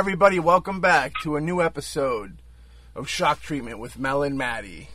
[0.00, 2.38] everybody, welcome back to a new episode
[2.94, 4.88] of Shock Treatment with Mel and Maddie.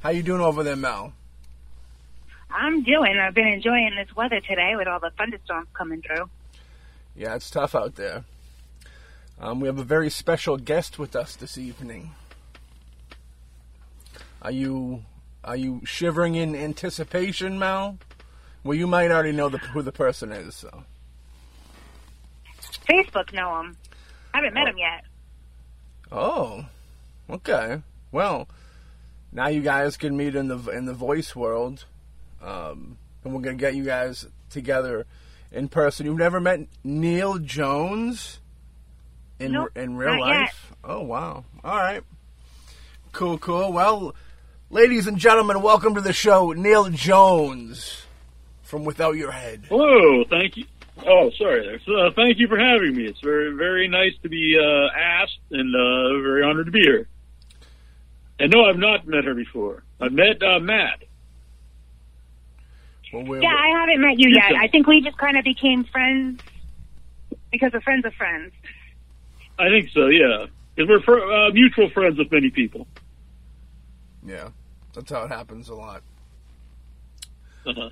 [0.00, 1.14] How you doing over there, Mel?
[2.50, 3.16] I'm doing.
[3.18, 6.28] I've been enjoying this weather today with all the thunderstorms coming through.
[7.16, 8.24] Yeah, it's tough out there.
[9.40, 12.10] Um, we have a very special guest with us this evening.
[14.42, 15.04] Are you
[15.42, 17.96] are you shivering in anticipation, Mel?
[18.62, 20.54] Well, you might already know the, who the person is.
[20.54, 20.84] So
[22.86, 23.78] Facebook know him.
[24.32, 25.04] I haven't met him yet.
[26.12, 26.64] Oh,
[27.28, 27.82] okay.
[28.12, 28.48] Well,
[29.32, 31.84] now you guys can meet in the in the voice world,
[32.42, 35.06] um, and we're gonna get you guys together
[35.52, 36.06] in person.
[36.06, 38.40] You've never met Neil Jones
[39.38, 40.40] in Nope, in real not yet.
[40.40, 40.72] life?
[40.82, 41.44] Oh wow!
[41.62, 42.02] All right,
[43.12, 43.72] cool, cool.
[43.72, 44.14] Well,
[44.70, 48.02] ladies and gentlemen, welcome to the show, Neil Jones
[48.62, 49.64] from Without Your Head.
[49.68, 50.64] Hello, thank you.
[51.06, 51.66] Oh, sorry.
[51.66, 51.80] there.
[51.86, 53.06] So, uh, thank you for having me.
[53.06, 57.08] It's very, very nice to be uh, asked, and uh, very honored to be here.
[58.38, 59.82] And no, I've not met her before.
[60.00, 61.02] I've met uh, Matt.
[63.12, 64.48] Well, we're, Yeah, I haven't met you You yet.
[64.50, 64.56] too.
[64.56, 66.40] I think we just kind of became friends
[67.50, 68.52] because of friends of friends.
[69.58, 70.06] I think so.
[70.06, 72.86] Yeah, because we're fr- uh, mutual friends with many people.
[74.24, 74.48] yeah,
[74.94, 76.02] that's how it happens a lot.
[77.66, 77.90] Uh-huh.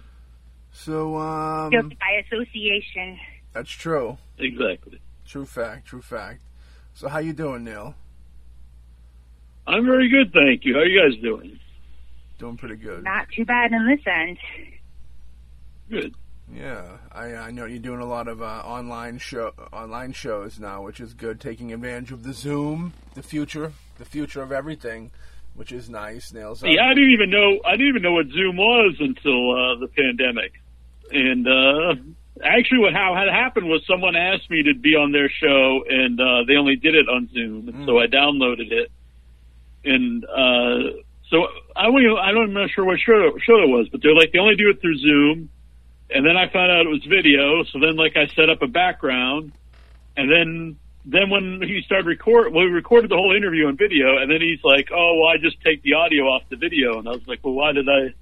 [0.85, 3.19] So, um, Guilty by association.
[3.53, 4.17] that's true.
[4.39, 5.01] Exactly.
[5.27, 5.89] True fact.
[5.89, 6.41] True fact.
[6.95, 7.97] So, how you doing, Neil?
[9.67, 10.75] I'm very good, thank you.
[10.75, 11.59] How are you guys doing?
[12.39, 13.03] Doing pretty good.
[13.03, 14.39] Not too bad in this end.
[15.91, 16.15] Good.
[16.55, 20.83] Yeah, I, I know you're doing a lot of uh, online show online shows now,
[20.83, 21.41] which is good.
[21.41, 25.11] Taking advantage of the Zoom, the future, the future of everything,
[25.55, 26.33] which is nice.
[26.33, 26.63] Nails.
[26.65, 27.59] Yeah, I didn't even know.
[27.67, 30.53] I didn't even know what Zoom was until uh, the pandemic.
[31.11, 31.95] And uh,
[32.45, 36.21] actually, what how had happened was someone asked me to be on their show, and
[36.21, 38.91] uh, they only did it on Zoom, and so I downloaded it.
[39.85, 40.99] And uh,
[41.31, 41.47] so
[41.77, 44.15] I don't, even- I don't, I'm not sure what show show it was, but they're
[44.15, 45.51] like they only do it through Zoom.
[46.11, 48.67] And then I found out it was video, so then like I set up a
[48.67, 49.53] background,
[50.17, 54.17] and then then when he started record, well, we recorded the whole interview on video,
[54.19, 57.07] and then he's like, "Oh, well, I just take the audio off the video," and
[57.09, 58.15] I was like, "Well, why did I,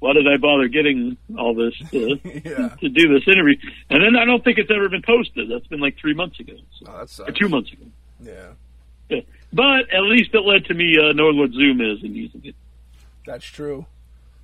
[0.00, 2.68] why did I bother getting all this to, Yeah.
[2.80, 3.56] to do this interview?"
[3.90, 5.50] And then I don't think it's ever been posted.
[5.50, 7.84] That's been like three months ago, so, Oh, that or two months ago.
[8.20, 8.48] Yeah,
[9.08, 9.20] Yeah.
[9.52, 12.54] But at least it led to me uh, knowing what Zoom is and using it.
[13.26, 13.86] that's true.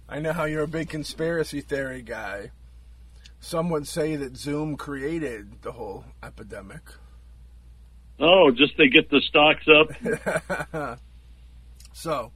[0.09, 2.51] I know how you're a big conspiracy theory guy.
[3.41, 6.83] Some would say that Zoom created the whole epidemic.
[8.21, 10.99] Oh, just they get the stocks up.
[11.95, 12.33] So,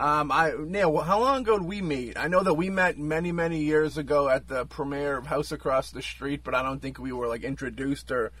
[0.00, 2.16] um, I Neil, how long ago did we meet?
[2.16, 5.90] I know that we met many, many years ago at the premiere of House Across
[5.90, 8.32] the Street, but I don't think we were like introduced or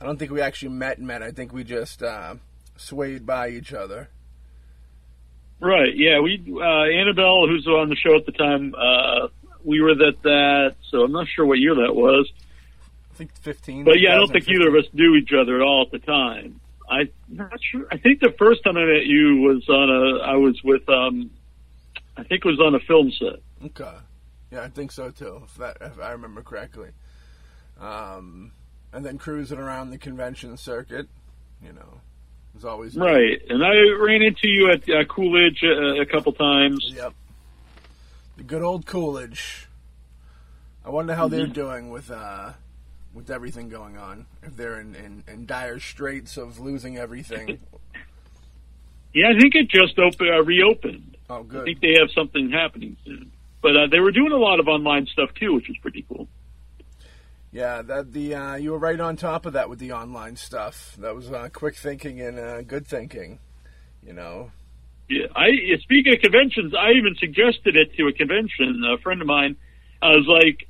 [0.00, 1.00] I don't think we actually met.
[1.00, 1.22] Met.
[1.22, 2.34] I think we just uh,
[2.76, 4.08] swayed by each other.
[5.60, 5.96] Right.
[5.96, 6.18] Yeah.
[6.18, 9.28] We uh, Annabelle, who's on the show at the time, uh,
[9.62, 10.74] we were at that.
[10.90, 12.28] So I'm not sure what year that was,
[13.12, 13.84] I think fifteen.
[13.84, 16.04] but yeah, I don't think either of us knew each other at all at the
[16.04, 16.60] time.
[16.88, 17.86] I'm not sure.
[17.90, 20.22] I think the first time I met you was on a.
[20.22, 20.88] I was with.
[20.88, 21.30] um
[22.16, 23.40] I think it was on a film set.
[23.66, 23.96] Okay.
[24.52, 25.42] Yeah, I think so too.
[25.44, 26.90] If that, if I remember correctly.
[27.80, 28.52] Um,
[28.92, 31.08] and then cruising around the convention circuit,
[31.60, 32.00] you know,
[32.54, 33.02] was always good.
[33.02, 33.40] Right.
[33.48, 36.84] And I ran into you at uh, Coolidge uh, a couple times.
[36.94, 37.12] Yep.
[38.36, 39.66] The good old Coolidge.
[40.84, 41.52] I wonder how they're Mhm.
[41.52, 42.52] doing with uh,
[43.14, 44.26] with everything going on.
[44.42, 47.60] If they're in, in, in dire straits of losing everything.
[49.14, 51.16] Yeah, I think it just opened, uh, reopened.
[51.30, 51.62] Oh, good.
[51.62, 53.30] I think they have something happening soon.
[53.62, 56.26] But uh, they were doing a lot of online stuff too, which was pretty cool.
[57.52, 60.96] Yeah, that the uh, you were right on top of that with the online stuff.
[60.98, 63.38] That was uh, quick thinking and uh, good thinking.
[64.04, 64.50] You know.
[65.08, 65.50] Yeah, I
[65.82, 68.82] speaking of conventions, I even suggested it to a convention.
[68.92, 69.56] A friend of mine,
[70.02, 70.66] I was like,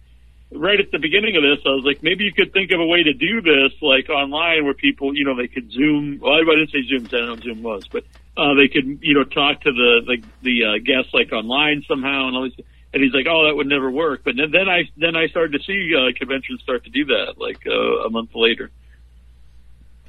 [0.54, 2.86] right at the beginning of this, I was like, maybe you could think of a
[2.86, 6.18] way to do this, like online, where people, you know, they could Zoom.
[6.20, 8.04] Well, I didn't say Zoom, I don't know what Zoom was, but
[8.36, 12.28] uh, they could, you know, talk to the the, the uh, guests like online somehow,
[12.28, 12.64] and all these.
[12.92, 15.58] And he's like, "Oh, that would never work." But then, then I then I started
[15.58, 18.70] to see uh, conventions start to do that, like uh, a month later.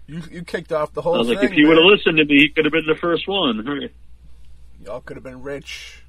[0.06, 1.38] You you kicked off the I whole was thing.
[1.38, 3.89] like, if he would have listened to me, he could have been the first one.
[4.83, 6.03] Y'all could have been rich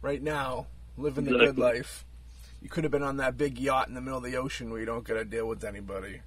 [0.00, 0.66] right now,
[0.96, 2.06] living the good life.
[2.64, 4.80] You could have been on that big yacht in the middle of the ocean where
[4.80, 6.22] you don't got to deal with anybody.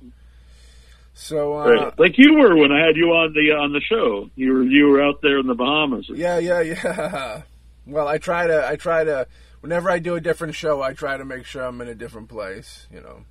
[1.16, 2.00] So, uh, Right.
[2.00, 4.30] Like you were when I had you on the on the show.
[4.36, 6.08] You were you were out there in the Bahamas.
[6.14, 7.42] yeah, yeah, yeah.
[7.88, 9.28] Well, I try to, I try to,
[9.62, 12.28] whenever I do a different show, I try to make sure I'm in a different
[12.28, 13.22] place, you know.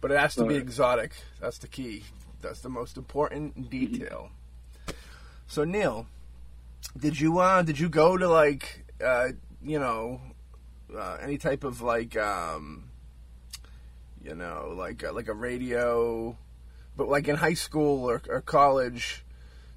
[0.00, 0.62] But it has to be Right.
[0.62, 1.12] exotic.
[1.40, 2.04] That's the key.
[2.40, 4.30] That's the most important detail.
[5.48, 6.06] So Neil,
[6.96, 10.20] did you uh did you go to like uh you know
[10.96, 12.84] uh, any type of like um
[14.24, 16.36] you know like uh, like a radio
[16.96, 19.24] but like in high school or, or college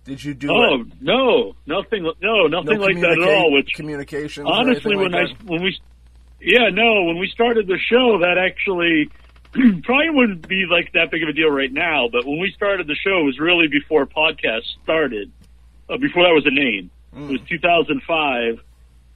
[0.06, 0.88] did you do Oh it?
[1.00, 2.04] no, nothing.
[2.22, 3.54] No, nothing like that at all.
[3.54, 5.44] Which communications or honestly, when like I that?
[5.46, 5.80] when we
[6.42, 9.08] yeah no when we started the show, that actually
[9.86, 12.10] probably wouldn't be like that big of a deal right now.
[12.12, 15.32] But when we started the show, it was really before podcast started.
[15.90, 16.92] Uh, before that was a name.
[17.16, 18.60] It was 2005.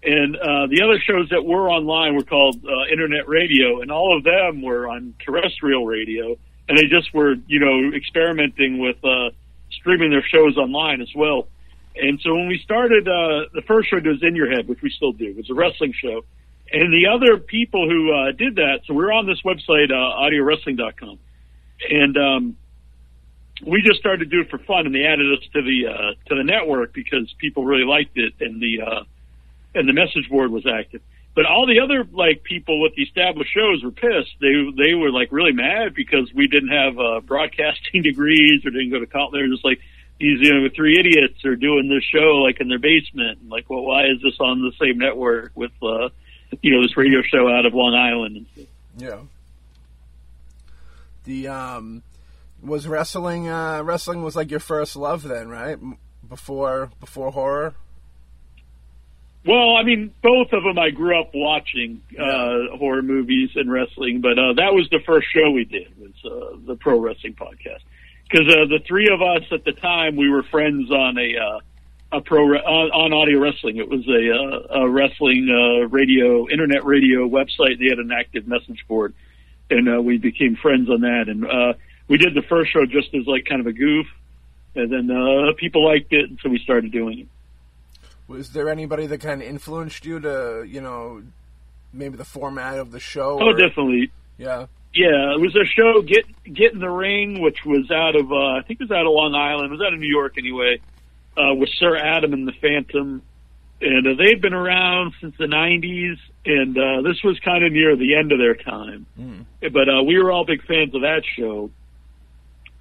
[0.08, 4.16] And uh, the other shows that were online were called uh, internet radio, and all
[4.16, 6.38] of them were on terrestrial radio,
[6.70, 9.32] and they just were, you know, experimenting with uh,
[9.70, 11.50] streaming their shows online as well.
[11.98, 14.92] And so when we started, uh, the first show was In Your Head, which we
[14.92, 15.26] still do.
[15.26, 16.24] It was a wrestling show.
[16.72, 21.20] And the other people who uh, did that, so we're on this website, uh, audiowrestling.com.
[21.90, 22.58] And um,
[23.66, 26.30] we just started to do it for fun, and they added us to the uh,
[26.30, 29.04] to the network because people really liked it, and the uh,
[29.78, 31.02] and the message board was active.
[31.38, 34.34] But all the other like people with the established shows were pissed.
[34.42, 38.90] They they were like really mad because we didn't have uh, broadcasting degrees or didn't
[38.90, 39.34] go to college.
[39.34, 39.80] They were just like
[40.20, 43.40] these you know three idiots are doing this show like in their basement.
[43.42, 46.10] And, like, well, why is this on the same network with uh,
[46.64, 48.48] you know this radio show out of Long Island?
[48.98, 49.20] Yeah.
[51.26, 52.02] The um
[52.64, 55.78] was wrestling uh wrestling was like your first love then, right?
[56.28, 57.76] Before before horror?
[59.48, 64.20] Well, I mean, both of them I grew up watching uh, horror movies and wrestling,
[64.20, 67.80] but uh, that was the first show we did was uh, the pro wrestling podcast
[68.30, 71.60] because uh, the three of us at the time we were friends on a uh,
[72.12, 73.78] a pro re- on, on audio wrestling.
[73.78, 77.80] It was a, uh, a wrestling uh, radio internet radio website.
[77.80, 79.14] They had an active message board,
[79.70, 81.26] and uh, we became friends on that.
[81.28, 81.74] And uh,
[82.10, 84.08] we did the first show just as like kind of a goof,
[84.76, 87.28] and then uh, people liked it, and so we started doing it.
[88.28, 91.24] Was there anybody that kind of influenced you to, you know,
[91.94, 93.40] maybe the format of the show?
[93.42, 94.12] Oh, or- definitely.
[94.38, 94.68] Yeah.
[94.94, 98.36] Yeah, it was a show get get in the ring, which was out of uh,
[98.58, 100.80] I think it was out of Long Island, it was out of New York anyway,
[101.38, 103.22] uh, with Sir Adam and the Phantom,
[103.80, 107.96] and uh, they've been around since the '90s, and uh, this was kind of near
[107.96, 109.06] the end of their time.
[109.62, 111.70] But uh, we were all big fans of that show,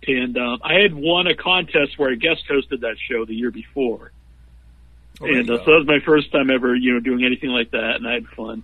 [0.06, 3.50] and uh, I had won a contest where I guest hosted that show the year
[3.50, 4.12] before,
[5.20, 7.70] Oh, and uh, so that was my first time ever, you know, doing anything like
[7.70, 8.62] that, and I had fun.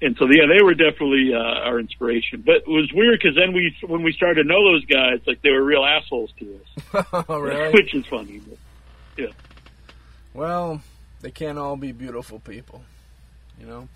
[0.00, 2.42] And so, yeah, they were definitely uh, our inspiration.
[2.44, 5.42] But it was weird because then we, when we started to know those guys, like
[5.42, 6.58] they were real assholes to
[6.92, 7.70] us, Oh, really?
[7.72, 8.40] which is funny.
[8.40, 8.58] But,
[9.16, 9.26] yeah.
[10.34, 10.82] well,
[11.20, 12.82] they can't all be beautiful people,
[13.60, 13.88] you know.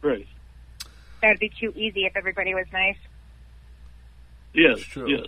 [0.00, 0.28] right?
[1.22, 2.96] That'd be too easy if everybody was nice.
[4.54, 5.10] Yes, It's true.
[5.10, 5.26] yes.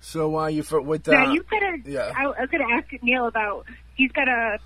[0.00, 1.28] So uh you for with that?
[1.28, 1.86] uh, you could have.
[1.88, 2.12] yeah.
[2.14, 3.66] I, I could have asked Neil about.
[3.94, 4.58] He's got a.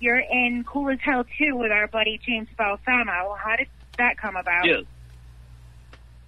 [0.00, 3.34] You're in Cool as Hell too with our buddy James Balsamo.
[3.34, 4.64] How did that come about?
[4.64, 4.84] Yes.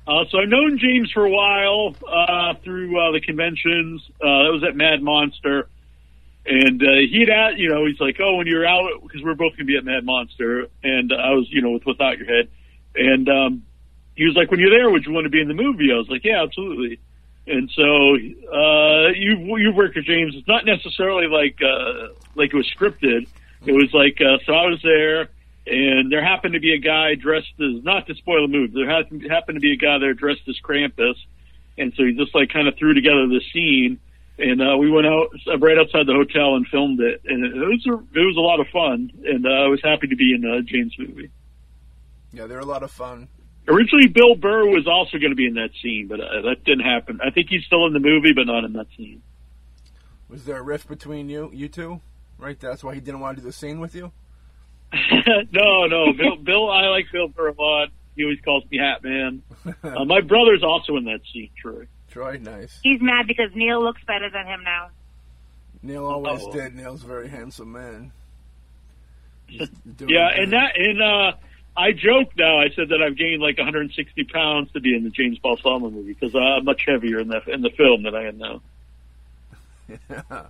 [0.06, 4.02] Uh, so I've known James for a while uh, through uh, the conventions.
[4.20, 5.68] Uh, that was at Mad Monster,
[6.44, 9.52] and uh, he'd at you know he's like, oh, when you're out because we're both
[9.52, 12.48] gonna be at Mad Monster, and I was you know with Without Your Head,
[12.96, 13.62] and um,
[14.16, 15.90] he was like, when you're there, would you want to be in the movie?
[15.92, 16.98] I was like, yeah, absolutely.
[17.50, 20.36] And so uh, you you work with James.
[20.36, 23.26] It's not necessarily like uh, like it was scripted.
[23.66, 25.30] It was like uh, so I was there,
[25.66, 28.72] and there happened to be a guy dressed as not to spoil the movie.
[28.72, 31.16] There happened to be a guy there dressed as Krampus,
[31.76, 33.98] and so he just like kind of threw together the scene.
[34.38, 37.54] And uh, we went out uh, right outside the hotel and filmed it, and it
[37.56, 39.10] was a, it was a lot of fun.
[39.24, 41.30] And uh, I was happy to be in uh, James' movie.
[42.32, 43.26] yeah, they're a lot of fun.
[43.70, 46.84] Originally, Bill Burr was also going to be in that scene, but uh, that didn't
[46.84, 47.20] happen.
[47.24, 49.22] I think he's still in the movie, but not in that scene.
[50.28, 52.00] Was there a rift between you you two?
[52.38, 54.12] Right, that's why he didn't want to do the scene with you.
[55.52, 56.36] no, no, Bill.
[56.36, 57.88] Bill, I like Bill Burr a lot.
[58.16, 59.42] He always calls me Hat Man.
[59.84, 61.86] Uh, my brother's also in that scene, Troy.
[62.10, 62.80] Troy, nice.
[62.82, 64.88] He's mad because Neil looks better than him now.
[65.82, 66.52] Neil always Uh-oh.
[66.52, 66.74] did.
[66.74, 68.12] Neil's a very handsome man.
[69.48, 70.10] Yeah, good.
[70.10, 71.32] and that and uh,
[71.76, 72.58] I joke now.
[72.58, 76.12] I said that I've gained like 160 pounds to be in the James Balsamo movie
[76.12, 78.62] because I'm much heavier in the in the film than I am now.
[79.88, 80.42] Yeah.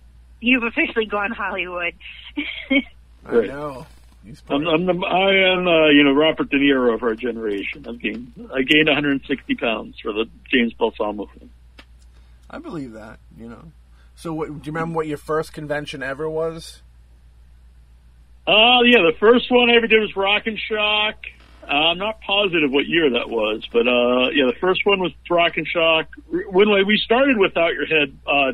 [0.40, 1.94] You've officially gone Hollywood.
[3.26, 3.86] I know.
[4.48, 7.86] I'm, I'm the, I am uh, you know Robert De Niro of our generation.
[7.88, 11.50] I've gained I gained 160 pounds for the James Balsamo film.
[12.48, 13.18] I believe that.
[13.38, 13.64] You know.
[14.16, 16.82] So, what, do you remember what your first convention ever was?
[18.46, 21.26] Uh, yeah, the first one I ever did was Rock and Shock.
[21.62, 25.12] Uh, I'm not positive what year that was, but uh, yeah, the first one was
[25.28, 26.08] Rock and Shock.
[26.28, 28.52] When we started Without Your Head, uh,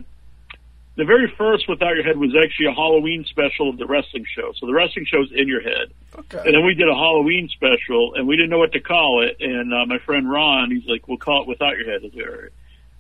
[0.96, 4.52] the very first Without Your Head was actually a Halloween special of the wrestling show.
[4.58, 5.92] So the wrestling show's in your head.
[6.18, 6.42] Okay.
[6.44, 9.36] And then we did a Halloween special, and we didn't know what to call it.
[9.40, 12.50] And uh, my friend Ron, he's like, "We'll call it Without Your Head." Is there?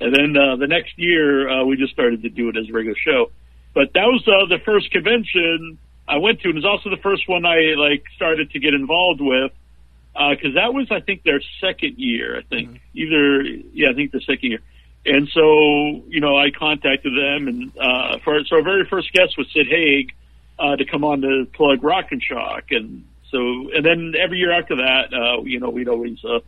[0.00, 2.72] And then uh, the next year, uh, we just started to do it as a
[2.72, 3.30] regular show.
[3.74, 7.02] But that was uh, the first convention I went to, and it was also the
[7.02, 9.52] first one I like started to get involved with
[10.14, 12.38] because that was, I think, their second year.
[12.38, 14.60] I think either, yeah, I think the second year.
[15.04, 19.36] And so, you know, I contacted them, and uh, for so our very first guest
[19.38, 20.12] was Sid Haig
[20.58, 23.38] uh, to come on to plug Rock and Shock, and so,
[23.74, 26.40] and then every year after that, uh, you know, we'd always uh,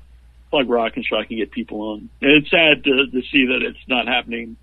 [0.50, 2.08] plug Rock and Shock and get people on.
[2.20, 4.56] And it's sad to, to see that it's not happening.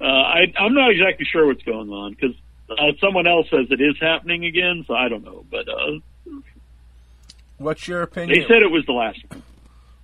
[0.00, 2.34] Uh, I, I'm not exactly sure what's going on because
[2.70, 5.44] uh, someone else says it is happening again, so I don't know.
[5.50, 5.98] But uh,
[7.58, 8.40] What's your opinion?
[8.40, 9.42] they said it was the last one.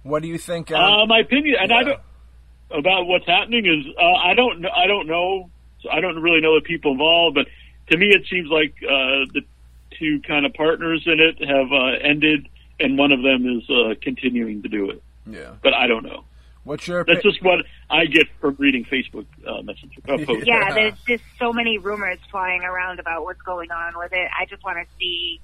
[0.03, 0.71] what do you think?
[0.71, 2.01] Uh, my opinion, and I don't
[2.71, 5.51] about what's happening is uh, I don't I don't know.
[5.83, 7.47] So I don't really know the people involved, but
[7.91, 9.43] to me it seems like uh, the
[9.99, 12.49] two kind of partners in it have uh, ended,
[12.81, 15.03] and one of them is uh, continuing to do it.
[15.27, 15.53] yeah.
[15.63, 16.25] But I don't know.
[16.69, 19.91] What's your That's just what I get from reading Facebook uh, messages.
[20.07, 20.47] Uh, posts.
[20.47, 20.75] Yeah, Yeah.
[20.75, 24.29] there's just so many rumors flying around about what's going on with it.
[24.39, 25.41] I just want to see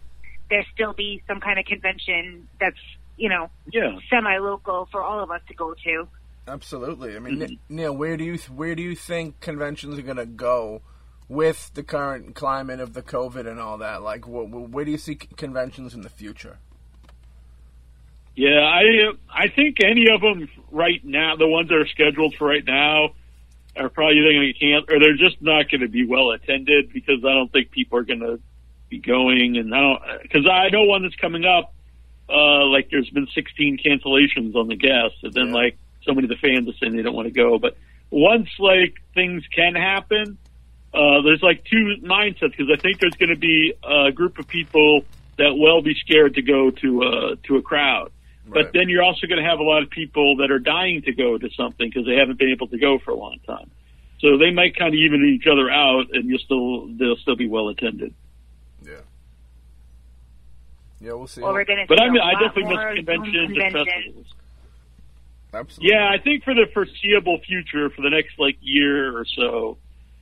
[0.51, 2.77] there still be some kind of convention that's,
[3.17, 3.97] you know, yeah.
[4.11, 6.07] semi-local for all of us to go to.
[6.47, 7.17] Absolutely.
[7.17, 7.59] I mean, Mhm.
[7.71, 10.83] Neil, where do you where do you think conventions are going to go
[11.27, 14.03] with the current climate of the COVID and all that?
[14.03, 16.59] Like, wh- wh- where do you see conventions in the future?
[18.37, 18.83] Yeah, I
[19.33, 23.11] I think any of them right now, the ones that are scheduled for right now,
[23.77, 26.93] are probably either going to can't or they're just not going to be well attended
[26.93, 28.39] because I don't think people are going to
[28.91, 31.73] be going, and I don't because I know one that's coming up.
[32.29, 35.55] Uh, like there's been 16 cancellations on the guests, and then Yeah.
[35.55, 37.59] like so many of the fans are saying they don't want to go.
[37.59, 37.77] But
[38.11, 40.39] once like things can happen,
[40.93, 44.47] uh, there's like two mindsets because I think there's going to be a group of
[44.49, 45.03] people
[45.37, 48.11] that will be scared to go to uh, to a crowd.
[48.47, 48.65] Right.
[48.65, 51.13] But then you're also going to have a lot of people that are dying to
[51.13, 53.71] go to something because they haven't been able to go for a long time.
[54.21, 57.49] So they might kind of even each other out, and you'll still they'll still be
[57.49, 58.15] well attended.
[58.83, 58.93] Yeah.
[61.01, 61.43] Yeah, we'll see.
[61.43, 63.07] Or we're going to But see I mean, a I lot definitely more miss Zoom
[63.07, 63.87] conventions and conventions.
[63.95, 64.27] festivals.
[65.53, 65.91] Absolutely.
[65.97, 69.77] Yeah, I think for the foreseeable future, for the next like year or so,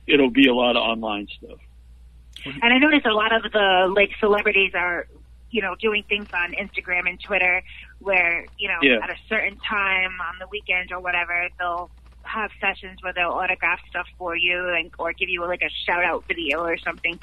[0.07, 1.59] it'll be a lot of online stuff.
[2.45, 5.07] And I noticed a lot of the like celebrities are,
[5.53, 7.61] you know, doing things on Instagram and Twitter
[7.99, 8.97] where, you know, Yeah.
[9.03, 11.91] at a certain time on the weekend or whatever, they'll
[12.23, 16.03] have sessions where they'll autograph stuff for you and or give you like a shout
[16.03, 17.19] out video or something,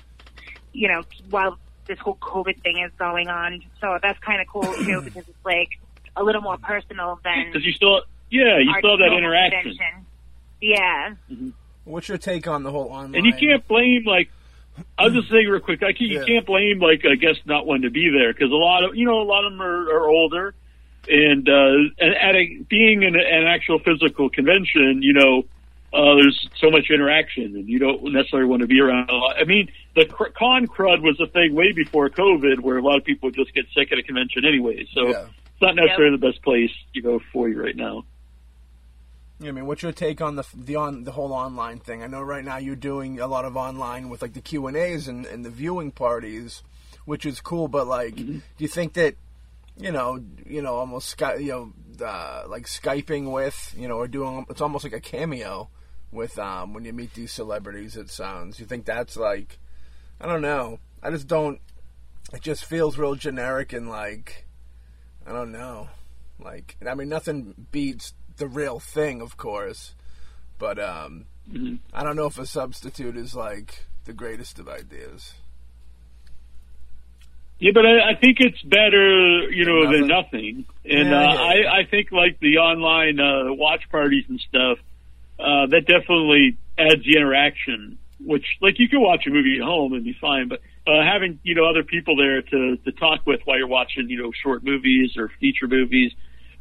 [0.72, 1.58] you know, while
[1.88, 3.62] this whole COVID thing is going on.
[3.80, 5.70] So that's kind of cool too because it's like
[6.16, 10.06] a little more personal than Because you still, yeah, you still have that interaction, convention.
[10.60, 11.14] Yeah.
[11.32, 11.50] Mm-hmm.
[11.84, 13.16] What's your take on the whole online?
[13.16, 14.30] and you can't blame like.
[14.99, 15.82] I'll just say real quick.
[15.82, 16.20] I can't, Yeah.
[16.20, 18.94] You can't blame like a guest not wanting to be there because a lot of
[18.96, 20.54] you know a lot of them are, are older,
[21.08, 25.44] and uh, and at a, being in a, an actual physical convention, you know,
[25.92, 29.37] uh, there's so much interaction, and you don't necessarily want to be around a lot.
[29.38, 32.96] I mean, the cr- con crud was a thing way before COVID, where a lot
[32.99, 34.87] of people would just get sick at a convention anyway.
[34.94, 35.22] So Yeah.
[35.22, 38.04] it's not necessarily the best place, you know, for you right now.
[39.42, 42.02] I mean, what's your take on the the on the whole online thing?
[42.02, 44.76] I know right now you're doing a lot of online with like the Q and
[44.76, 46.62] A's and and the viewing parties,
[47.06, 47.66] which is cool.
[47.68, 48.32] But like, Mm-hmm.
[48.38, 49.14] do you think that
[49.78, 54.09] you know, you know, almost Sky, you know, uh, like skyping with, you know, or
[54.09, 55.70] doing it's almost like a cameo
[56.12, 57.97] with um when you meet these celebrities.
[57.97, 58.61] It sounds.
[58.61, 59.59] You think that's like,
[60.20, 60.80] I don't know.
[61.02, 61.61] I just don't.
[62.35, 64.44] It just feels real generic and like,
[65.26, 65.88] I don't know.
[66.38, 69.94] Like, I mean, nothing beats the real thing, of course,
[70.59, 71.78] but um, Mhm.
[71.92, 75.35] I don't know if a substitute is like the greatest of ideas.
[77.59, 80.64] Yeah, but I, I think it's better, you know, Than than nothing.
[80.85, 81.70] And Yeah, uh, yeah, yeah.
[81.70, 84.78] I, I think like the online uh, watch parties and stuff,
[85.38, 87.99] uh, that definitely adds the interaction.
[88.23, 91.38] Which, like, you can watch a movie at home and be fine, but uh, having
[91.42, 94.62] you know other people there to to talk with while you're watching, you know, short
[94.62, 96.12] movies or feature movies,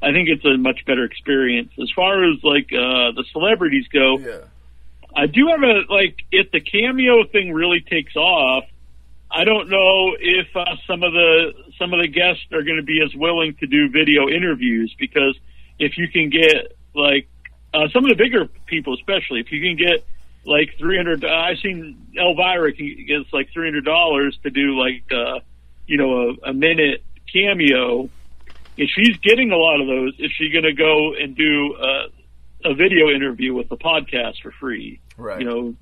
[0.02, 1.72] I think it's a much better experience.
[1.82, 4.40] As far as like uh, the celebrities go, Yeah,
[5.16, 8.66] I do have a like if the cameo thing really takes off.
[9.32, 12.84] I don't know if uh, some of the some of the guests are going to
[12.84, 15.38] be as willing to do video interviews because
[15.78, 17.28] if you can get like
[17.74, 20.06] uh, some of the bigger people, especially if you can get
[20.46, 24.80] like three hundred, uh, I've seen Elvira can gets like three hundred dollars to do
[24.80, 25.40] like uh,
[25.86, 28.10] you know a, a minute cameo.
[28.80, 32.70] If she's getting a lot of those, is she going to go and do uh,
[32.72, 35.02] a video interview with the podcast for free?
[35.18, 35.42] Right.
[35.42, 35.76] You know,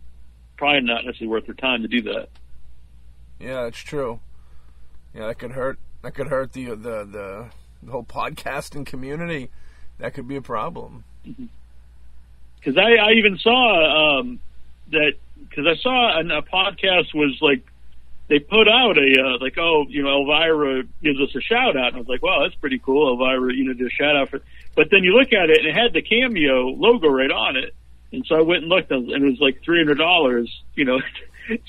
[0.58, 2.30] probably not necessarily worth her time to do that.
[3.39, 4.20] Yeah, that's true.
[5.13, 5.77] Yeah, that could hurt.
[6.01, 6.75] That could hurt the the
[7.06, 7.46] the,
[7.84, 9.51] the whole podcasting community.
[10.00, 11.04] That could be a problem.
[11.24, 14.39] Because I, I even saw um,
[14.92, 15.13] that
[15.50, 17.63] because I saw an, a podcast was like
[18.28, 21.88] they put out a uh, like oh you know Elvira gives us a shout out.
[21.88, 23.12] And I was like wow that's pretty cool.
[23.12, 24.42] Elvira you know did a shout out for
[24.76, 27.74] but then you look at it and it had the cameo logo right on it.
[28.12, 31.00] And so I went and looked and it was like three hundred dollars you know.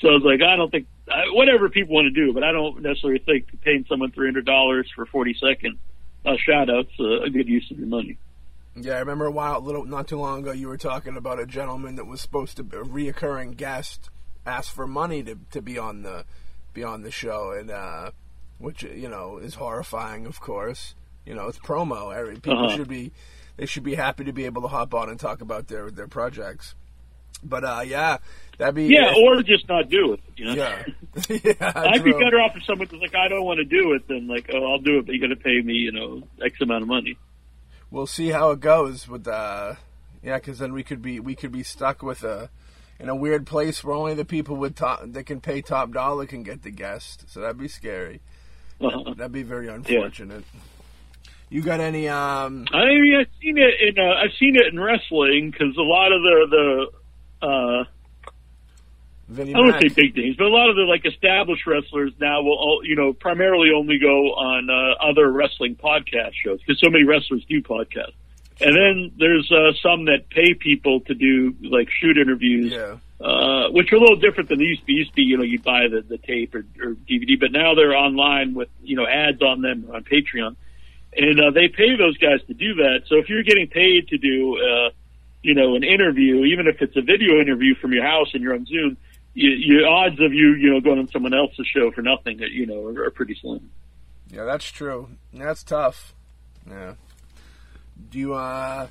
[0.01, 2.51] So I was like I don't think uh, whatever people want to do but I
[2.51, 5.79] don't necessarily think paying someone three hundred dollars for forty second
[6.25, 8.17] uh, shout outs uh, a good use of your money.
[8.75, 11.45] Yeah, I remember a while, little not too long ago, you were talking about a
[11.45, 14.09] gentleman that was supposed to be a reoccurring guest
[14.45, 16.25] asked for money to to be on the
[16.73, 18.11] be on the show, and uh,
[18.57, 20.95] which you know is horrifying, of course.
[21.25, 22.15] You know, it's promo.
[22.15, 22.75] Every people Uh-huh.
[22.77, 23.11] should be
[23.57, 26.07] they should be happy to be able to hop on and talk about their their
[26.07, 26.75] projects.
[27.43, 28.17] But uh, yeah,
[28.57, 30.19] that'd be Yeah, or just not do it.
[30.35, 30.53] You know?
[30.55, 30.83] yeah,
[31.29, 31.71] yeah.
[31.75, 34.27] I'd be better off if someone was like, I don't want to do it, than
[34.27, 36.81] like, oh, I'll do it, but you got to pay me, you know, X amount
[36.81, 37.17] of money.
[37.91, 39.73] we'll see how it goes with uh
[40.21, 42.49] yeah because then we could be we could be stuck with a
[42.99, 46.25] in a weird place where only the people with top that can pay top dollar
[46.25, 48.19] can get the guest so that'd be scary
[48.81, 49.13] Uh-huh.
[49.15, 50.43] that'd be very unfortunate
[51.49, 54.79] you got any um I mean, I've seen it in uh, I've seen it in
[54.79, 56.89] wrestling because a lot of the
[57.41, 57.83] the uh,
[59.27, 59.81] Vinny I don't want Mac?
[59.81, 62.81] to say big names, but a lot of the like established wrestlers now will all,
[62.83, 67.43] you know primarily only go on uh, other wrestling podcast shows because so many wrestlers
[67.47, 68.13] do podcasts.
[68.61, 72.71] And then there's uh, some that pay people to do like shoot interviews.
[72.71, 74.93] yeah uh, which are a little different than they used to be.
[74.93, 77.75] Used to be, you know, you buy the, the tape or, or DVD, but now
[77.75, 80.55] they're online with, you know, ads on them on Patreon.
[81.17, 83.01] And, uh, they pay those guys to do that.
[83.07, 84.91] So if you're getting paid to do, uh,
[85.41, 88.53] you know, an interview, even if it's a video interview from your house and you're
[88.53, 88.95] on Zoom,
[89.33, 92.65] you, your odds of you, you know, going on someone else's show for nothing, you
[92.67, 93.69] know, are, are pretty slim.
[94.29, 96.13] yeah that's true that's tough
[96.69, 96.93] yeah
[98.11, 98.87] do you uh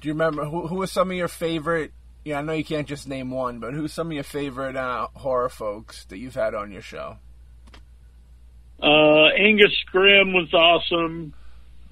[0.00, 1.92] do you remember who who was some of your favorite
[2.24, 5.08] yeah i know you can't just name one but who's some of your favorite uh
[5.14, 7.16] horror folks that you've had on your show
[8.82, 11.32] Uh, Angus Scrimm was awesome.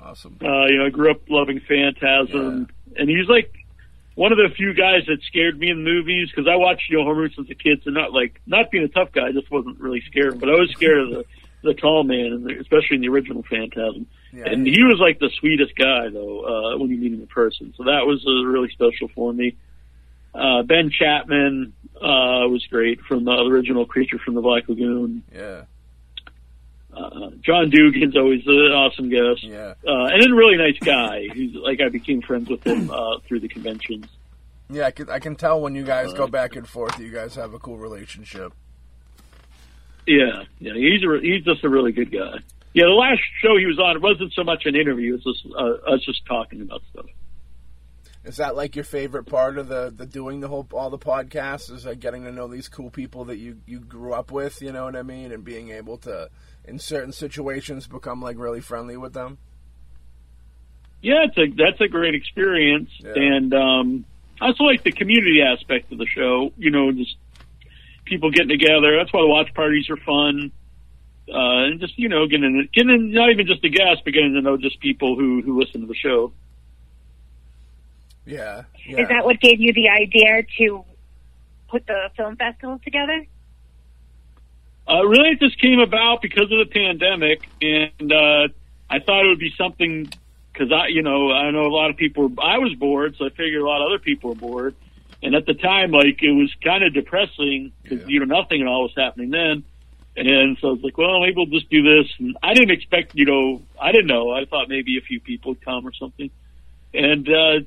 [0.01, 3.53] awesome Uh, you know, I grew up loving Phantasm, and he's like
[4.15, 7.05] one of the few guys that scared me in movies because I watched you know
[7.05, 7.81] horror movies since a kid.
[7.85, 10.53] So not like not being a tough guy, I just wasn't really scared, but I
[10.53, 11.25] was scared of the
[11.63, 14.07] the tall man, especially in the original Phantasm.
[14.33, 16.41] Yeah And he was like the sweetest guy though
[16.75, 17.75] uh, when you meet him in person.
[17.77, 19.57] So that was uh, really special for me.
[20.35, 25.23] Uh, ben Chapman uh, was great from the original Creature from the Black Lagoon.
[25.35, 25.65] yeah
[26.93, 31.29] Uh, John Dugan's always an awesome guest yeah uh, and a really nice guy.
[31.35, 34.07] He's like I became friends with him uh, through the conventions.
[34.71, 37.11] Yeah, I can, I can tell when you guys go Uh, back and forth, you
[37.11, 38.55] guys have a cool relationship.
[40.07, 42.39] Yeah, yeah, he's a, he's just a really good guy.
[42.75, 45.37] Yeah, the last show he was on, it wasn't so much an interview; it was
[45.37, 47.07] just uh, us just talking about stuff.
[48.25, 51.71] Is that like your favorite part of the, the doing the whole all the podcasts?
[51.71, 54.63] Is like getting to know these cool people that you, you grew up with?
[54.63, 55.33] You know what I mean?
[55.33, 56.31] And being able to,
[56.65, 59.39] in certain situations, become like really friendly with them.
[61.03, 63.13] Yeah, it's a that's a great experience, Yeah.
[63.17, 64.05] and um,
[64.41, 66.53] I also like the community aspect of the show.
[66.57, 67.17] You know, just
[68.05, 68.97] people getting together.
[68.97, 70.53] That's why the watch parties are fun.
[71.33, 74.43] Uh, and just you know, getting getting not even just the guests, but getting to
[74.43, 76.33] know just people who who listen to the show.
[78.27, 79.03] Yeah, yeah.
[79.03, 80.85] Is that what gave you the idea to
[81.69, 83.25] put the film festival together?
[84.89, 88.49] Uh, really, it just came about because of the pandemic, and uh,
[88.91, 90.13] I thought it would be something
[90.53, 92.29] because I, you know, I know a lot of people.
[92.29, 94.75] Were, I was bored, so I figured a lot of other people were bored.
[95.25, 98.07] And at the time, like it was kind of depressing because Yeah.
[98.09, 99.65] you know nothing at all was happening then.
[100.17, 102.13] And so I was like, well, maybe we'll just do this.
[102.19, 104.31] And I didn't expect, you know, I didn't know.
[104.31, 106.31] I thought maybe a few people would come or something.
[106.93, 107.61] And uh,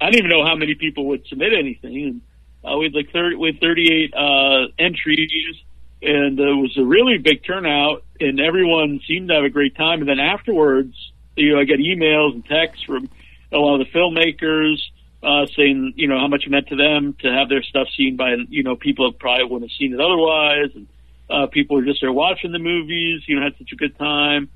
[0.00, 2.04] I didn't even know how many people would submit anything.
[2.04, 2.20] And
[2.64, 5.56] uh, we had like 30, we had 38 uh, entries,
[6.00, 8.04] and it was a really big turnout.
[8.20, 10.00] And everyone seemed to have a great time.
[10.00, 10.94] And then afterwards,
[11.34, 13.08] you know, I got emails and texts from
[13.50, 14.76] a lot of the filmmakers
[15.22, 18.16] uh, saying, you know, how much it meant to them to have their stuff seen
[18.16, 20.70] by, you know, people that probably wouldn't have seen it otherwise.
[20.74, 20.86] And
[21.32, 24.48] uh, people were just there watching the movies, you know, had such a good time.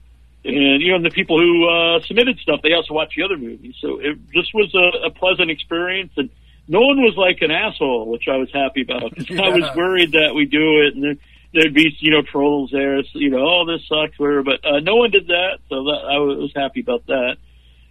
[0.45, 3.37] And, you know, and the people who uh, submitted stuff, they also watched the other
[3.37, 3.75] movies.
[3.81, 6.13] So it just was a, a pleasant experience.
[6.17, 6.31] And
[6.69, 9.17] no one was like an asshole, which I was happy about.
[9.17, 11.19] 'cause I was worried that we do it and
[11.57, 14.43] there'd be you know trolls there, so, you know, oh this sucks, whatever.
[14.43, 17.37] But uh, no one did that, so that, I was happy about that.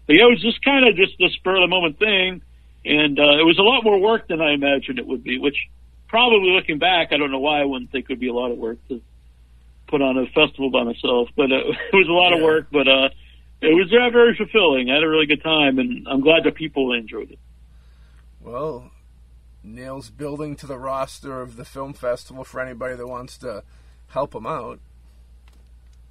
[0.08, 2.42] But yeah, it was just kind of just the spur of the moment thing,
[2.86, 5.40] and uh, it was a lot more work than I imagined it would be.
[5.40, 5.58] Which
[6.16, 8.50] probably looking back, I don't know why I wouldn't think it would be a lot
[8.52, 9.02] of work to
[9.90, 11.56] put on a festival by myself, but uh,
[11.92, 12.38] it was a lot Yeah.
[12.38, 12.68] of work.
[12.72, 13.10] But uh,
[13.62, 14.90] it was uh, very fulfilling.
[14.90, 17.40] I had a really good time, and I'm glad that people enjoyed it.
[18.42, 18.92] Well,
[19.64, 23.64] Neil's building to the roster of the film festival for anybody that wants to
[24.08, 24.80] help him out.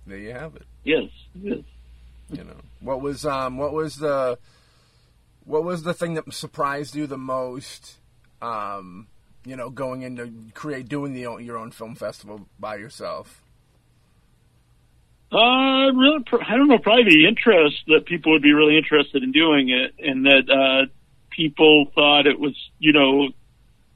[0.06, 0.66] There you have it.
[0.82, 1.60] Yes, yes.
[2.30, 4.38] You know what was um what was the
[5.44, 7.94] what was the thing that surprised you the most?
[8.42, 9.06] Um,
[9.44, 13.40] you know, going into create doing the your own film festival by yourself.
[15.32, 16.78] Uh, really, I don't know.
[16.78, 20.86] Probably the interest that people would be really interested in doing it, and that uh,
[21.30, 23.28] people thought it was, you know,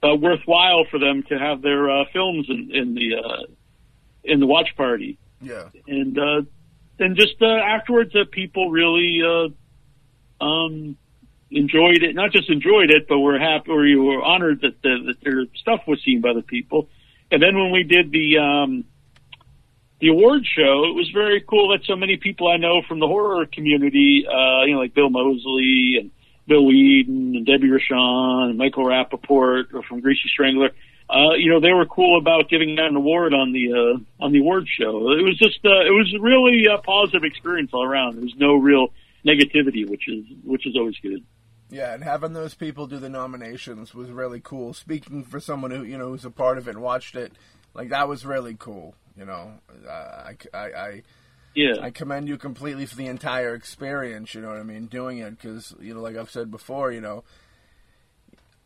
[0.03, 3.43] uh, worthwhile for them to have their uh, films in, in the uh,
[4.25, 5.69] in the watch party, Yeah.
[5.87, 6.43] and uh,
[6.99, 10.97] and just uh, afterwards, that people really uh, um,
[11.51, 12.15] enjoyed it.
[12.15, 15.45] Not just enjoyed it, but were happy or you were honored that the, that their
[15.57, 16.89] stuff was seen by the people.
[17.31, 18.85] And then when we did the um,
[20.01, 23.07] the award show, it was very cool that so many people I know from the
[23.07, 26.11] horror community, uh, you know, like Bill Moseley and
[26.47, 30.71] Bill Whedon and Debbie Rochon and Michael Rappaport or from Greasy Strangler,
[31.11, 34.33] uh, you know, they were cool about giving out an award on the, uh, on
[34.33, 35.11] the award show.
[35.13, 38.17] It was just, uh, it was really a positive experience all around.
[38.17, 38.89] There was no real
[39.27, 41.25] negativity, which is, which is always good.
[41.71, 44.73] Yeah, and having those people do the nominations was really cool.
[44.73, 47.33] Speaking for someone who you know who's a part of it and watched it,
[47.75, 48.95] like that was really cool.
[49.17, 49.53] You know,
[49.87, 51.03] uh, I, I, I,
[51.55, 51.75] Yeah.
[51.83, 54.35] I commend you completely for the entire experience.
[54.35, 57.01] You know what I mean, doing it because you know, like I've said before, you
[57.01, 57.25] know,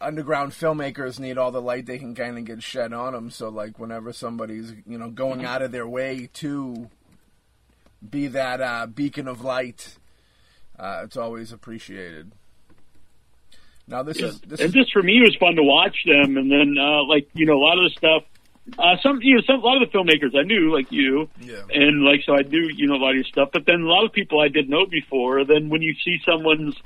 [0.01, 3.31] underground filmmakers need all the light they can kind of get shed on them.
[3.31, 6.89] So like whenever somebody's you know going out of their way to
[8.09, 9.97] be that uh, beacon of light,
[10.79, 12.33] uh, it's always appreciated.
[13.89, 14.27] Now this Yeah.
[14.29, 16.37] is this and is just for me, it was fun to watch them.
[16.37, 18.23] And then, uh, like, you know, a lot of the stuff,
[18.79, 21.63] uh, some, you know, some, a lot of the filmmakers I knew, like you, yeah
[21.75, 23.51] and like, so I knew, you know, a lot of your stuff.
[23.53, 25.45] But then a lot of people I didn't know before.
[25.45, 26.77] Then when you see someone's,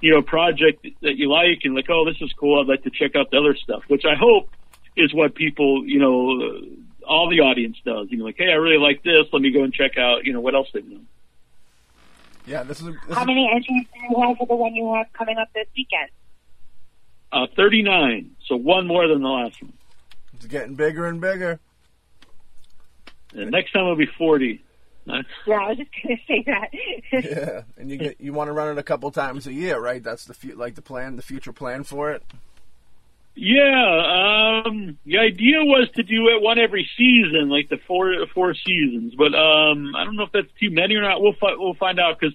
[0.00, 2.60] you know, project that you like and like, oh, this is cool.
[2.60, 4.48] I'd like to check out the other stuff, which I hope
[4.96, 8.06] is what people, you know, uh, all the audience does.
[8.10, 9.26] You know, like, hey, I really like this.
[9.32, 11.06] Let me go and check out, you know, what else they've done.
[12.46, 14.92] yeah this is, this How is many entries do you have for the one you
[14.94, 16.10] have coming up this weekend?
[17.34, 18.30] Uh, 39.
[18.46, 19.72] So one more than the last one.
[20.34, 21.58] it's getting bigger and bigger.
[23.34, 24.62] And next time it'll be 40.
[25.08, 26.70] Uh, Yeah, I was just going to say that.
[27.24, 30.02] Yeah, and you get you want to run it a couple times a year, right?
[30.02, 32.22] That's the fu- like the plan, the future plan for it.
[33.36, 38.54] Yeah, um, the idea was to do it one every season, like the four four
[38.54, 39.14] seasons.
[39.16, 41.20] But um, I don't know if that's too many or not.
[41.20, 42.34] We'll fi- we'll find out because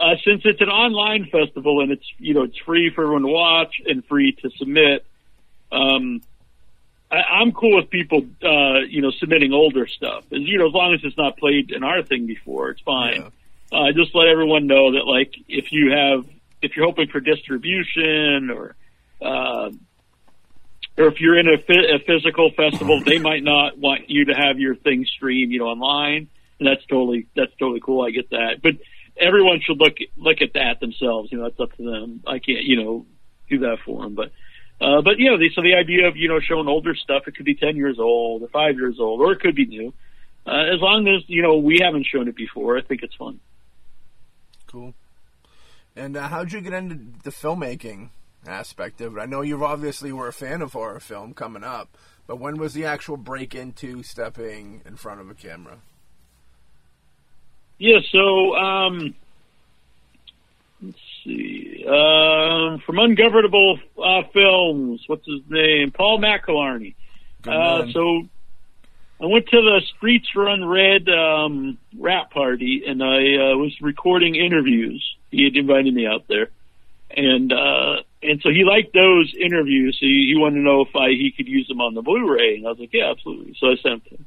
[0.00, 3.28] uh, since it's an online festival and it's you know it's free for everyone to
[3.28, 5.04] watch and free to submit.
[5.70, 6.22] Um,
[7.10, 10.72] I, I'm cool with people uh, you know submitting older stuff, as you know as
[10.72, 13.30] long as it's not played in our thing before, it's fine.
[13.70, 16.24] Uh, just let everyone know that like if you have
[16.62, 18.74] if you're hoping for distribution or
[19.20, 19.70] uh,
[20.96, 24.74] or if you're in a physical festival, they might not want you to have your
[24.74, 28.02] thing streamed, you know, online, and that's totally that's totally cool.
[28.02, 28.76] I get that, but
[29.20, 31.30] everyone should look look at that themselves.
[31.30, 32.22] You know, that's up to them.
[32.26, 33.06] I can't, you know,
[33.48, 34.32] do that for them, but.
[34.82, 37.44] Uh, but yeah, the, so the idea of you know showing older stuff, it could
[37.44, 39.92] be ten years old or five years old, or it could be new.
[40.46, 43.40] Uh, as long as you know we haven't shown it before, I think it's fun.
[44.66, 44.94] Cool.
[45.94, 48.08] And uh, how'd you get into the filmmaking
[48.46, 49.20] aspect of it?
[49.20, 52.72] I know you obviously were a fan of horror film coming up, but when was
[52.72, 55.80] the actual break into stepping in front of a camera?
[57.80, 59.14] Yeah, so um,
[60.82, 61.82] let's see.
[61.88, 65.90] Um, from Ungovernable uh, Films, what's his name?
[65.90, 66.94] Paul McElharney.
[67.40, 68.28] Good Uh, so
[69.18, 74.34] I went to the Streets Run Red um, rap party, and I uh, was recording
[74.34, 75.02] interviews.
[75.30, 76.50] He had invited me out there,
[77.10, 79.96] and uh, and so he liked those interviews.
[79.98, 82.56] So he, he wanted to know if I he could use them on the Blu-ray,
[82.56, 83.56] and I was like, yeah, absolutely.
[83.58, 84.26] So I sent him.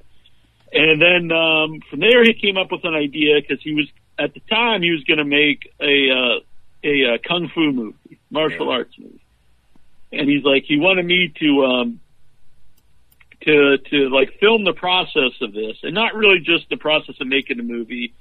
[0.74, 4.34] And then um, from there, he came up with an idea because he was at
[4.34, 6.40] the time he was going to make a uh,
[6.84, 8.74] a uh, kung fu movie, martial Yeah.
[8.74, 9.22] arts movie,
[10.12, 12.00] and he's like he wanted me to um,
[13.44, 17.28] to to like film the process of this, and not really just the process of
[17.28, 18.14] making a movie,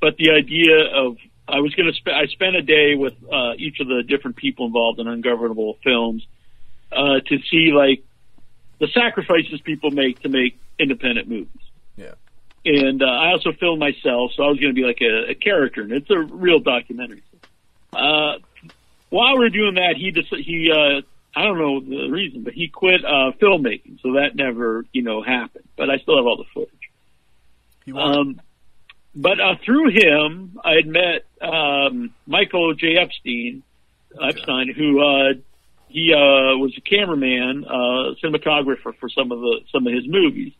[0.00, 1.16] but the idea of
[1.48, 4.36] I was going to spend I spent a day with uh, each of the different
[4.36, 6.24] people involved in ungovernable films
[6.92, 8.04] uh, to see like
[8.78, 11.50] the sacrifices people make to make independent movies.
[12.66, 15.34] And uh, I also filmed myself, so I was going to be like a, a
[15.34, 17.22] character, and it's a real documentary.
[17.92, 18.38] Uh,
[19.08, 21.02] while we were doing that, he just he uh,
[21.34, 25.22] I don't know the reason, but he quit uh, filmmaking, so that never you know
[25.22, 25.64] happened.
[25.76, 26.72] But I still have all the footage.
[27.96, 28.40] Um,
[29.14, 32.96] but uh, through him, I had met um, Michael J.
[32.96, 33.62] Epstein,
[34.20, 35.34] Epstein, who uh,
[35.88, 40.52] he uh, was a cameraman, uh, cinematographer for some of the some of his movies,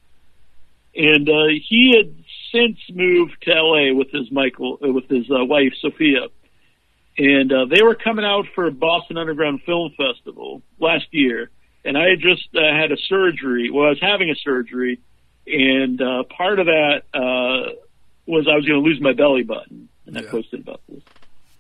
[0.97, 2.15] and uh, he had
[2.53, 3.93] since moved to L.A.
[3.93, 6.27] with his Michael uh, with his uh, wife Sophia,
[7.19, 11.51] and uh, they were coming out for Boston Underground Film Festival last year,
[11.85, 13.71] and I had just uh, had a surgery.
[13.71, 15.01] Well, I was having a surgery,
[15.47, 17.73] and uh, part of that uh,
[18.27, 20.31] was I was going to lose my belly button, and I Yeah.
[20.31, 21.03] posted about this.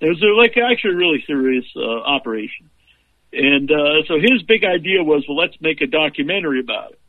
[0.00, 2.70] It was uh, like actually a really serious uh, operation,
[3.32, 7.00] and uh, so his big idea was, well, let's make a documentary about it.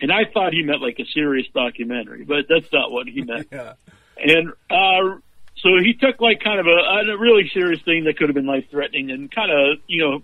[0.00, 3.48] And I thought he meant like a serious documentary, but that's not what he meant.
[3.52, 3.74] yeah.
[4.16, 5.18] And uh,
[5.56, 8.46] so he took like kind of a, a really serious thing that could have been
[8.46, 10.22] life threatening and kind of, you know,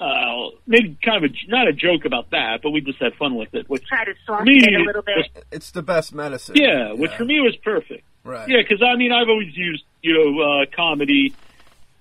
[0.00, 3.34] uh, maybe kind of a, not a joke about that, but we just had fun
[3.34, 5.44] with it, which Try to soften me, it a little bit.
[5.50, 6.54] It's the best medicine.
[6.56, 8.04] yeah, which for me was perfect.
[8.24, 8.48] Right.
[8.48, 11.34] Yeah, because I mean, I've always used you know uh, comedy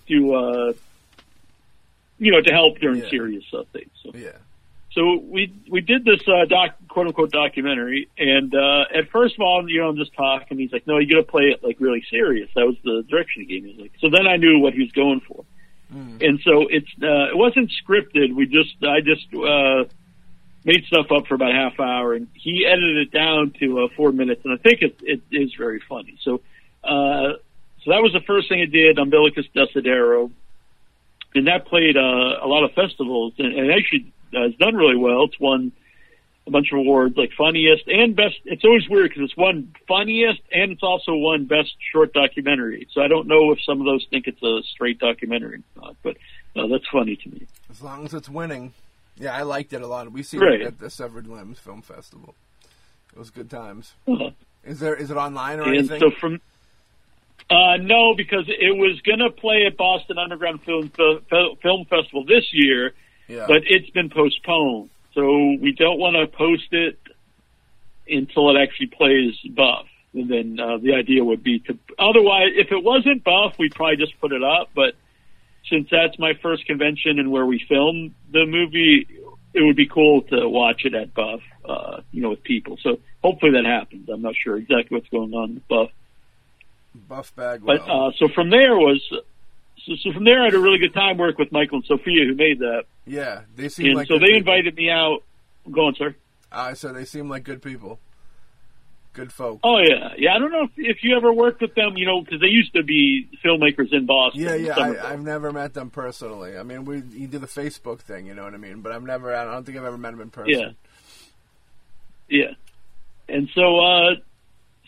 [0.09, 0.73] to uh,
[2.19, 3.09] you know to help during Yeah.
[3.09, 3.89] serious uh, things.
[4.03, 4.37] So, Yeah.
[4.91, 9.41] so we we did this uh, doc quote unquote documentary, and uh, at first of
[9.41, 10.57] all, you know, I'm just talking.
[10.57, 13.43] He's like, "No, you got to play it like really serious." That was the direction
[13.43, 13.77] he gave me.
[13.79, 15.45] Like, so then I knew what he was going for,
[15.91, 18.33] and so it's uh, it wasn't scripted.
[18.33, 19.83] We just I just uh,
[20.65, 23.87] made stuff up for about a half hour, and he edited it down to uh,
[23.95, 26.17] four minutes, and I think it it is very funny.
[26.23, 26.41] So.
[26.83, 27.37] Uh,
[27.83, 30.29] so that was the first thing I did, Umbilicus Desidero,
[31.35, 31.99] and that played uh,
[32.43, 35.25] a lot of festivals, and, and actually uh, it's done really well.
[35.25, 35.71] It's won
[36.47, 38.35] a bunch of awards, like funniest and best.
[38.45, 42.87] It's always weird because it's one funniest and it's also one best short documentary.
[42.93, 45.95] So I don't know if some of those think it's a straight documentary or not,
[46.03, 46.17] but
[46.55, 47.45] uh, that's funny to me.
[47.69, 48.73] As long as it's winning.
[49.19, 50.11] Yeah, I liked it a lot.
[50.11, 50.61] We see Right.
[50.61, 52.35] it at the Severed Limbs Film Festival.
[53.13, 53.93] It was good times.
[54.07, 54.29] Uh,
[54.63, 55.99] Is there is it online or and anything?
[55.99, 56.39] so from
[57.49, 62.45] uh, no, because it was going to play at Boston Underground Film Film Festival this
[62.51, 62.93] year,
[63.27, 63.45] yeah.
[63.47, 64.89] but it's been postponed.
[65.17, 66.99] So we don't want to post it
[68.07, 69.87] until it actually plays Buff.
[70.13, 73.97] And then uh, the idea would be to otherwise, if it wasn't Buff, we'd probably
[73.97, 74.69] just put it up.
[74.75, 74.93] But
[75.71, 79.07] since that's my first convention and where we film the movie,
[79.55, 82.77] it would be cool to watch it at Buff, uh, you know, with people.
[82.83, 84.09] So hopefully that happens.
[84.09, 85.89] I'm not sure exactly what's going on with Buff.
[86.93, 87.79] Buff Bagwell.
[87.79, 89.01] But uh, so from there was
[89.87, 92.25] so, so from there I had a really good time working with Michael and Sophia
[92.25, 94.37] who made that, yeah, they seem like and like so they people.
[94.37, 95.23] invited me out.
[95.71, 96.15] Go on, sir.
[96.51, 97.99] Uh, so they seem like good people.
[99.13, 99.61] Good folk.
[99.63, 100.35] Oh yeah, yeah.
[100.35, 102.73] I don't know if, if you ever worked with them, you know, because they used
[102.73, 104.41] to be filmmakers in Boston.
[104.41, 104.77] Yeah, yeah.
[104.77, 106.55] I, I've never met them personally.
[106.55, 108.81] I mean, we you do the Facebook thing, you know what I mean.
[108.81, 109.33] But I've never.
[109.33, 110.53] I don't think I've ever met them in person.
[110.53, 110.69] Yeah.
[112.29, 112.51] Yeah.
[113.29, 114.15] And so, uh,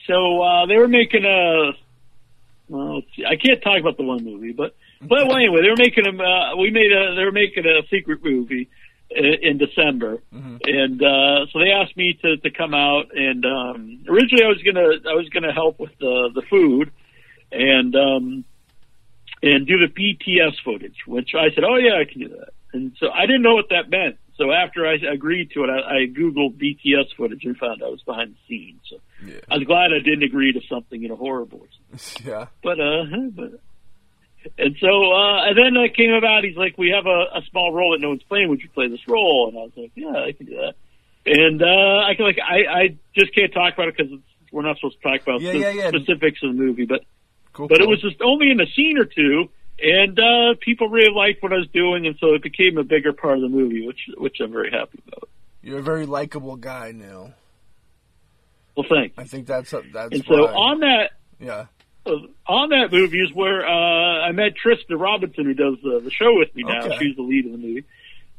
[0.08, 1.72] so, uh, they were making a,
[2.70, 5.70] well, let's see, I can't talk about the one movie, but, but well, anyway, they
[5.70, 8.70] were making them, uh, we made a, they were making a secret movie
[9.10, 10.22] in December.
[10.32, 14.62] And, uh, so they asked me to, to come out and, um, originally I was
[14.64, 16.92] gonna, I was gonna help with the, the food
[17.52, 18.46] and, um,
[19.42, 22.50] and do the BTS footage, which I said, oh yeah, I can do that.
[22.74, 24.18] And so I didn't know what that meant.
[24.36, 28.02] So after I agreed to it, I, I Googled BTS footage and found I was
[28.04, 28.80] behind the scenes.
[28.90, 29.40] So Yeah.
[29.50, 31.66] I was glad I didn't agree to something, you know, horrible.
[32.24, 32.46] yeah.
[32.64, 33.60] But, uh, but,
[34.58, 37.74] and so, uh, and then it came about, he's like, we have a, a small
[37.74, 38.50] role that no one's playing.
[38.50, 39.50] Would you play this role?
[39.50, 40.74] And I was like, yeah, I can do that.
[41.26, 44.12] And, uh, I can like, I, I just can't talk about it because
[44.52, 45.88] we're not supposed to talk about Yeah, the yeah, yeah.
[45.90, 47.02] specifics of the movie, but,
[47.54, 47.68] Cool.
[47.68, 49.50] but it was just only in a scene or two,
[49.82, 53.12] and uh, people really liked what I was doing, and so it became a bigger
[53.14, 55.30] part of the movie, which which I'm very happy about.
[55.62, 57.34] You're a very likable guy, Neil.
[58.76, 59.16] Well, thanks.
[59.18, 60.14] I think that's that's.
[60.14, 61.66] And so on that Yeah.
[62.06, 62.12] Uh,
[62.48, 66.38] on that movie is where uh, I met Trista Robinson, who does uh, the show
[66.38, 66.86] with me now.
[66.86, 66.98] Okay.
[67.00, 67.86] She's the lead of the movie.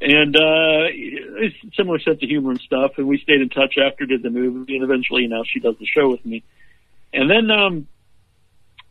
[0.03, 2.93] And uh, it's a similar sense of humor and stuff.
[2.97, 5.87] And we stayed in touch after did the movie, and eventually now she does the
[5.87, 6.43] show with me.
[7.13, 7.87] And then um,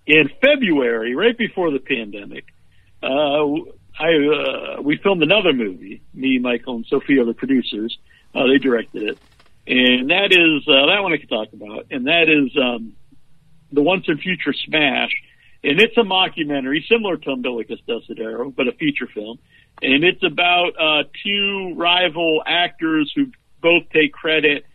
[0.06, 2.46] in February, right before the pandemic,
[3.02, 3.46] uh,
[4.00, 6.02] I uh, we filmed another movie.
[6.14, 7.98] Me, Michael, and Sophia, the producers.
[8.36, 9.18] Uh, they directed it,
[9.66, 11.88] and that is uh, that one I can talk about.
[11.90, 12.96] And that is um,
[13.72, 15.12] the Once and Future Smash,
[15.64, 19.40] and it's a mockumentary similar to Umbilicus Desidero, but a feature film.
[19.82, 23.28] And it's about uh, two rival actors who
[23.62, 24.66] both take credit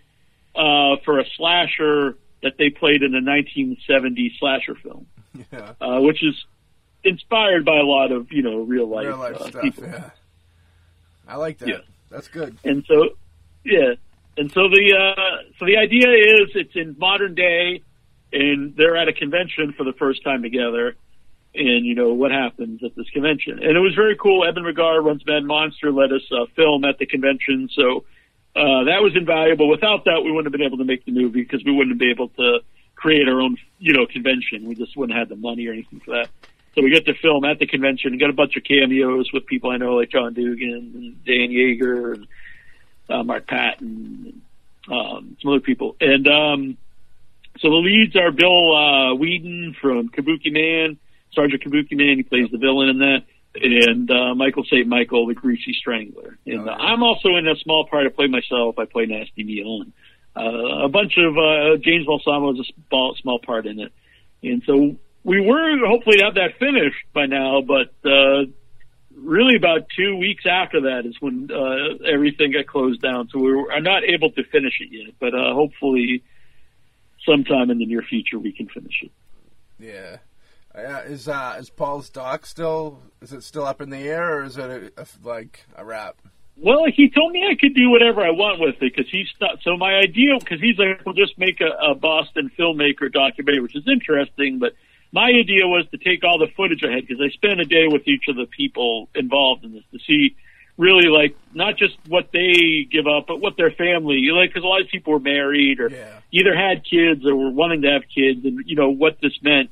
[0.54, 5.07] uh, for a slasher that they played in a 1970 slasher film,
[5.52, 5.72] Yeah.
[5.80, 6.35] uh, which is
[7.02, 9.62] inspired by a lot of you know real life, Real life uh, stuff.
[9.62, 9.85] people.
[9.85, 10.11] Yeah.
[11.26, 11.68] I like that.
[11.68, 11.78] Yeah.
[12.11, 12.57] That's good.
[12.64, 13.11] And so,
[13.64, 13.94] yeah.
[14.37, 17.83] And so the uh, so the idea is it's in modern day,
[18.35, 20.97] and they're at a convention for the first time together,
[21.55, 23.62] and you know what happens at this convention.
[23.62, 24.44] And it was very cool.
[24.44, 28.05] Evan Regard runs Mad Monster, let us uh, film at the convention, so
[28.57, 29.68] uh, that was invaluable.
[29.68, 31.99] Without that, we wouldn't have been able to make the movie because we wouldn't have
[31.99, 32.59] been able to
[32.97, 34.64] create our own you know convention.
[34.64, 36.29] We just wouldn't have the money or anything for that.
[36.75, 39.47] So we get to film at the convention and get a bunch of cameos with
[39.47, 42.27] people I know like John Dugan and Dan Yeager and
[43.09, 44.42] uh, Mark Patton,
[44.88, 45.94] and, um, some other people.
[46.01, 46.77] And um,
[47.58, 50.98] so the leads are Bill uh, Weeden from Kabuki Man,
[51.34, 52.16] Sergeant Kabuki Man.
[52.16, 53.20] He plays the villain in that.
[53.56, 54.86] And uh, Michael St.
[54.88, 56.36] Michael, the Greasy Strangler.
[56.44, 56.74] And Oh, uh.
[56.74, 58.04] I'm also in a small part.
[58.06, 58.78] I play myself.
[58.78, 59.82] I play Nasty Neil.
[59.82, 59.92] And,
[60.36, 63.92] uh, a bunch of uh, James Balsamo is a small, small part in it.
[64.42, 68.44] And so we were hopefully to have that finished by now, but uh,
[69.16, 73.28] really about two weeks after that is when uh, everything got closed down.
[73.32, 76.24] So we were are not able to finish it yet, but uh, hopefully
[77.26, 79.10] sometime in the near future we can finish it.
[79.78, 80.18] Yeah.
[80.74, 83.00] Uh, is uh, is Paul's doc still?
[83.22, 86.16] Is it still up in the air, or is it a, a, like a wrap?
[86.56, 89.58] Well, he told me I could do whatever I want with it because he's not.
[89.62, 93.76] So my idea, because he's like, we'll just make a, a Boston filmmaker documentary, which
[93.76, 94.58] is interesting.
[94.58, 94.74] But
[95.12, 97.87] my idea was to take all the footage I had because I spent a day
[97.87, 100.37] with each of the people involved in this to see
[100.76, 104.50] really like not just what they give up, but what their family like.
[104.50, 106.18] Because a lot of people were married or Yeah.
[106.32, 109.70] either had kids or were wanting to have kids, and you know what this meant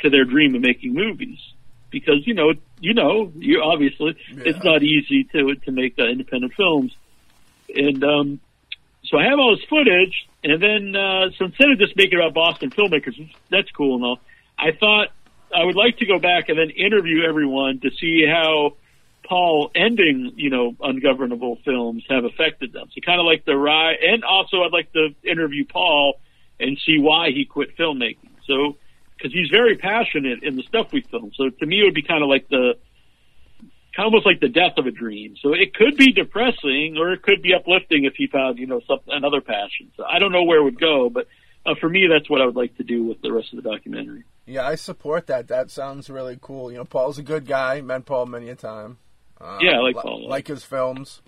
[0.00, 1.38] to their dream of making movies.
[1.90, 6.54] Because you know, you know, you obviously it's not easy to to make uh, independent
[6.54, 6.92] films,
[7.74, 8.40] and um,
[9.04, 12.22] so I have all this footage, and then uh, so instead of just making it
[12.22, 13.14] about Boston filmmakers,
[13.50, 14.20] that's cool and all,
[14.58, 15.08] I thought
[15.54, 18.74] I would like to go back and then interview everyone to see how
[19.28, 22.88] Paul ending, you know, ungovernable films have affected them.
[22.94, 26.14] So kind of like the ride, and also I'd like to interview Paul
[26.58, 28.30] and see why he quit filmmaking.
[28.46, 28.78] So,
[29.16, 31.32] because he's very passionate in the stuff we film.
[31.36, 32.74] So to me, it would be kind of like the,
[33.94, 35.36] kind of almost like the death of a dream.
[35.42, 38.80] So it could be depressing or it could be uplifting if he found, you know,
[38.86, 39.92] some, another passion.
[39.96, 41.26] So I don't know where it would go, but
[41.66, 43.68] uh, for me, that's what I would like to do with the rest of the
[43.68, 44.24] documentary.
[44.46, 45.48] Yeah, I support that.
[45.48, 46.72] That sounds really cool.
[46.72, 47.82] You know, Paul's a good guy.
[47.82, 48.96] Met Paul many a time.
[49.40, 50.28] Um, Yeah, I like li- Paul.
[50.28, 51.22] Like his films.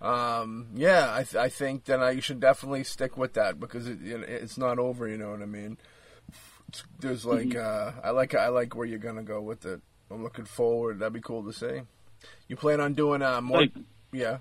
[0.00, 3.86] Um, yeah, I, th- I think then I, you should definitely stick with that because
[3.86, 5.06] it, it, it's not over.
[5.06, 5.78] You know what I mean?
[6.68, 7.98] It's, there's like Mm-hmm.
[7.98, 9.80] uh, I like I like where you're gonna go with it.
[10.10, 10.98] I'm looking forward.
[10.98, 11.82] That'd be cool to see.
[12.48, 13.62] You plan on doing uh, more?
[13.62, 13.70] You.
[14.12, 14.38] Yeah.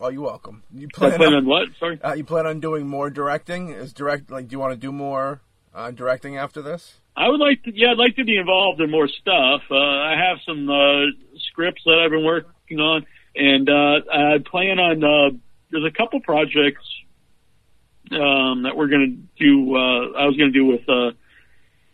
[0.00, 0.62] Oh, you're welcome.
[0.74, 1.68] You plan, plan on, on what?
[1.78, 2.00] Sorry.
[2.02, 3.70] uh, you plan on doing more directing?
[3.70, 5.40] Is direct like do you want to do more
[5.74, 6.99] uh, directing after this?
[7.16, 9.62] I would like to, yeah, I'd like to be involved in more stuff.
[9.70, 11.06] Uh, I have some uh,
[11.50, 15.04] scripts that I've been working on, and uh, I plan on.
[15.04, 15.36] Uh,
[15.70, 16.84] there's a couple projects
[18.12, 19.76] um, that we're going to do.
[19.76, 21.12] Uh, I was going to do with uh,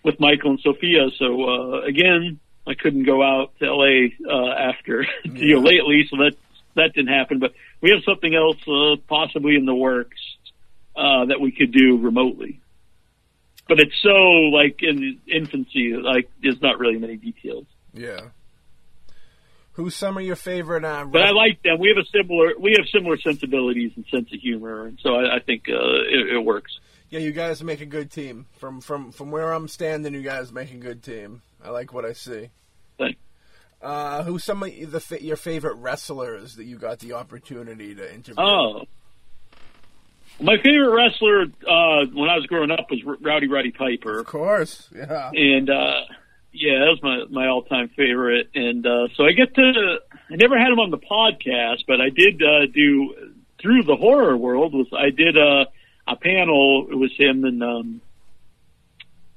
[0.03, 1.09] with Michael and Sophia.
[1.19, 6.19] So uh, again, I couldn't go out to LA uh, after you know lately, so
[6.19, 6.33] that
[6.75, 7.39] that didn't happen.
[7.39, 10.21] But we have something else uh, possibly in the works
[10.95, 12.61] uh, that we could do remotely
[13.69, 17.67] but it's so like in infancy, like there's not really many details.
[17.93, 18.21] Yeah.
[19.73, 20.85] Who's some of your favorite?
[20.85, 21.79] Uh, But I like them.
[21.79, 25.37] We have a similar, we have similar sensibilities and sense of humor, and so I,
[25.37, 26.79] I think uh, it, it works.
[27.11, 28.47] yeah, you guys make a good team.
[28.59, 31.43] From from from where I'm standing, you guys make a good team.
[31.63, 32.49] I like what I see.
[32.99, 33.19] Thanks.
[33.83, 38.43] Uh, who's some of the your favorite wrestlers that you got the opportunity to interview?
[38.43, 38.85] Oh,
[40.41, 44.19] my favorite wrestler uh, when I was growing up was Rowdy Roddy Piper.
[44.19, 45.31] of course, yeah.
[45.33, 46.01] and uh
[46.53, 48.51] yeah, that was my my all time favorite.
[48.55, 49.99] And uh so I get to
[50.31, 53.15] I never had him on the podcast, but I did uh do
[53.61, 55.67] through the horror world was I did a
[56.07, 58.01] a panel it was him and um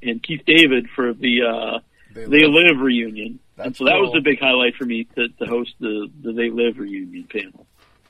[0.02, 1.80] and Keith David for the uh
[2.14, 3.40] They They live- Live reunion.
[3.58, 4.20] and That's so that was cool.
[4.20, 7.68] a big highlight for me to, to host the, the They Live reunion panel.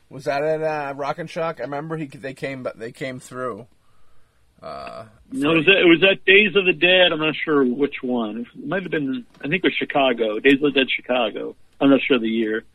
[0.10, 1.60] Was that at uh, Rock and Shock?
[1.60, 3.68] I remember he they came but they came through.
[4.62, 7.12] Uh, No, it was, that, it was at Days of the Dead.
[7.14, 8.46] I'm not sure which one.
[8.54, 10.40] It might have been, I think it was Chicago.
[10.40, 11.56] Days of the Dead, Chicago.
[11.80, 12.66] I'm not sure the year.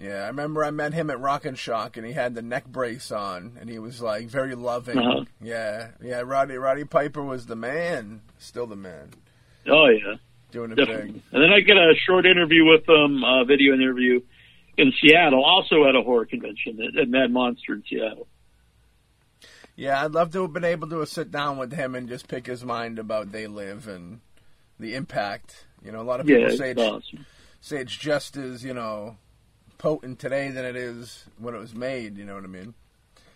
[0.00, 2.66] Yeah, I remember I met him at Rock and Shock, and he had the neck
[2.66, 4.98] brace on, and he was like very loving.
[4.98, 5.24] Uh-huh.
[5.40, 6.22] Yeah, yeah.
[6.24, 9.10] Roddy Roddy Piper was the man, still the man,
[9.68, 10.14] Oh yeah,
[10.50, 11.12] doing definitely.
[11.12, 11.22] big.
[11.32, 14.20] And then I get a short interview with them, a video interview
[14.76, 18.26] in Seattle, also at a horror convention at, at Mad Monster in Seattle.
[19.76, 22.46] Yeah, I'd love to have been able to sit down with him and just pick
[22.46, 24.20] his mind about They Live and
[24.78, 25.66] the impact.
[25.84, 27.26] You know, a lot of people Yeah, say it's awesome.
[27.60, 29.16] say it's just as you know
[29.78, 32.16] potent today than it is when it was made.
[32.16, 32.74] You know what I mean?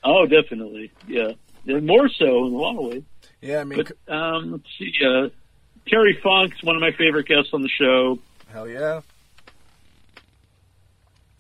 [0.04, 0.92] Oh, definitely.
[1.08, 1.32] Yeah,
[1.66, 3.02] and more so in a lot of ways.
[3.42, 4.92] Yeah, I mean, But um, let's see.
[5.04, 5.28] Uh,
[5.88, 8.18] Terry Funk's one of my favorite guests on the show.
[8.52, 9.00] hell yeah.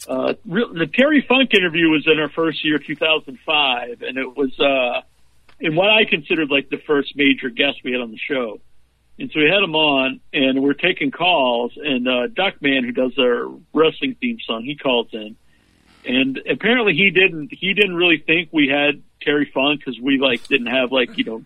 [0.08, 4.58] Uh, real, the Terry Funk interview was in our first year, 2005, and it was
[4.58, 5.02] uh,
[5.60, 8.60] in what I considered like the first major guest we had on the show.
[9.18, 11.72] And so we had him on, and we're taking calls.
[11.76, 15.36] And uh, Duckman, who does our wrestling theme song, he calls in,
[16.06, 20.46] and apparently he didn't he didn't really think we had Terry Funk because we like
[20.46, 21.44] didn't have like you know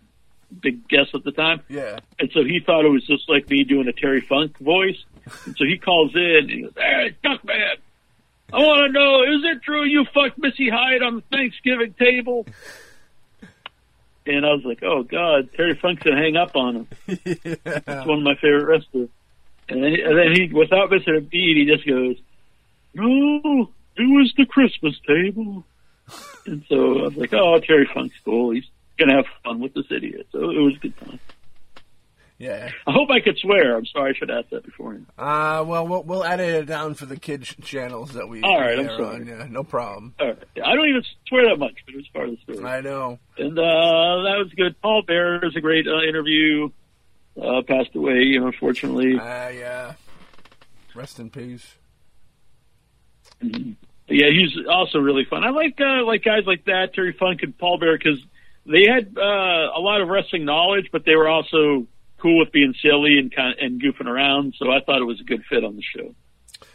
[0.60, 1.62] big guests at the time.
[1.68, 1.98] Yeah.
[2.18, 5.02] And so he thought it was just like me doing a Terry Funk voice.
[5.46, 7.76] And so he calls in and he goes, Hey, Duckman,
[8.53, 12.46] I want to know, is it true you fucked Missy Hyatt on the Thanksgiving table?
[14.26, 16.88] And I was like, oh, God, Terry Funk's going to hang up on him.
[17.09, 19.09] It's one of my favorite wrestlers.
[19.68, 22.16] And then, and then he, without missing a beat, he just goes,
[22.94, 25.64] no, it was the Christmas table.
[26.46, 28.50] And so I was like, oh, Terry Funk's cool.
[28.50, 28.66] He's
[28.98, 30.26] going to have fun with this idiot.
[30.30, 31.20] So it was a good time.
[32.43, 32.70] Yeah.
[32.88, 33.76] I hope I could swear.
[33.76, 35.07] I'm sorry I should ask that beforehand.
[35.16, 38.43] Uh, well, we'll we'll edit it down for the kids channels that we.
[38.43, 39.20] All right, I'm sorry.
[39.20, 39.26] on.
[39.28, 40.12] Yeah, no problem.
[40.18, 40.38] All right.
[40.64, 42.68] I don't even swear that much, but it was part of the story.
[42.68, 43.20] I know.
[43.38, 44.74] And uh, that was good.
[44.82, 46.70] Paul Bearer is a great uh, interview.
[47.40, 49.16] Uh, passed away, you know, unfortunately.
[49.18, 49.93] Uh, yeah.
[50.97, 51.76] Rest in peace.
[53.40, 53.76] Mhm.
[54.09, 55.45] Yeah, he's also really fun.
[55.45, 58.18] I like uh, like guys like that, Terry Funk and Paul Bearer, because
[58.66, 61.86] they had uh, a lot of wrestling knowledge, but they were also
[62.23, 64.55] cool with being silly and kind of, and goofing around.
[64.59, 66.14] So I thought it was a good fit on the show.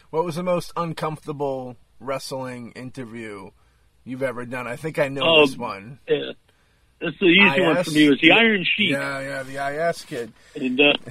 [0.10, 3.52] What was the most uncomfortable wrestling interview
[4.04, 4.68] you've ever done?
[4.68, 6.00] I think I know Oh, this one.
[6.08, 6.32] Yeah,
[7.00, 8.10] that's the easy one for me.
[8.10, 10.34] Was the Iron Sheik, Yeah, yeah, the IS kid.
[10.56, 10.94] and uh,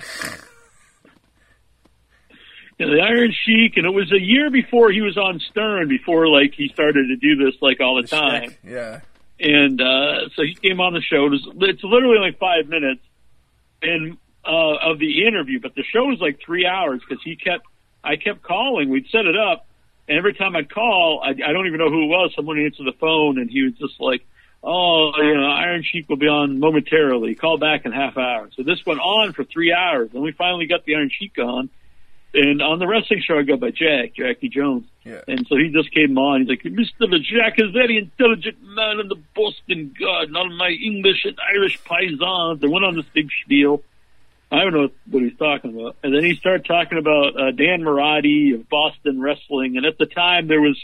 [2.78, 5.89] yeah, the Iron Sheik, and it was a year before he was on Stern.
[5.89, 8.43] Before like he started to do this like all the, The time.
[8.51, 9.01] shtick, Yeah.
[9.41, 11.26] and uh, so he came on the show.
[11.26, 13.01] It was, it's literally like five minutes,
[13.82, 17.66] and uh, of the interview, but the show was like three hours because he kept.
[18.05, 18.88] I kept calling.
[18.88, 19.66] We'd set it up,
[20.09, 22.32] and every time I'd call, I, I don't even know who it was.
[22.36, 24.24] Someone answered the phone, and he was just like,
[24.62, 27.34] "Oh, you know, Iron Sheik will be on momentarily.
[27.34, 30.66] Call back in half hour." So this went on for three hours, and we finally
[30.66, 31.70] got the Iron Sheik on.
[32.36, 34.84] And on the wrestling show, I go by Jack, Jackie Jones.
[35.05, 35.22] Yeah.
[35.26, 36.40] And so he just came on.
[36.40, 37.22] He's like, Mr.
[37.22, 40.36] Jack is a very intelligent man in the Boston Garden.
[40.36, 42.61] All my English and Irish paisans.
[42.61, 43.82] They went on this big spiel.
[44.51, 45.97] I don't know what he's talking about.
[46.03, 49.76] And then he started talking about uh, Dan Marati of Boston Wrestling.
[49.76, 50.80] And at the time, there was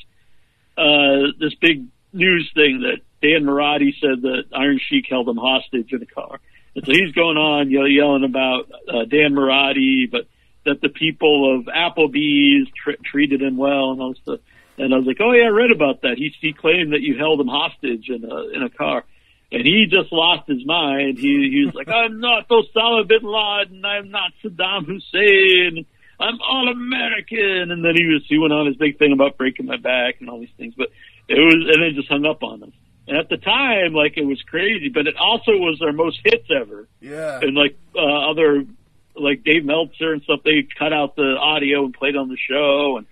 [0.76, 5.92] uh, this big news thing that Dan Marati said that Iron Sheik held him hostage
[5.92, 6.40] in a car.
[6.74, 10.26] And so he's going on you know, yelling about uh, Dan Marati, but
[10.64, 14.40] that the people of Applebee's tr- treated him well and all this stuff.
[14.78, 16.16] And I was like, oh yeah, I read about that.
[16.16, 19.04] He he claimed that you held him hostage in a in a car,
[19.52, 21.18] and he just lost his mind.
[21.18, 23.84] He he was like, I'm not Osama bin Laden.
[23.84, 25.86] I'm not Saddam Hussein.
[26.18, 27.70] I'm all American.
[27.70, 30.28] And then he was he went on his big thing about breaking my back and
[30.30, 30.74] all these things.
[30.76, 30.88] But
[31.28, 32.70] it was and then just hung up on us.
[33.08, 36.46] And at the time, like it was crazy, but it also was our most hits
[36.54, 37.40] ever Yeah.
[37.42, 38.64] and like uh, other
[39.14, 42.96] like Dave Meltzer and stuff, they cut out the audio and played on the show,
[42.96, 43.06] and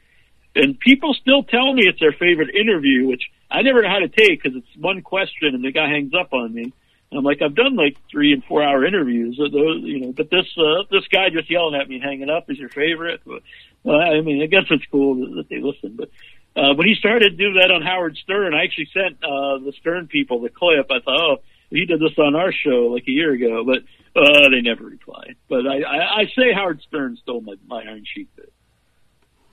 [0.54, 4.08] and people still tell me it's their favorite interview, which I never know how to
[4.08, 6.72] take because it's one question and the guy hangs up on me.
[7.10, 10.46] And I'm like, I've done like three and four hour interviews, you know, but this
[10.56, 13.20] uh, this guy just yelling at me hanging up is your favorite.
[13.24, 13.42] But,
[13.82, 16.10] well, I mean, I guess it's cool that, they listen, but.
[16.56, 19.72] Uh, when he started to do that on Howard Stern, I actually sent uh, the
[19.78, 20.90] Stern people the clip.
[20.90, 21.36] I thought, oh,
[21.70, 23.84] he did this on our show like a year ago, but
[24.20, 25.36] uh, they never replied.
[25.48, 28.52] But I, I, I say Howard Stern stole my, my Iron Sheik bit.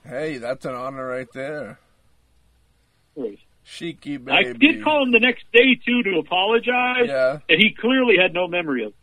[0.07, 1.79] Hey, that's an honor right there.
[3.65, 4.31] Cheeky baby.
[4.49, 7.39] I did call him the next day too to apologize, Yeah.
[7.49, 8.89] and he clearly had no memory of.
[8.91, 8.95] It.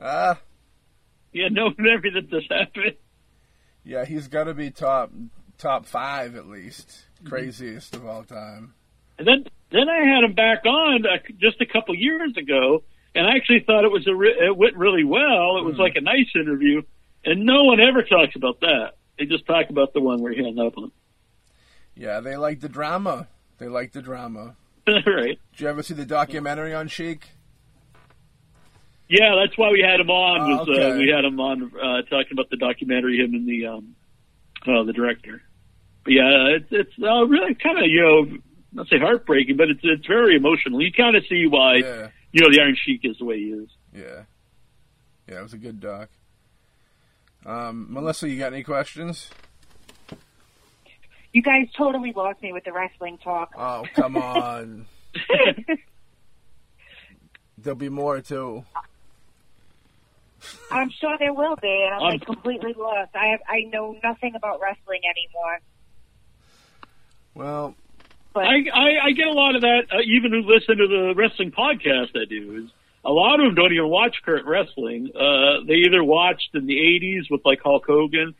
[0.00, 0.38] Ah.
[1.32, 2.94] He had no memory that this happened.
[3.84, 5.10] Yeah, he's got to be top
[5.58, 6.88] top five at least.
[7.16, 7.28] Mm-hmm.
[7.28, 8.74] Craziest of all time.
[9.18, 12.84] And then then I had him back on uh, just a couple years ago,
[13.14, 15.56] and I actually thought it was a re- it went really well.
[15.58, 15.80] It was Hmm.
[15.82, 16.82] like a nice interview,
[17.24, 18.92] and no one ever talks about that.
[19.22, 20.90] They just talk about the one where he hung up on.
[21.94, 23.28] Yeah, they like the drama.
[23.58, 24.56] They like the drama.
[24.88, 25.38] right.
[25.52, 27.28] Did you ever see the documentary on Sheik?
[29.08, 30.40] Yeah, that's why we had him on.
[30.40, 33.66] Oh, Was uh, we had him on uh, talking about the documentary, him and the
[33.68, 33.94] um,
[34.66, 35.40] uh, the director.
[36.02, 38.38] But yeah, it's it's uh, really kind of you know
[38.72, 40.82] not say heartbreaking, but it's it's very emotional.
[40.82, 42.08] You kind of see why Yeah.
[42.32, 43.68] you know the Iron Sheik is the way he is.
[43.94, 44.22] Yeah.
[45.28, 46.08] Yeah, it was a good doc.
[47.44, 49.28] Um, Melissa, you got any questions?
[51.32, 53.52] You guys totally lost me with the wrestling talk.
[53.56, 54.86] Oh, come on.
[57.58, 58.64] There'll be more too.
[60.70, 63.14] I'm sure there will be, and I'm I'm- like completely lost.
[63.14, 65.60] I have I know nothing about wrestling anymore.
[67.34, 67.74] Well,
[68.34, 71.14] But I, I, I get a lot of that, uh, even who listen to the
[71.16, 72.64] wrestling podcast I do.
[72.66, 72.70] Is
[73.04, 75.10] a lot of them don't even watch current wrestling.
[75.14, 78.34] Uh, they either watched in the 80s with like Hulk Hogan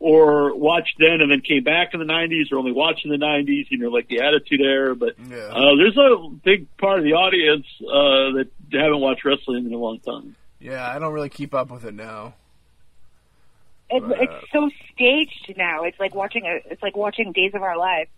[0.00, 3.16] or watched then and then came back in the 90s or only watched in the
[3.16, 4.94] 90s, you know, like the Attitude Era.
[4.96, 5.36] But yeah.
[5.36, 9.78] uh, there's a big part of the audience uh, that haven't watched wrestling in a
[9.78, 10.36] long time.
[10.60, 12.34] yeah, I don't really keep up with it now.
[13.90, 15.84] it, but, uh, it's so staged now.
[15.84, 16.60] It's like watching a.
[16.70, 18.10] It's like watching Days of Our Lives.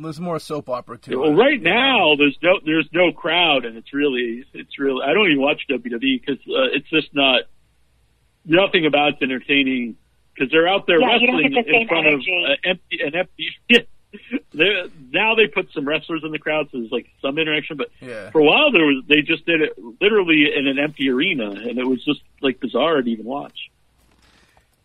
[0.00, 1.20] Well, there's more soap opera too.
[1.20, 5.26] Well, right now there's no there's no crowd, and it's really it's really I don't
[5.30, 7.42] even watch WWE because uh, it's just not
[8.46, 9.96] nothing about it's entertaining
[10.34, 12.44] because they're out there Yeah, wrestling the in front energy.
[12.44, 13.48] of uh, empty an empty.
[14.52, 17.76] They're- now they put some wrestlers in the crowd, so there's like some interaction.
[17.76, 18.30] But Yeah.
[18.30, 21.78] for a while there was they just did it literally in an empty arena, and
[21.78, 23.70] it was just like bizarre to even watch.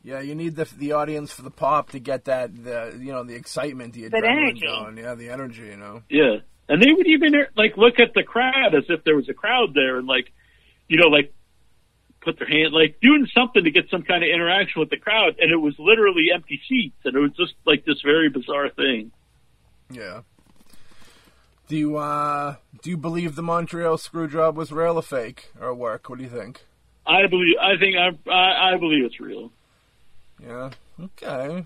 [0.06, 3.24] Yeah, you need the the audience for the pop to get that the you know
[3.24, 4.68] the excitement, the That adrenaline energy.
[4.68, 4.98] going.
[4.98, 5.64] Yeah, the energy.
[5.66, 6.04] You know.
[6.10, 6.36] Yeah,
[6.70, 9.74] and they would even like look at the crowd as if there was a crowd
[9.74, 10.32] there, and like,
[10.88, 11.34] you know, like
[12.22, 15.38] put their hand, like doing something to get some kind of interaction with the crowd,
[15.40, 19.12] and it was literally empty seats, and it was just like this very bizarre thing.
[19.90, 20.22] Yeah.
[21.68, 25.74] Do you uh do you believe the Montreal screw job was real or fake or
[25.74, 26.10] work?
[26.10, 26.64] What do you think?
[27.08, 29.52] I believe, I think, I, I, I believe it's real.
[30.42, 30.72] Yeah.
[31.02, 31.66] Okay.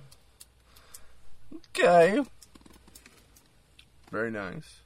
[1.70, 2.24] Okay.
[4.12, 4.82] Very nice.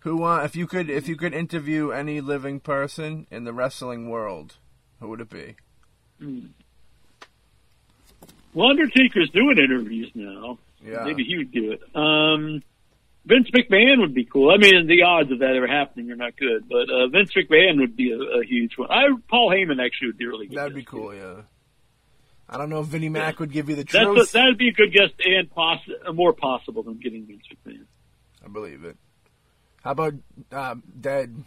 [0.00, 4.08] Who uh if you could if you could interview any living person in the wrestling
[4.08, 4.56] world,
[5.00, 5.56] who would it be?
[8.54, 10.58] Well, Undertaker's doing interviews now.
[10.82, 11.04] Yeah.
[11.04, 11.80] Maybe he would do it.
[11.94, 12.62] Um,
[13.26, 14.50] Vince McMahon would be cool.
[14.50, 17.80] I mean, the odds of that ever happening are not good, but uh, Vince McMahon
[17.80, 18.90] would be a, a huge one.
[18.90, 20.56] I, Paul Heyman actually would be really good.
[20.56, 21.42] That'd be guest, cool, yeah.
[22.48, 24.32] I don't know if Vinnie Mac would give you the truth.
[24.32, 25.80] that'd be a good guest and poss-
[26.14, 27.84] more possible than getting Vince McMahon.
[28.44, 28.96] I believe it.
[29.82, 30.14] How about
[30.52, 31.44] uh, Dead?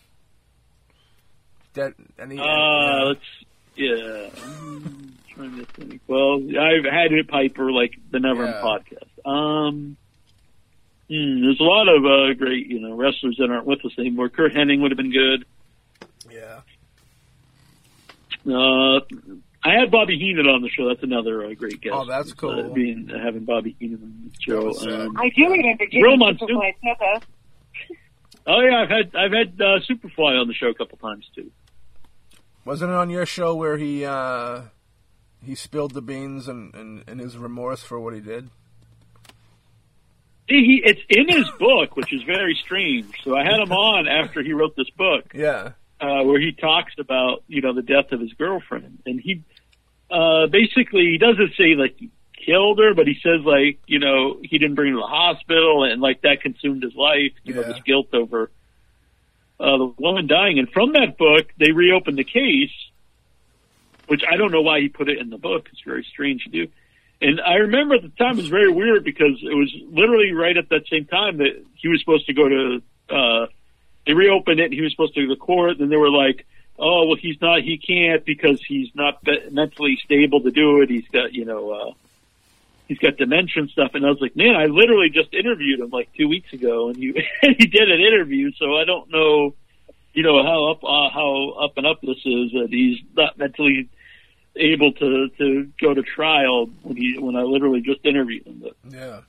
[1.73, 1.93] Dead?
[2.17, 2.37] Any?
[2.39, 3.03] Uh, yeah.
[3.03, 3.19] let's
[3.75, 4.29] yeah.
[4.43, 6.01] I'm trying to think.
[6.07, 8.61] Well, I've had it Piper like the Never Yeah.
[8.61, 9.25] podcast.
[9.29, 9.95] Um,
[11.07, 14.27] hmm, there's a lot of uh, great you know wrestlers that aren't with us anymore.
[14.29, 15.45] Curt Hennig would have been good.
[16.29, 16.59] yeah.
[18.45, 18.99] Uh,
[19.63, 20.87] I had Bobby Heenan on the show.
[20.87, 21.93] That's another uh, great guest.
[21.93, 22.71] Oh, that's cool.
[22.71, 24.65] Uh, being having Bobby Heenan on the show.
[24.65, 24.87] Was.
[24.87, 26.61] Um, I do remember Jimmy Real Monsoon.
[28.47, 31.51] Oh yeah, I've had I've had uh, Superfly on the show a couple times too.
[32.65, 34.61] Wasn't it on your show where he uh,
[35.43, 38.49] he spilled the beans and, and, and his remorse for what he did?
[40.47, 43.21] He, it's in his book, which is very strange.
[43.23, 45.25] So I had him on after he wrote this book.
[45.35, 45.73] Yeah.
[46.01, 49.43] Uh, where he talks about you know the death of his girlfriend, and he
[50.11, 52.09] uh, basically he doesn't say like he
[52.45, 55.83] killed her, but he says like you know he didn't bring her to the hospital,
[55.83, 57.33] and like that consumed his life.
[57.43, 57.73] You know Yeah.
[57.73, 58.49] this guilt over
[59.59, 62.71] uh, the woman dying, and from that book they reopened the case,
[64.07, 65.67] which I don't know why he put it in the book.
[65.71, 66.67] It's very strange to do.
[67.21, 70.55] And I remember at the time it was very weird because it was literally right
[70.55, 73.47] at that same time that he was supposed to go to uh
[74.09, 76.09] they reopened it and he was supposed to go to the court and they were
[76.09, 76.47] like,
[76.79, 80.89] Oh well he's not he can't because he's not be- mentally stable to do it.
[80.89, 81.91] He's got, you know, uh
[82.87, 85.91] he's got dementia and stuff and I was like, Man, I literally just interviewed him
[85.91, 89.53] like two weeks ago and he he did an interview so I don't know
[90.13, 93.89] you know how up uh, how up and up this is that he's not mentally
[94.55, 98.63] able to to go to trial when he when I literally just interviewed him.
[98.63, 99.19] But Yeah.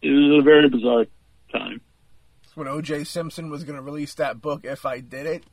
[0.00, 1.04] it was a very bizarre
[1.52, 1.82] time.
[2.60, 3.04] When O.J.
[3.04, 5.44] Simpson was going to release that book, If I Did It.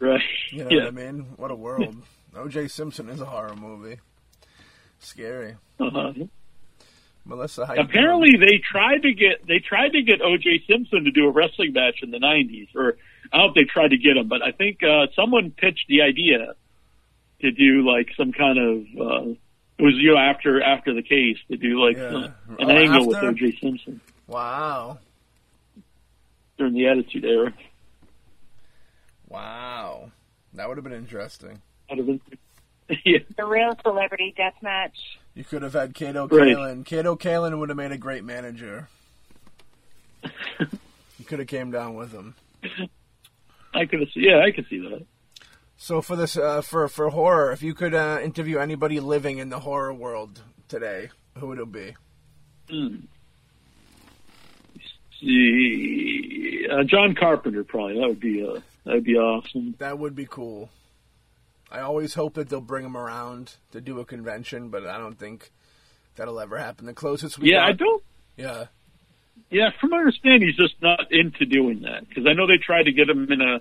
[0.00, 0.20] Right.
[0.50, 0.78] You know yeah.
[0.86, 1.26] what I mean?
[1.36, 1.94] What a world.
[2.34, 2.66] O.J.
[2.66, 4.00] Simpson is a horror movie.
[4.98, 5.54] Scary.
[5.78, 6.14] Uh-huh.
[7.24, 10.64] Melissa, Apparently, they tried to get they tried to get O.J.
[10.68, 12.96] Simpson to do a wrestling match in the '90s, or
[13.32, 15.86] I don't know if they tried to get him, but I think uh, someone pitched
[15.88, 16.54] the idea
[17.42, 19.30] to do like some kind of uh,
[19.78, 22.10] it was you know after after the case to do like Yeah.
[22.10, 22.24] some-
[22.58, 23.18] an Oh, angle with?
[23.18, 23.56] O.J.
[23.60, 24.00] Simpson?
[24.26, 24.98] Wow.
[26.62, 27.52] During the Attitude Era.
[29.28, 30.12] Wow.
[30.54, 31.60] That would have been interesting.
[31.90, 32.06] Out of
[33.04, 33.18] yeah.
[33.36, 34.96] The real celebrity death match.
[35.34, 36.54] You could have had Kato Right.
[36.54, 36.84] Kaelin.
[36.84, 38.88] Kato Kaelin would have made a great manager.
[40.22, 42.36] you could have came down with him.
[43.74, 44.20] I could see.
[44.20, 45.04] Yeah, I could see that.
[45.76, 49.48] So for this, uh, for for horror, if you could uh, interview anybody living in
[49.48, 51.96] the horror world today, who would it be?
[52.70, 52.96] Hmm.
[55.22, 58.00] See, uh, John Carpenter probably.
[58.00, 59.74] That would be uh, that would be awesome.
[59.78, 60.70] That would be cool.
[61.70, 65.18] I always hope that they'll bring him around to do a convention, but I don't
[65.18, 65.50] think
[66.16, 66.86] that'll ever happen.
[66.86, 68.02] The closest we Yeah, got, I don't.
[68.36, 68.64] yeah,
[69.50, 72.84] Yeah, from my understanding, he's just not into doing that because I know they tried
[72.84, 73.60] to get him in a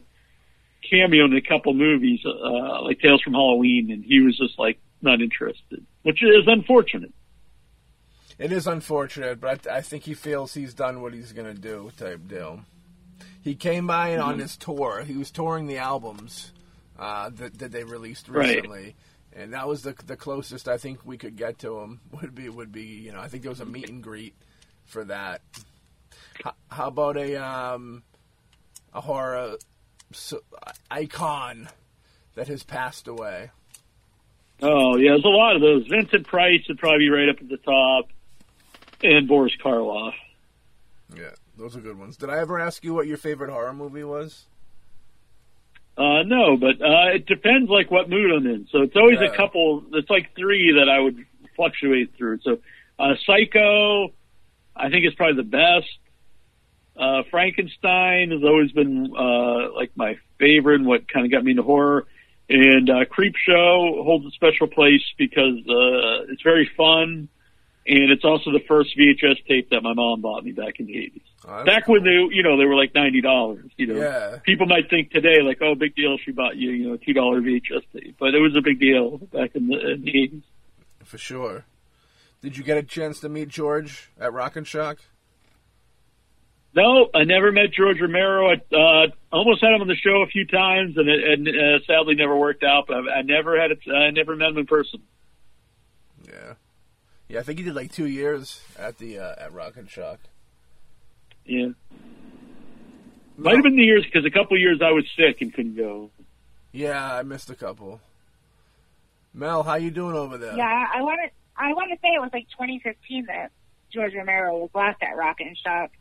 [0.90, 4.80] cameo in a couple movies, uh, like Tales from Halloween, and he was just like
[5.02, 7.14] not interested, which is unfortunate.
[8.42, 11.92] It is unfortunate, but I, I think he feels he's done what he's gonna do,
[11.98, 12.62] type deal.
[13.44, 15.04] He came by and on his tour.
[15.06, 16.52] He was touring the albums
[17.00, 18.56] uh, that that they released Right.
[18.56, 18.96] recently.
[19.34, 22.50] And that was the the closest I think we could get to him would be
[22.50, 24.36] would be you know I think there was a meet and greet
[24.86, 25.42] for that.
[26.44, 28.04] How, how about a um,
[28.94, 29.58] a horror
[30.12, 30.42] so,
[30.90, 31.70] icon
[32.36, 33.52] that has passed away?
[34.62, 35.88] Oh yeah, there's a lot of those.
[35.88, 38.10] Vincent Price would probably be right up at the top,
[39.04, 40.14] and Boris Karloff.
[41.16, 42.18] Yeah, those are good ones.
[42.18, 44.46] Did I ever ask you what your favorite horror movie was?
[45.98, 48.68] Uh, no, but uh, it depends like what mood I'm in.
[48.72, 49.28] So it's always Yeah.
[49.28, 49.84] a couple.
[49.94, 51.26] It's like three that I would
[51.56, 52.40] fluctuate through.
[52.44, 52.60] So
[52.98, 54.14] uh, Psycho,
[54.76, 55.90] I think is probably the best.
[56.96, 61.52] Uh, Frankenstein has always been uh, like my favorite and what kind of got me
[61.52, 62.06] into horror.
[62.50, 67.30] And uh, Creepshow holds a special place because uh, it's very fun,
[67.88, 70.94] and it's also the first VHS tape that my mom bought me back in the
[70.94, 71.22] 80s.
[71.48, 73.66] Oh, Back when they, you know, they were like ninety dollars.
[73.78, 74.38] You know, Yeah.
[74.44, 77.14] people might think today like, oh, big deal, she bought you, you know, a two
[77.14, 80.44] dollar VHS tape, but it was a big deal back in the, 80s.
[81.04, 81.66] For sure.
[82.42, 85.00] Did you get a chance to meet George at Rock and Shock?
[86.74, 88.48] No, I never met George Romero.
[88.50, 91.80] I uh, almost had him on the show a few times, and it and, uh,
[91.86, 92.86] sadly never worked out.
[92.88, 93.80] But I, I never had it.
[93.92, 95.02] I never met him in person.
[96.26, 96.54] Yeah.
[97.32, 100.20] Yeah, I think he did like two years at the uh, at Rock and Shock.
[101.46, 101.68] Yeah,
[103.38, 106.12] might have been the years because a couple years I was sick and couldn't go.
[106.74, 108.02] Yeah, I missed a couple.
[109.34, 110.58] Mel, how you doing over there?
[110.58, 111.32] Yeah, I want to.
[111.56, 113.52] I want to say it was like 2015 that
[113.94, 115.92] George Romero was last at Rock and Shock.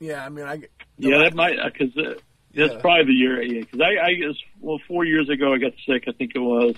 [0.00, 0.62] Yeah, I mean, I.
[0.98, 2.14] Yeah, that might because uh,
[2.52, 2.80] that's Yeah.
[2.80, 3.40] probably the year.
[3.42, 6.04] Yeah, because I, I guess well, four years ago I got sick.
[6.08, 6.74] I think it was,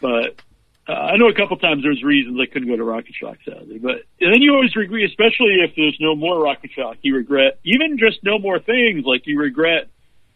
[0.00, 0.40] but
[0.92, 3.38] uh, I know a couple times there's reasons I couldn't go to Rock and Shock
[3.44, 3.78] sadly.
[3.78, 6.98] But and then you always regret, especially if there's no more Rock and Shock.
[7.02, 9.04] You regret even just no more things.
[9.04, 9.88] Like you regret,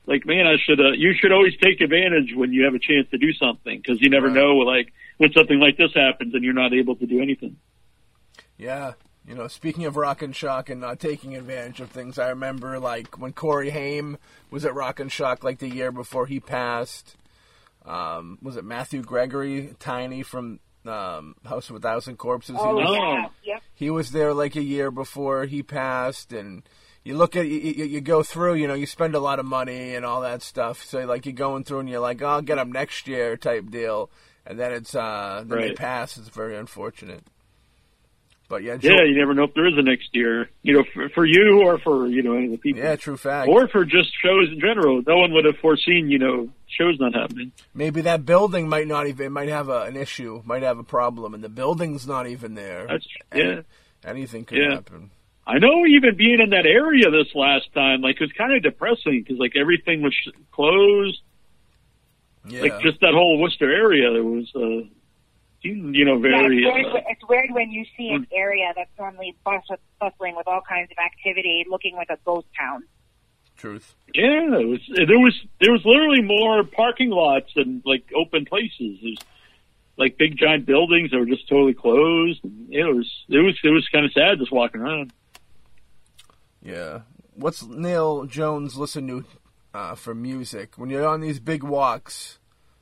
[0.06, 0.80] like man, I should.
[0.80, 4.00] Uh, you should always take advantage when you have a chance to do something because
[4.00, 4.36] you never Right.
[4.36, 4.56] know.
[4.58, 7.56] Like when something like this happens and you're not able to do anything.
[8.58, 8.92] Yeah,
[9.28, 12.78] you know, speaking of Rock and Shock and not taking advantage of things, I remember
[12.78, 14.16] like when Corey Haim
[14.50, 17.16] was at Rock and Shock like the year before he passed.
[17.86, 22.56] Um, was it Matthew McGrory, Tiny from um, House of a Thousand Corpses?
[22.56, 23.62] He Oh, was- yeah, yep.
[23.74, 26.62] he was there like a year before he passed and
[27.04, 29.46] you look at you, you, you go through you know you spend a lot of
[29.46, 32.42] money and all that stuff so like you're going through and you're like oh, i'll
[32.42, 34.10] get them next year type deal
[34.44, 35.76] and then it's uh then they Right.
[35.76, 37.22] pass it's very unfortunate
[38.48, 40.48] but yeah Yeah, you never know if there is a next year.
[40.62, 42.82] You know, for, for you or for you know any of the people.
[42.82, 45.02] yeah true fact or for just shows in general.
[45.06, 47.52] No one would have foreseen, you know, shows not happening.
[47.74, 51.34] maybe that building might not even might have a, an issue might have a problem
[51.34, 53.60] and the building's not even there That's yeah.
[54.04, 54.74] anything could Yeah.
[54.74, 55.10] happen
[55.48, 55.86] I know.
[55.86, 59.38] Even being in that area this last time, like it was kind of depressing because
[59.38, 60.12] like everything was
[60.50, 61.20] closed.
[62.48, 64.88] yeah Like just that whole Worcester area, there was, uh,
[65.74, 66.64] you know, Yeah, very.
[66.64, 70.60] it's, weird, uh, it's weird when you see an area that's normally bustling with all
[70.68, 72.84] kinds of activity, looking like a ghost town.
[73.56, 74.80] truth yeah, it was.
[74.94, 78.98] There was there was literally more parking lots and like open places.
[79.02, 79.18] There's
[79.98, 82.42] like big giant buildings that were just totally closed.
[82.44, 85.12] And it was it was it was kind of sad just walking around.
[86.62, 87.00] Yeah.
[87.34, 89.24] What's Neil Jones listen to
[89.74, 92.38] uh, for music when you're on these big walks,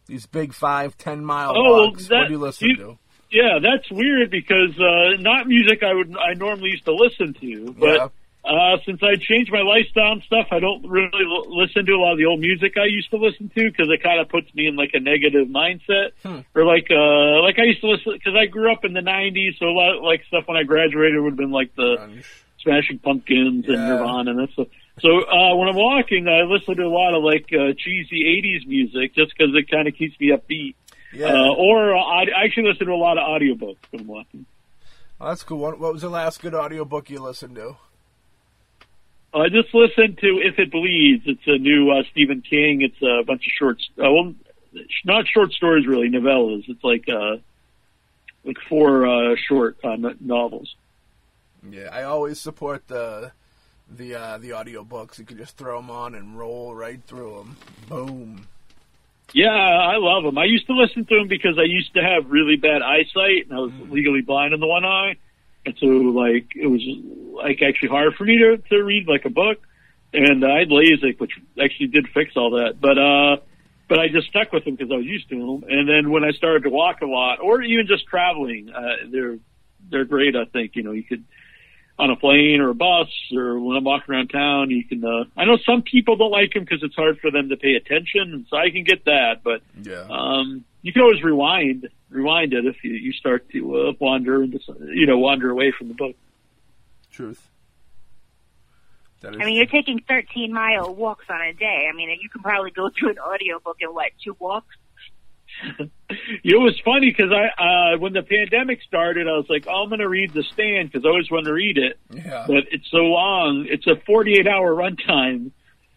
[0.07, 2.09] these big five, ten mile Oh, walks?
[2.09, 2.99] that- what do you listen you- to?
[3.31, 7.73] Yeah, that's weird because uh, not music I would I normally used to listen to,
[7.77, 8.09] but yeah.
[8.49, 11.99] uh, since I changed my lifestyle and stuff, I don't really l- listen to a
[11.99, 14.55] lot of the old music I used to listen to because it kind of puts
[14.55, 16.11] me in like a negative mindset.
[16.23, 16.41] Hmm.
[16.55, 19.59] Or like uh, like I used to listen because I grew up in the '90s,
[19.59, 22.25] so a lot of, like stuff when I graduated would have been like the Grunge.
[22.63, 23.89] Smashing Pumpkins and Yeah.
[23.97, 24.69] Nirvana and that stuff.
[25.01, 28.67] So uh, when I'm walking, I listen to a lot of like uh, cheesy '80s
[28.67, 30.75] music just because it kind of keeps me upbeat.
[31.13, 31.27] Yeah.
[31.27, 34.47] Uh, or uh, I I actually listen to a lot of audiobooks when I'm walking.
[35.21, 35.59] oh, that's cool.
[35.59, 37.77] What, what was the last good audiobook you listened to?
[39.35, 41.25] I just listened to If It Bleeds.
[41.27, 42.83] It's a new uh, Stephen King.
[42.83, 44.35] It's a bunch of short, uh, well,
[45.05, 46.65] not short stories really, novellas.
[46.69, 47.39] It's like uh,
[48.45, 50.77] like four uh, short uh, novels.
[51.69, 53.33] Yeah, I always support the
[53.91, 55.19] the uh, the audio books.
[55.19, 57.57] You can just throw them on and roll right through them.
[57.89, 58.49] Boom.
[59.33, 60.39] Yeah, I love them.
[60.39, 63.53] I used to listen to them because I used to have really bad eyesight, and
[63.53, 63.91] I was mm.
[63.91, 65.17] legally blind in the one eye,
[65.67, 66.83] and so like it was
[67.43, 69.59] like actually hard for me to to read like a book,
[70.13, 71.33] and I had LASIK, which
[71.63, 73.37] actually did fix all that, but uh.
[73.87, 75.69] But I just stuck with them because I was used to them.
[75.69, 78.81] And then when I started to walk a lot, or even just traveling, uh,
[79.13, 79.37] they're
[79.91, 80.35] they're great.
[80.35, 81.23] I think you know you could
[81.99, 85.25] on a plane or a bus or when I'm walking around town, you can, uh,
[85.37, 88.47] I know some people don't like them because it's hard for them to pay attention.
[88.51, 90.07] So I can get that, but, yeah.
[90.11, 94.59] um, you can always rewind, rewind it if you, you start to, uh, wander, into,
[94.93, 96.17] you know, wander away from the book.
[97.13, 97.49] Truth.
[99.27, 101.89] I mean, you're taking 13 mile walks on a day.
[101.91, 104.77] I mean, you can probably go through an audiobook in what, two walks?
[106.45, 109.89] it was funny because I, uh, when the pandemic started, I was like, oh, I'm
[109.89, 111.99] going to read The Stand because I always want to read it.
[112.11, 112.45] Yeah.
[112.47, 113.67] But it's so long.
[113.69, 115.51] It's a 48 hour runtime.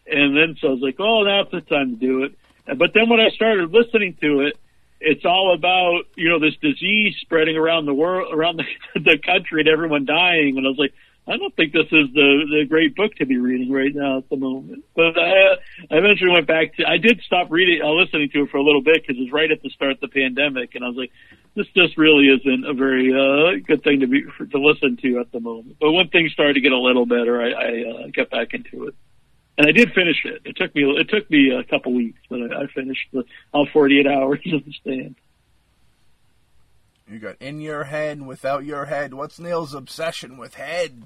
[0.09, 2.38] And then so I was like, oh, now's the time to do it.
[2.65, 4.57] But then when I started listening to it,
[4.99, 8.65] it's all about, you know, this disease spreading around the world, around the,
[8.99, 10.57] the country and everyone dying.
[10.57, 10.93] And I was like,
[11.30, 14.30] I don't think this is the the great book to be reading right now at
[14.30, 14.86] the moment.
[14.95, 15.55] But I,
[15.91, 16.88] I eventually went back to.
[16.88, 19.32] I did stop reading, uh, listening to it for a little bit because it was
[19.34, 21.11] right at the start of the pandemic, and I was like,
[21.53, 25.19] this just really isn't a very uh, good thing to be for, to listen to
[25.19, 25.75] at the moment.
[25.82, 28.88] But when things started to get a little better, I, I uh, got back into
[28.88, 28.95] it,
[29.57, 30.43] and I did finish it.
[30.45, 33.67] It took me it took me a couple weeks, but I, I finished the, all
[33.73, 35.15] 48 hours of the stand.
[37.09, 39.13] You got in your head, without your head.
[39.13, 41.03] What's Neil's obsession with head?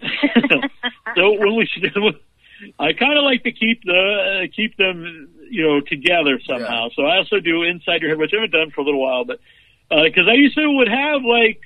[1.16, 1.68] so when we
[2.78, 6.84] I kind of like to keep the uh, keep them you know together somehow.
[6.84, 6.96] Yeah.
[6.96, 9.24] So I also do inside your head, which I haven't done for a little while,
[9.24, 9.40] but
[9.88, 11.60] because uh, I used to would have like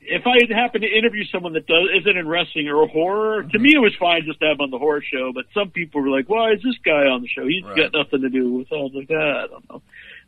[0.00, 3.50] if I happen to interview someone that does isn't in wrestling or horror, mm-hmm.
[3.50, 5.32] to me it was fine just to have on the horror show.
[5.34, 7.46] But some people were like, "Why is this guy on the show?
[7.46, 7.76] He's right.
[7.76, 8.74] got nothing to do with." It.
[8.74, 9.82] I was like, ah, "I don't know."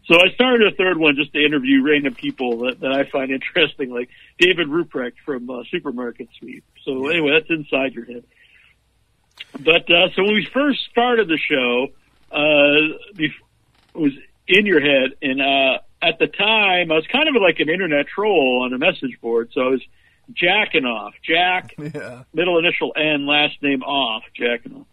[0.07, 3.30] So I started a third one just to interview random people that, that I find
[3.30, 6.64] interesting, like David Ruprecht from uh, Supermarket Sweep.
[6.84, 8.24] So anyway, that's inside your head.
[9.59, 11.88] But uh, so when we first started the show,
[12.32, 13.32] uh, it
[13.94, 14.12] was
[14.46, 18.07] in your head, and uh, at the time I was kind of like an internet
[18.07, 19.51] troll on a message board.
[19.53, 19.82] So I was
[20.32, 22.24] jacking off, Jack, yeah.
[22.32, 24.86] middle initial N, last name off, jacking off.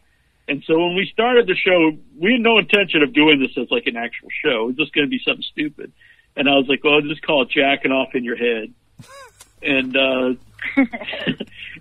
[0.48, 3.70] And so when we started the show, we had no intention of doing this as
[3.70, 4.64] like an actual show.
[4.64, 5.92] It was just going to be something stupid.
[6.36, 8.74] And I was like, well, just call it jacking off in your head.
[9.62, 10.34] and, uh,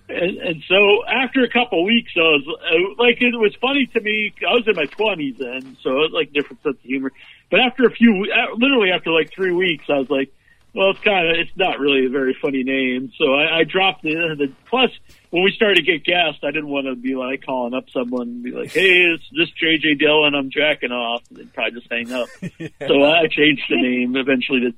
[0.09, 3.85] and, and so after a couple of weeks, I was uh, like, it was funny
[3.87, 4.33] to me.
[4.41, 7.11] I was in my twenties then, so it was like different sense of humor.
[7.49, 10.33] But after a few, uh, literally after like three weeks, I was like,
[10.73, 13.11] well, it's kind of, it's not really a very funny name.
[13.17, 14.91] So I, I dropped the, the, plus
[15.29, 18.27] when we started to get guests, I didn't want to be like calling up someone
[18.27, 20.35] and be like, Hey, it's this JJ Dillon.
[20.35, 21.23] I'm jacking off.
[21.29, 22.29] And they'd probably just hang up.
[22.59, 22.67] yeah.
[22.87, 24.73] So I changed the name eventually to,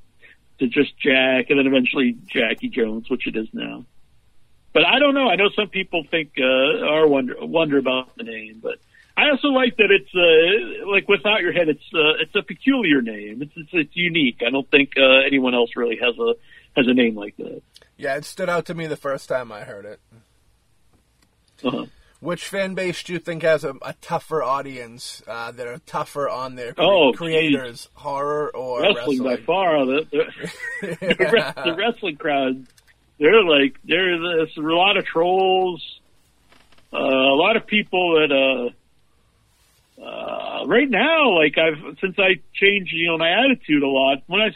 [0.60, 3.86] to just Jack and then eventually Jackie Jones, which it is now.
[4.74, 5.28] But I don't know.
[5.28, 8.80] I know some people think, uh, or wonder, wonder about the name, but
[9.20, 11.67] I also like that it's uh, like without your head.
[11.67, 13.41] It's uh, it's a peculiar name.
[13.41, 14.41] It's, it's it's unique.
[14.45, 16.36] I don't think uh, anyone else really has a
[16.78, 17.61] has a name like that.
[17.97, 19.99] Yeah, it stood out to me the first time I heard it.
[21.65, 21.86] Uh-huh.
[22.22, 26.30] Which fan base do you think has a, a tougher audience uh, that are tougher
[26.30, 27.89] on their cre- oh, creators, geez.
[27.93, 29.24] horror or wrestling, wrestling?
[29.24, 29.86] by far?
[29.86, 31.51] The, the, yeah.
[31.51, 32.65] the, wrestling crowd,
[33.20, 35.84] they're like there's a lot of trolls,
[36.93, 38.74] uh, a lot of people that uh,
[40.02, 44.20] uh, right now, like I've since I changed, you know, my attitude a lot.
[44.28, 44.50] When I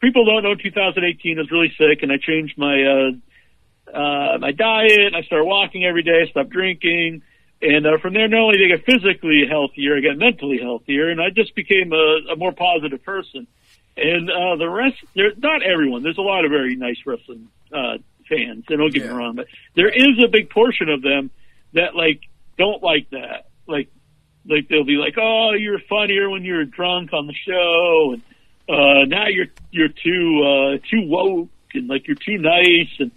[0.00, 4.52] people don't know, 2018 I was really sick, and I changed my uh, uh, my
[4.52, 5.14] diet.
[5.14, 7.22] I started walking every day, stopped drinking,
[7.62, 11.08] and uh, from there, not only did I get physically healthier, I got mentally healthier,
[11.08, 13.46] and I just became a, a more positive person.
[13.96, 16.02] And uh, the rest, there, not everyone.
[16.02, 19.08] There's a lot of very nice wrestling uh, fans, and don't get yeah.
[19.08, 21.30] me wrong, but there is a big portion of them
[21.72, 22.20] that like
[22.58, 23.46] don't like that.
[23.66, 23.88] Like
[24.48, 28.22] like they'll be like, "Oh, you're funnier when you're drunk on the show," and
[28.68, 33.10] uh, now you're you're too uh, too woke and like you're too nice, and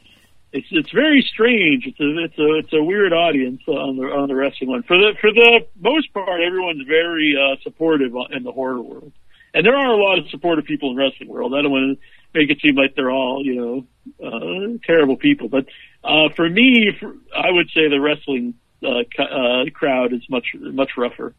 [0.51, 1.85] it's it's very strange.
[1.85, 4.83] It's a it's a it's a weird audience on the on the wrestling one.
[4.83, 9.11] For the for the most part, everyone's very uh, supportive in the horror world,
[9.53, 11.53] and there are a lot of supportive people in the wrestling world.
[11.53, 13.85] I don't want to make it seem like they're all you know
[14.25, 15.65] uh, terrible people, but
[16.01, 18.53] Uh, for me, for, I would say the wrestling
[18.83, 21.33] uh, uh, crowd is much much rougher.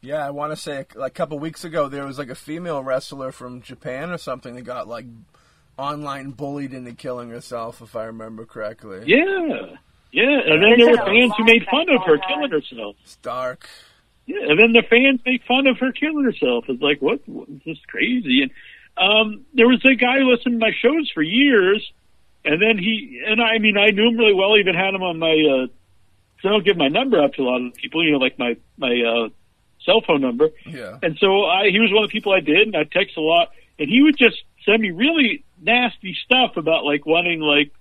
[0.00, 2.82] Yeah, I want to say like a couple weeks ago there was like a female
[2.82, 5.06] wrestler from Japan or something that got like
[5.78, 9.02] online bullied into killing herself, if I remember correctly.
[9.06, 9.76] Yeah,
[10.12, 12.96] yeah, and then there were fans who made fun of her killing herself.
[13.02, 13.68] It's dark.
[14.26, 16.64] Yeah, and then the fans make fun of her killing herself.
[16.68, 17.26] It's like, what?
[17.26, 18.42] what is this crazy?
[18.42, 18.50] And
[18.96, 21.90] um, there was a guy who listened to my shows for years,
[22.44, 24.56] and then he and I, I mean, I knew him really well.
[24.58, 25.32] Even had him on my.
[25.32, 25.66] Uh,
[26.42, 28.04] so I don't give my number out to a lot of people.
[28.04, 29.28] You know, like my my uh,
[29.84, 30.50] cell phone number.
[30.66, 30.98] Yeah.
[31.02, 33.20] And so I, he was one of the people I did, and I text a
[33.20, 37.72] lot, and he would just send me really nasty stuff about like wanting like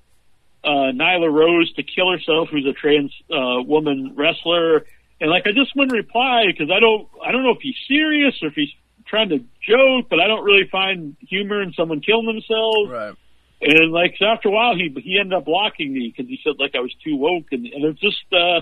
[0.63, 4.85] uh, Nyla Rose to kill herself, who's a trans uh, woman wrestler,
[5.19, 8.35] and like I just wouldn't reply because I don't I don't know if he's serious
[8.41, 8.73] or if he's
[9.05, 12.89] trying to joke, but I don't really find humor in someone killing themselves.
[12.89, 13.15] Right.
[13.61, 16.53] And like so after a while, he he ended up blocking me because he said
[16.59, 18.61] like I was too woke, and, and it's just uh,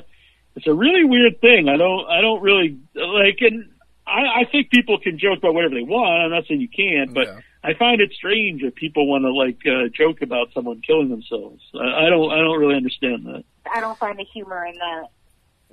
[0.55, 1.69] it's a really weird thing.
[1.69, 3.69] I don't I don't really like, and
[4.05, 6.09] I, I think people can joke about whatever they want.
[6.23, 7.39] I'm not saying you can't, but Yeah.
[7.63, 11.61] I find it strange if people want to like uh, joke about someone killing themselves.
[11.75, 13.43] I, I don't I don't really understand that.
[13.71, 15.03] I don't find the humor in that.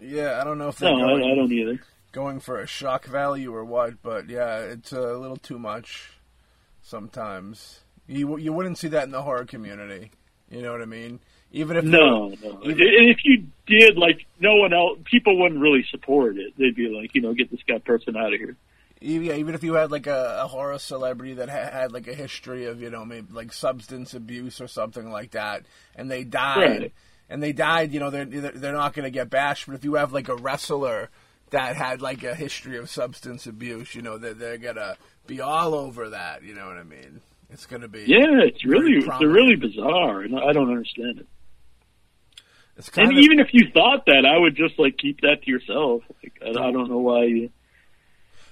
[0.00, 1.80] Yeah, I don't know if they're No, going, I, I don't either.
[2.12, 6.10] going for a shock value or what, but yeah, it's a little too much
[6.82, 7.80] sometimes.
[8.08, 10.10] You you wouldn't see that in the horror community.
[10.50, 11.20] You know what I mean?
[11.52, 12.60] Even if No, no.
[12.62, 16.52] Even- And if you did, like, no one else, people wouldn't really support it.
[16.58, 18.56] They'd be like, you know, get this guy person out of here.
[19.00, 22.06] even, yeah, even if you had like a, a horror celebrity that ha- had like
[22.08, 26.24] a history of you know maybe like substance abuse or something like that, and they
[26.24, 26.92] died, Right.
[27.28, 29.66] and they died, you know they're they're they're not going to get bashed.
[29.66, 31.10] But if you have like a wrestler
[31.50, 34.96] that had like a history of substance abuse, you know they're they're gonna
[35.26, 36.42] be all over that.
[36.42, 37.20] You know what I mean?
[37.50, 39.34] It's gonna be Yeah, it's really, it's prominent.
[39.34, 41.26] really bizarre, and I don't understand it.
[42.76, 45.42] It's kind And of, even if you thought that, I would just like keep that
[45.42, 46.02] to yourself.
[46.22, 47.24] Like, I, I don't know why.
[47.24, 47.50] You...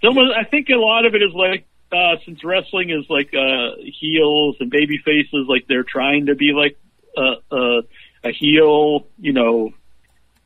[0.02, 3.76] Someone, I think a lot of it is like uh, since wrestling is like uh,
[4.00, 6.78] heels and baby faces, like they're trying to be like
[7.16, 7.80] a, a,
[8.24, 9.74] a heel, you know.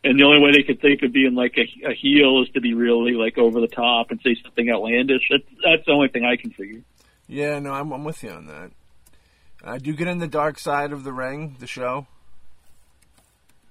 [0.05, 2.61] And the only way they could think of being like a, a heel is to
[2.61, 5.29] be really like over the top and say something outlandish.
[5.31, 6.83] That's, that's the only thing I can figure.
[7.29, 8.71] Yeah, no, I'm I'm with you on that.
[9.63, 12.07] Uh, do you get in the dark side of the ring, the show?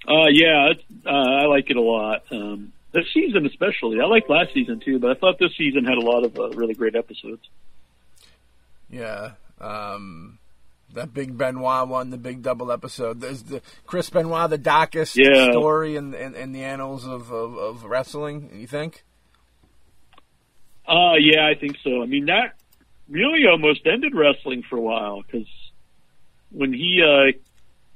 [0.07, 2.23] Uh, yeah, it's, uh, I like it a lot.
[2.31, 3.99] Um, this season especially.
[4.01, 6.49] I liked last season too, but I thought this season had a lot of uh,
[6.51, 7.41] really great episodes.
[8.89, 9.31] Yeah.
[9.59, 10.39] Um,
[10.93, 13.19] that big Benoit one, the big double episode.
[13.19, 15.51] There's the Chris Benoit, the darkest Yeah.
[15.51, 18.49] story in, in in the annals of, of, of wrestling.
[18.55, 19.03] You think?
[20.87, 22.01] Uh, yeah, I think so.
[22.01, 22.53] I mean, that
[23.09, 25.47] really almost ended wrestling for a while because
[26.51, 27.37] when he uh,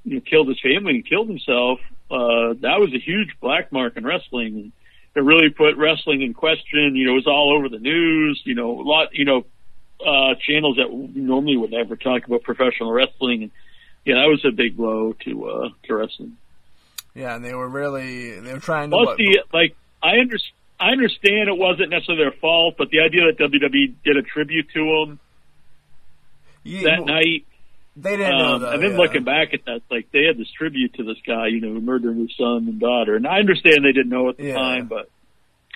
[0.03, 3.97] you know, killed his family and killed himself, uh, that was a huge black mark
[3.97, 4.55] in wrestling.
[4.55, 4.72] And
[5.16, 6.95] it really put wrestling in question.
[6.95, 8.41] You know, it was all over the news.
[8.45, 9.09] You know, a lot.
[9.14, 9.45] You know,
[10.05, 13.43] uh, channels that normally would never talk about professional wrestling.
[13.43, 13.51] And
[14.05, 16.38] yeah, that was a big blow to uh, to wrestling.
[17.14, 18.95] Yeah, and they were really they were trying to.
[18.95, 20.38] Plus, what- the like, I under,
[20.82, 24.67] I understand it wasn't necessarily their fault, but the idea that WWE did a tribute
[24.73, 25.19] to him
[26.63, 27.45] Yeah, that well, night,
[27.95, 28.97] they didn't know that, And then yeah.
[28.97, 32.19] looking back at that, like they had this tribute to this guy, you know, murdering
[32.19, 34.55] his son and daughter, and I understand they didn't know at the Yeah.
[34.55, 35.09] time, but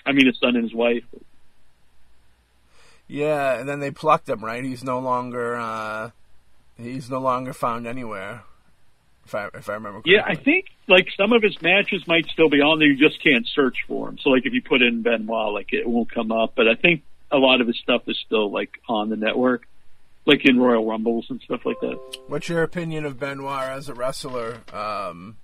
[0.04, 1.04] I mean, his son and his wife.
[3.08, 4.44] Yeah, and then they plucked him.
[4.44, 6.10] Right, he's no longer uh,
[6.76, 8.42] he's no longer found anywhere.
[9.26, 10.00] If I if I remember.
[10.00, 10.14] Correctly.
[10.14, 12.88] Yeah, I think like some of his matches might still be on there.
[12.88, 14.18] You just can't search for him.
[14.22, 16.54] So like if you put in Benoit, like it won't come up.
[16.56, 19.66] But I think a lot of his stuff is still like on the network,
[20.24, 21.98] like in Royal Rumbles and stuff like that.
[22.28, 24.58] What's your opinion of Benoit as a wrestler?
[24.72, 25.36] Um,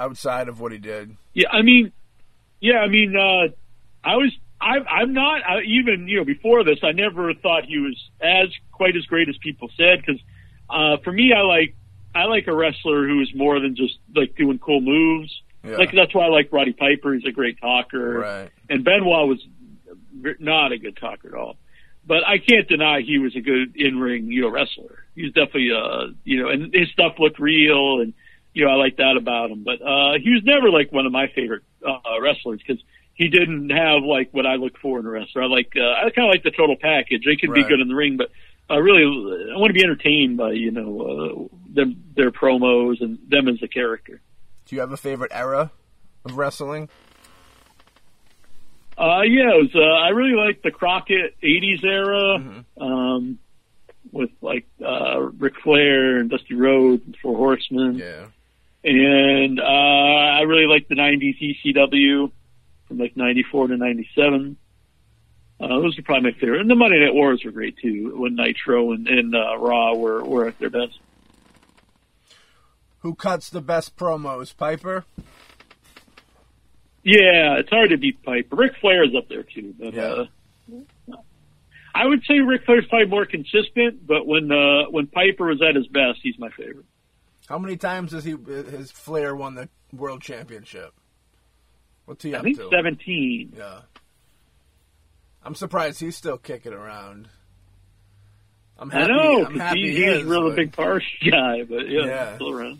[0.00, 1.16] outside of what he did.
[1.34, 1.92] Yeah, I mean,
[2.60, 3.52] yeah, I mean, uh,
[4.04, 7.78] I was, I, I'm not I, even, you know, before this, I never thought he
[7.78, 10.00] was as quite as great as people said.
[10.04, 10.20] Because
[10.68, 11.76] uh, for me, I like,
[12.18, 15.42] I like a wrestler who is more than just like doing cool moves.
[15.64, 15.76] Yeah.
[15.76, 17.14] Like that's why I like Roddy Piper.
[17.14, 18.50] He's a great talker, Right.
[18.70, 19.40] and Benoit was
[20.40, 21.56] not a good talker at all.
[22.06, 25.04] But I can't deny he was a good in-ring, you know, wrestler.
[25.14, 28.14] He's definitely, uh, you know, and his stuff looked real, and
[28.54, 29.62] you know, I like that about him.
[29.62, 32.82] But uh, he was never like one of my favorite uh, wrestlers because
[33.14, 35.42] he didn't have like what I look for in a wrestler.
[35.42, 37.24] I like, uh, I kind of like the total package.
[37.26, 38.30] They can be good in the ring, but
[38.70, 39.02] uh, really,
[39.52, 43.62] I want to be entertained by you know uh, them, their promos and them as
[43.62, 44.20] a character.
[44.66, 45.70] Do you have a favorite era
[46.24, 46.88] of wrestling?
[48.98, 52.38] Uh, yeah, it was, uh, I really like the Crockett '80s era.
[52.38, 52.82] Mm-hmm.
[52.82, 53.38] Um,
[54.12, 57.96] with like uh, Ric Flair and Dusty Rhodes and Four Horsemen.
[57.96, 58.26] Yeah.
[58.84, 62.30] And uh, I really like the '90s ECW
[62.86, 64.56] from like '94 to '97.
[65.60, 66.60] Uh, those are probably my favorite.
[66.60, 68.12] And the Monday Night Wars were great too.
[68.16, 70.98] When Nitro and, and uh, Raw were were at their best.
[73.00, 75.04] Who cuts the best promos, Piper?
[77.04, 78.54] Yeah, it's hard to beat Piper.
[78.56, 80.24] Ric Flair is up there too, but Yeah.
[80.72, 81.16] uh,
[81.94, 84.06] I would say Ric Flair's probably more consistent.
[84.06, 86.86] But when uh, when Piper was at his best, he's my favorite.
[87.48, 90.92] How many times has he his Flair won the world championship?
[92.04, 92.68] What's he I up think to?
[92.70, 93.54] seventeen.
[93.56, 93.80] Yeah.
[95.44, 97.28] I'm surprised he's still kicking around.
[98.78, 99.12] I'm I happy.
[99.12, 102.04] know I'm happy he, he he's is, a really but- big Parsh guy, but yeah,
[102.06, 102.34] Yeah.
[102.36, 102.78] still around.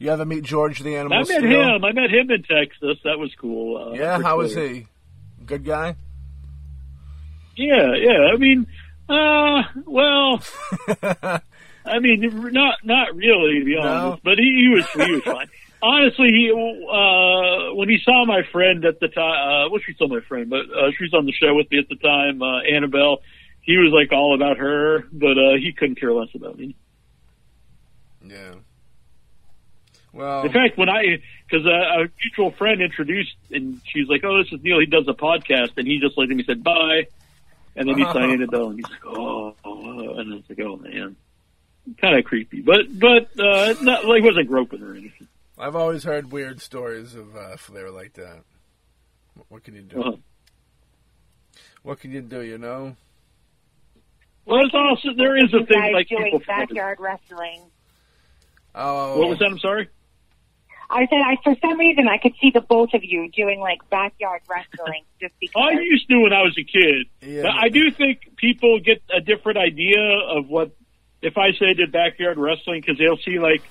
[0.00, 1.16] You ever meet George the Animal?
[1.18, 1.74] I met Steele?
[1.76, 1.84] him.
[1.84, 2.98] I met him in Texas.
[3.02, 3.76] That was cool.
[3.76, 4.86] Uh, Yeah, how was he?
[5.44, 5.96] Good guy.
[7.56, 8.30] Yeah, yeah.
[8.32, 8.66] I mean,
[9.08, 10.40] uh, well,
[11.84, 15.48] I mean, not not really to be honest, but he, he was he was fine.
[15.80, 20.08] Honestly, he uh, when he saw my friend at the time, uh, well, she's still
[20.08, 22.60] my friend, but uh, she was on the show with me at the time, uh,
[22.62, 23.22] Annabelle.
[23.60, 26.74] He was like all about her, but uh, he couldn't care less about me.
[28.24, 28.54] Yeah.
[30.12, 34.42] Well, In fact, when I, because uh, a mutual friend introduced, and she's like, "Oh,
[34.42, 34.80] this is Neil.
[34.80, 37.06] He does a podcast," and he just looked at me and said, "Bye,"
[37.76, 40.76] and then he signed Annabelle, and he's like, "Oh,", oh," and I was like, "Oh
[40.76, 41.14] man."
[42.00, 45.27] Kind of creepy, but but uh, not like wasn't groping or anything.
[45.58, 48.42] I've always heard weird stories of uh, Flair like that.
[49.34, 50.00] What, what can you do?
[50.00, 50.16] Uh-huh.
[51.82, 52.42] What can you do?
[52.42, 52.96] You know.
[54.44, 57.62] Well, it's also there is a thing like doing backyard wrestling.
[58.74, 59.46] Oh, What was that?
[59.46, 59.88] I'm sorry.
[60.90, 63.88] I said, I for some reason I could see the both of you doing like
[63.90, 65.62] backyard wrestling just because.
[65.62, 67.06] I used to when I was a kid.
[67.20, 70.70] Yeah, But I do think people get a different idea of what
[71.20, 73.62] if I say did backyard wrestling because they'll see like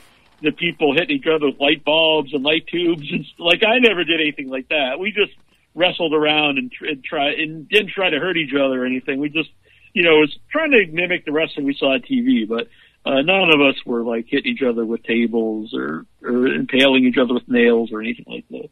[0.42, 4.04] the people hitting each other with light bulbs and light tubes and like I never
[4.04, 5.00] did anything like that.
[5.00, 5.34] We just
[5.74, 9.20] wrestled around and, and try and didn't try to hurt each other or anything.
[9.20, 9.50] We just
[9.94, 12.68] you know was trying to mimic the wrestling we saw on TV, but.
[13.06, 17.18] Uh, none of us were like hitting each other with tables or, or impaling each
[17.18, 18.70] other with nails or anything like that.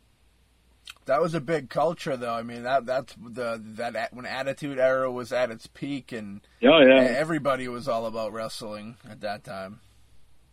[1.06, 2.34] That was a big culture, though.
[2.34, 6.80] I mean, that that's the that when Attitude Era was at its peak, and Oh
[6.80, 9.82] yeah, everybody was all about wrestling at that time.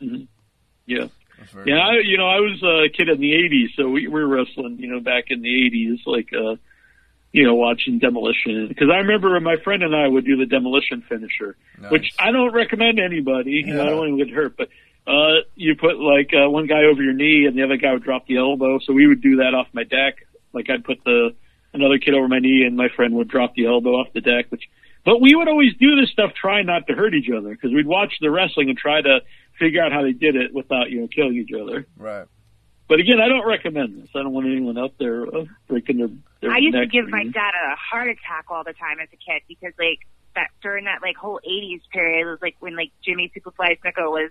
[0.00, 0.28] Mhm.
[0.86, 1.04] Yeah.
[1.04, 3.88] It was very Yeah, I, you know, I was a kid in the '80s, so
[3.88, 6.56] we, we were wrestling, you know, back in the '80s, like, uh,
[7.32, 8.68] you know, watching Demolition.
[8.68, 11.90] Because I remember my friend and I would do the Demolition finisher, nice.
[11.90, 13.62] which I don't recommend anybody.
[13.64, 14.68] You know, I don't want to get hurt, but
[15.06, 18.04] uh, you put like uh, one guy over your knee, and the other guy would
[18.04, 18.78] drop the elbow.
[18.78, 20.26] So we would do that off my deck.
[20.52, 21.34] Like I'd put the
[21.72, 24.46] another kid over my knee, and my friend would drop the elbow off the deck.
[24.50, 24.68] Which,
[25.04, 27.86] but we would always do this stuff trying not to hurt each other because we'd
[27.86, 29.20] watch the wrestling and try to
[29.62, 31.86] figure out how they did it without you know killing each other.
[31.96, 32.26] right.
[32.88, 34.10] But again, I don't recommend this.
[34.14, 36.08] I don't want anyone out there uh, breaking their.
[36.40, 39.16] their I used to give my dad a heart attack all the time as a
[39.16, 40.00] kid because like
[40.34, 44.10] that during that like whole '80s period it was like when like Jimmy Superfly Snuka
[44.10, 44.30] was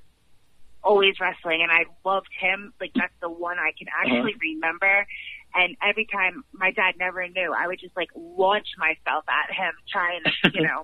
[0.84, 2.74] always wrestling, and I loved him.
[2.80, 5.08] Like that's the one I can actually remember.
[5.54, 9.74] And every time my dad never knew, I would just like launch myself at him,
[9.92, 10.84] trying to you know.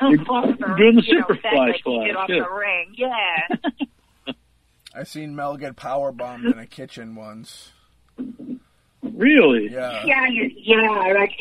[0.00, 2.42] You're jump the, doing the you know, Superfly bed like he splash, did off yeah.
[2.42, 2.94] the ring.
[2.96, 4.34] Yeah.
[4.94, 7.70] I seen Mel get power bombed in a kitchen once.
[9.02, 9.70] Really?
[9.70, 10.04] Yeah.
[10.04, 11.32] yeah, yeah, like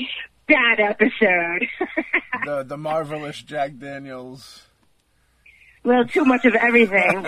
[0.48, 1.68] bad episode.
[2.46, 4.66] The the marvelous Jack Daniels.
[5.84, 7.26] Well, too much of everything.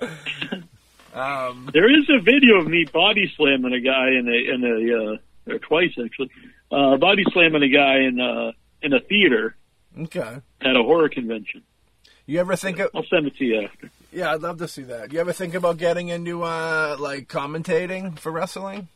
[1.14, 5.52] Um, There is a video of me body slamming a guy in a in a
[5.52, 6.30] uh, or twice actually,
[6.70, 9.56] uh, body slamming a guy in uh in a theater
[9.98, 10.40] okay.
[10.60, 11.62] at a horror convention.
[12.26, 12.90] You ever think of?
[12.94, 13.90] I'll send it to you after.
[14.12, 15.12] Yeah, I'd love to see that.
[15.12, 18.88] You ever think about getting into uh like commentating for wrestling?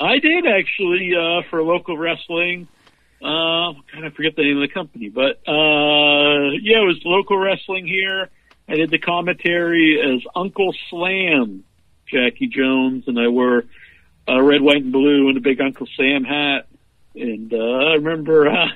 [0.00, 2.68] I did actually uh, for local wrestling.
[3.20, 7.36] Uh, kind of forget the name of the company, but uh, yeah, it was local
[7.36, 8.28] wrestling here.
[8.68, 11.64] I did the commentary as Uncle Slam,
[12.06, 13.64] Jackie Jones, and I wore
[14.28, 16.66] uh, red, white, and blue and a big Uncle Sam hat.
[17.16, 18.66] And uh, I remember uh,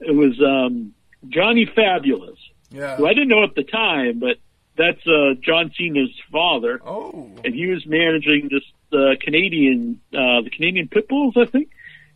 [0.00, 0.94] it was um,
[1.28, 2.38] Johnny Fabulous,
[2.70, 2.96] Yeah.
[2.96, 4.36] who I didn't know at the time, but
[4.76, 7.30] that's uh, John Cena's father Oh.
[7.44, 11.70] and he was managing this uh, Canadian, uh, the Canadian pit bulls, I think.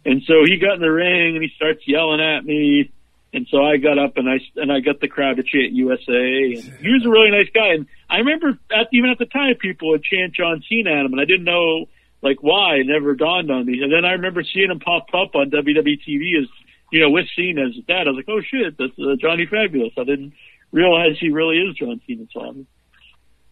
[0.04, 2.90] And so he got in the ring and he starts yelling at me.
[3.34, 6.52] And so I got up and I and I got the crowd to chant USA.
[6.54, 7.68] And he was a really nice guy.
[7.74, 11.12] And I remember at, even at the time, people would chant John Cena at him,
[11.12, 11.86] and I didn't know
[12.20, 12.76] like why.
[12.76, 13.80] It never dawned on me.
[13.82, 16.48] And then I remember seeing him pop up on WWE TV as
[16.92, 19.94] you know, with Cena as dad, I was like, oh shit, that's uh, Johnny Fabulous.
[19.96, 20.34] I didn't
[20.70, 22.64] realize he really is John Cena's father.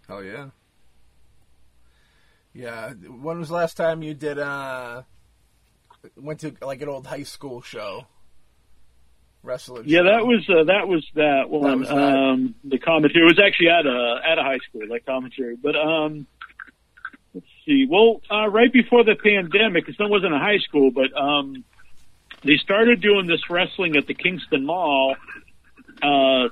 [0.08, 0.50] Oh yeah.
[2.52, 2.90] Yeah.
[2.92, 5.02] When was the last time you did uh
[6.16, 8.06] went to like an old high school show?
[9.42, 9.84] Wrestling.
[9.86, 10.04] Yeah, show?
[10.04, 11.80] that was uh, that was that one.
[11.80, 11.96] was that.
[11.96, 15.56] Um, the commentary it was actually at a at a high school, like commentary.
[15.56, 16.26] But um,
[17.32, 17.86] let's see.
[17.88, 21.64] Well, uh, right before the pandemic, it still wasn't a high school, but um,
[22.42, 25.16] they started doing this wrestling at the Kingston Mall.
[26.02, 26.44] Uh,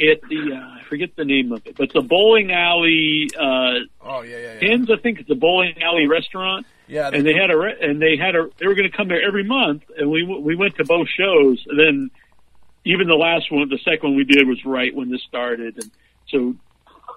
[0.00, 3.28] at the uh, I forget the name of it, but a bowling alley.
[3.36, 4.60] Uh, Oh yeah, yeah, yeah.
[4.60, 8.00] Pins, I think it's a bowling alley restaurant yeah, and they had a re- and
[8.00, 10.76] they had a they were going to come there every month, and we we went
[10.76, 11.62] to both shows.
[11.68, 12.10] And then
[12.84, 15.90] even the last one, the second one we did was right when this started, and
[16.28, 16.54] so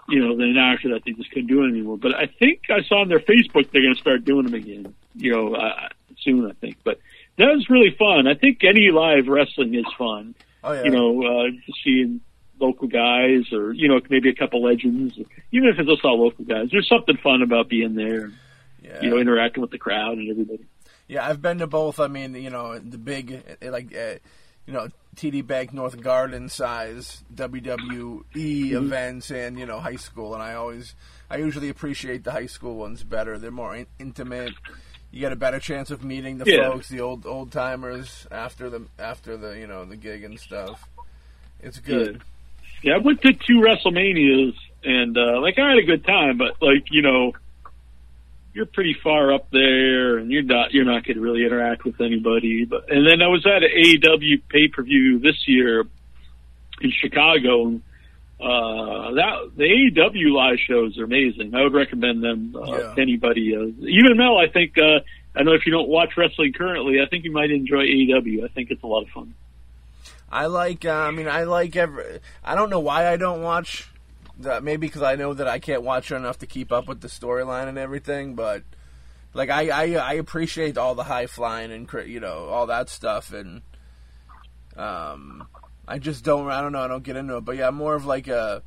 [0.09, 1.97] you know then after that they just couldn't do it anymore.
[1.97, 4.93] But I think I saw on their Facebook they're going to start doing them again,
[5.15, 5.87] you know, uh,
[6.19, 6.77] soon I think.
[6.83, 6.99] But
[7.37, 8.27] that was really fun.
[8.27, 10.35] I think any live wrestling is fun.
[10.63, 10.83] oh yeah.
[10.83, 11.51] You know, uh,
[11.83, 12.21] seeing
[12.59, 15.17] local guys or you know maybe a couple legends,
[15.51, 16.69] even if it's just all local guys.
[16.71, 18.31] There's something fun about being there.
[18.83, 19.01] yeah.
[19.01, 20.65] You know, interacting with the crowd and everybody.
[21.07, 21.99] Yeah, I've been to both.
[21.99, 24.15] I mean, you know, the big, uh, like, uh,
[24.65, 28.23] you know, TD Bank North Garden size WWE
[28.71, 30.33] events and, you know, high school.
[30.33, 30.95] And I always,
[31.29, 33.37] I usually appreciate the high school ones better.
[33.37, 34.53] They're more in- intimate.
[35.11, 36.69] You get a better chance of meeting the Yeah.
[36.71, 40.87] folks, the old old timers after the after the you know the gig and stuff.
[41.61, 42.21] It's good.
[42.81, 46.61] Yeah, I went to two WrestleManias and uh like I had a good time, but
[46.61, 47.33] like, you know,
[48.53, 52.65] you're pretty far up there and you're not you're not gonna really interact with anybody.
[52.65, 55.85] But and then I was at an AEW pay per view this year
[56.81, 57.81] in Chicago and
[58.41, 61.53] uh that the AEW live shows are amazing.
[61.53, 62.95] I would recommend them uh, Yeah.
[62.95, 63.55] to anybody.
[63.55, 64.99] Uh, even Mel, I think uh
[65.35, 68.43] I know if you don't watch wrestling currently, I think you might enjoy AEW.
[68.43, 69.33] I think it's a lot of fun.
[70.29, 70.85] I like.
[70.85, 72.19] Uh, I mean, I like every.
[72.43, 73.87] I don't know why I don't watch.
[74.39, 77.07] That maybe because I know that I can't watch enough to keep up with the
[77.09, 78.33] storyline and everything.
[78.35, 78.63] But
[79.33, 83.31] like, I, I I appreciate all the high flying and you know all that stuff
[83.33, 83.61] and
[84.77, 85.47] um,
[85.87, 86.49] I just don't.
[86.49, 86.81] I don't know.
[86.81, 87.45] I don't get into it.
[87.45, 88.63] But yeah, more of like a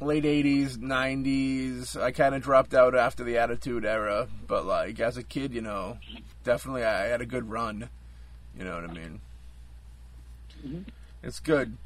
[0.00, 2.00] late '80s, '90s.
[2.00, 4.28] I kind of dropped out after the Attitude Era.
[4.46, 5.98] But like as a kid, you know,
[6.44, 7.88] definitely I had a good run.
[8.56, 9.20] You know what I mean?
[11.22, 11.76] It's good.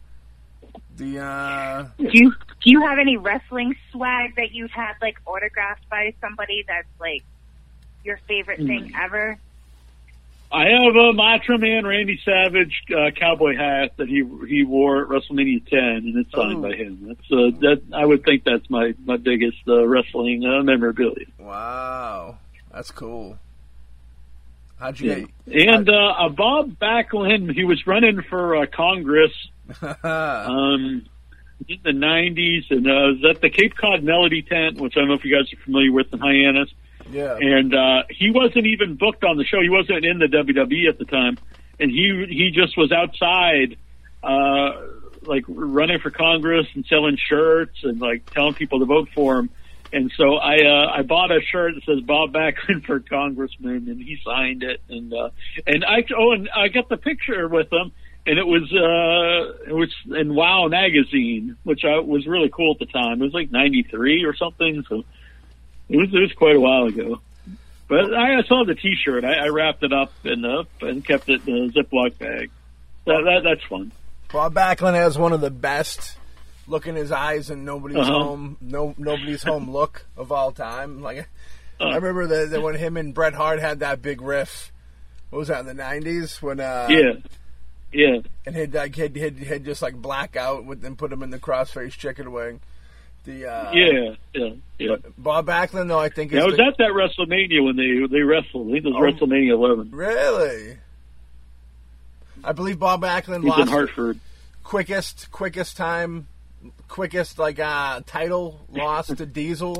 [0.96, 5.88] The uh Do you do you have any wrestling swag that you've had like autographed
[5.88, 7.24] by somebody that's like
[8.04, 9.38] your favorite thing ever?
[10.52, 15.08] I have a Macho Man Randy Savage uh, cowboy hat that he he wore at
[15.08, 16.62] WrestleMania 10, and it's signed Oh.
[16.62, 17.04] by him.
[17.06, 21.26] That's uh, that I would think that's my my biggest uh, wrestling uh, memorabilia.
[21.38, 22.38] wow,
[22.72, 23.38] that's cool.
[24.78, 25.72] How'd you Yeah.
[25.76, 29.32] And uh, uh, Bob Backlund, he was running for uh, Congress
[29.82, 31.04] um,
[31.68, 35.08] in the 90s, and uh, was at the Cape Cod Melody tent, which I don't
[35.08, 36.70] know if you guys are familiar with in Hyannis.
[37.10, 37.36] Yeah.
[37.40, 39.60] and uh, he wasn't even booked on the show.
[39.60, 41.38] He wasn't in the WWE at the time,
[41.78, 43.76] and he he just was outside,
[44.22, 44.70] uh,
[45.22, 49.50] like running for Congress and selling shirts and like telling people to vote for him.
[49.92, 54.00] And so I uh, I bought a shirt that says Bob Backlund for Congressman, and
[54.00, 54.80] he signed it.
[54.88, 55.30] And uh,
[55.66, 57.92] and I oh and I got the picture with him,
[58.26, 62.78] and it was uh, it was in Wow magazine, which I was really cool at
[62.78, 63.20] the time.
[63.20, 64.84] It was like '93 or something.
[64.88, 65.04] So
[65.90, 67.20] it was it was quite a while ago.
[67.88, 69.24] But I I saw the T-shirt.
[69.24, 72.50] I, I wrapped it up and uh, and kept it in a Ziploc bag.
[73.06, 73.92] That, that that's fun.
[74.32, 76.16] Bob Backlund has one of the best
[76.68, 78.12] look in his eyes and nobody's Uh-huh.
[78.12, 81.02] home no nobody's home look of all time.
[81.02, 81.28] Like
[81.80, 84.70] I Uh, remember the, the when him and Bret Hart had that big riff.
[85.30, 87.12] What was that in the nineties when uh yeah,
[87.92, 88.18] yeah.
[88.46, 91.30] and he'd like he'd, he'd, he'd just like black out with and put him in
[91.30, 92.60] the crossface chicken wing.
[93.24, 94.48] The uh Yeah, yeah,
[94.78, 94.96] yeah.
[95.18, 98.06] Bob Backlund though I think is Yeah, I was the- at that WrestleMania when they
[98.10, 98.68] they wrestled.
[98.68, 99.26] I think it was Oh.
[99.26, 99.90] WrestleMania 11.
[99.92, 100.78] Really?
[102.42, 104.18] I believe Bob Backlund He's in lost Hartford.
[104.64, 106.26] quickest quickest time
[106.88, 109.74] quickest like uh title loss to Diesel.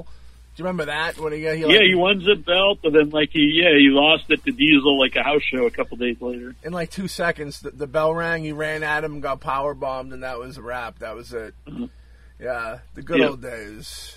[0.57, 3.09] Do you remember that when he, he like, Yeah, he won the belt, and then
[3.11, 6.21] like he yeah he lost it to Diesel like a house show a couple days
[6.21, 6.55] later.
[6.62, 10.12] in like two seconds the, the bell rang, he ran at him, got power bombed,
[10.12, 10.99] and that was a wrap.
[10.99, 11.55] That was it.
[11.67, 11.89] Mhm.
[12.41, 13.29] Yeah, the good Yeah.
[13.29, 14.17] old days.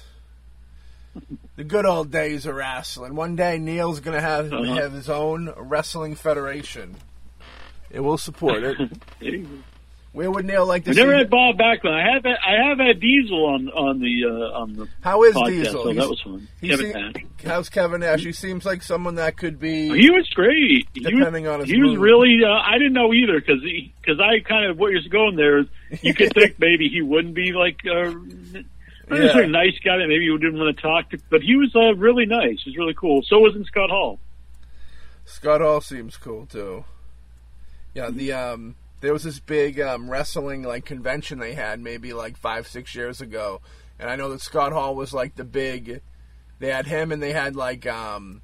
[1.58, 3.16] The good old days of wrestling.
[3.16, 4.76] One day Neil's gonna have Uh-huh.
[4.76, 6.96] have his own wrestling federation.
[7.92, 8.78] It will support it.
[10.14, 11.92] Where would Neil like to I never had Bob Backlund.
[11.92, 15.48] I have I have had Diesel on on the uh, on the How is podcast,
[15.48, 15.84] Diesel?
[15.86, 16.48] so that was fun.
[16.62, 17.26] Kevin se- Nash.
[17.44, 18.24] How's Kevin Nash?
[18.24, 19.90] He seems like someone that could be.
[19.90, 20.88] He was great.
[20.94, 22.42] He Depending was, on his he was really.
[22.46, 25.62] Uh, I didn't know either because because I kind of what you're going there.
[25.62, 25.66] is
[26.04, 28.66] You could think maybe he wouldn't be like uh, not
[29.10, 31.76] necessarily a nice guy that maybe you didn't want to talk to, but he was
[31.76, 32.62] uh, really nice.
[32.64, 33.24] He was really cool.
[33.26, 34.20] So wasn't Scott Hall.
[35.26, 36.86] Scott Hall seems cool too.
[37.96, 42.38] Yeah, the um, there was this big um, wrestling like convention they had maybe like
[42.38, 43.60] five six years ago,
[44.00, 46.02] and I know that Scott Hall was like the big.
[46.60, 48.42] They had him and they had like um,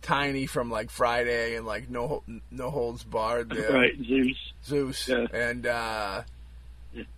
[0.00, 3.70] Tiny from like Friday and like no no holds barred there.
[3.72, 4.36] Right, Zeus.
[4.64, 5.26] Zeus Yeah.
[5.32, 6.22] and uh,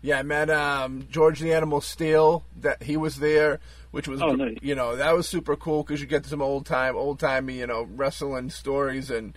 [0.02, 0.18] Yeah.
[0.18, 2.42] I met um, George the Animal Steele.
[2.60, 3.60] That he was there,
[3.92, 4.56] which was Oh, nice.
[4.62, 7.66] you know that was super cool because you get some old time, old timey you
[7.68, 9.36] know wrestling stories, and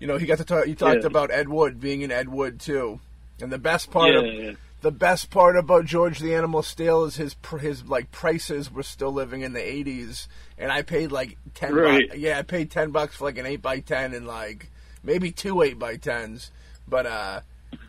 [0.00, 0.66] you know he got to talk.
[0.66, 1.06] He talked Yeah.
[1.06, 3.00] about Ed Wood being in Ed Wood too,
[3.40, 4.52] and the best part Yeah, of yeah.
[4.82, 9.12] the best part about George the Animal Steele is his his like prices were still
[9.12, 11.74] living in the eighties, and I paid like ten.
[11.74, 12.10] Right.
[12.10, 14.70] bu- yeah, I paid ten bucks for like an eight by ten and like
[15.02, 16.50] maybe two eight by tens,
[16.88, 17.40] but uh.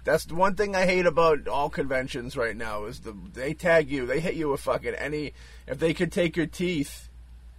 [0.03, 3.90] That's the one thing I hate about all conventions right now is the they tag
[3.90, 5.34] you, they hit you with fucking any.
[5.68, 7.07] If they could take your teeth,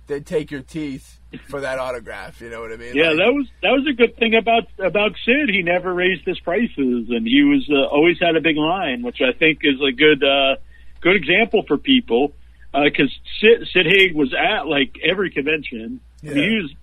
[0.09, 1.18] they'd take your teeth
[1.48, 2.40] for that autograph.
[2.40, 2.94] You know what I mean?
[2.94, 5.48] Yeah, Like- that was that was a good thing about about Sid.
[5.48, 9.20] He never raised his prices, and he was uh, always had a big line, which
[9.20, 10.56] I think is a good uh,
[11.00, 12.32] good example for people.
[12.72, 13.10] Because
[13.40, 16.00] Sid, Sid Haig was at like every convention.
[16.20, 16.34] Yeah.
[16.34, 16.74] he was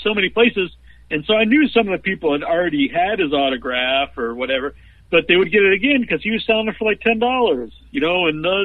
[0.00, 0.70] so many places,
[1.10, 4.74] and so I knew some of the people had already had his autograph or whatever,
[5.10, 7.70] but they would get it again because he was selling it for like ten dollars.
[7.90, 8.64] You know, and uh,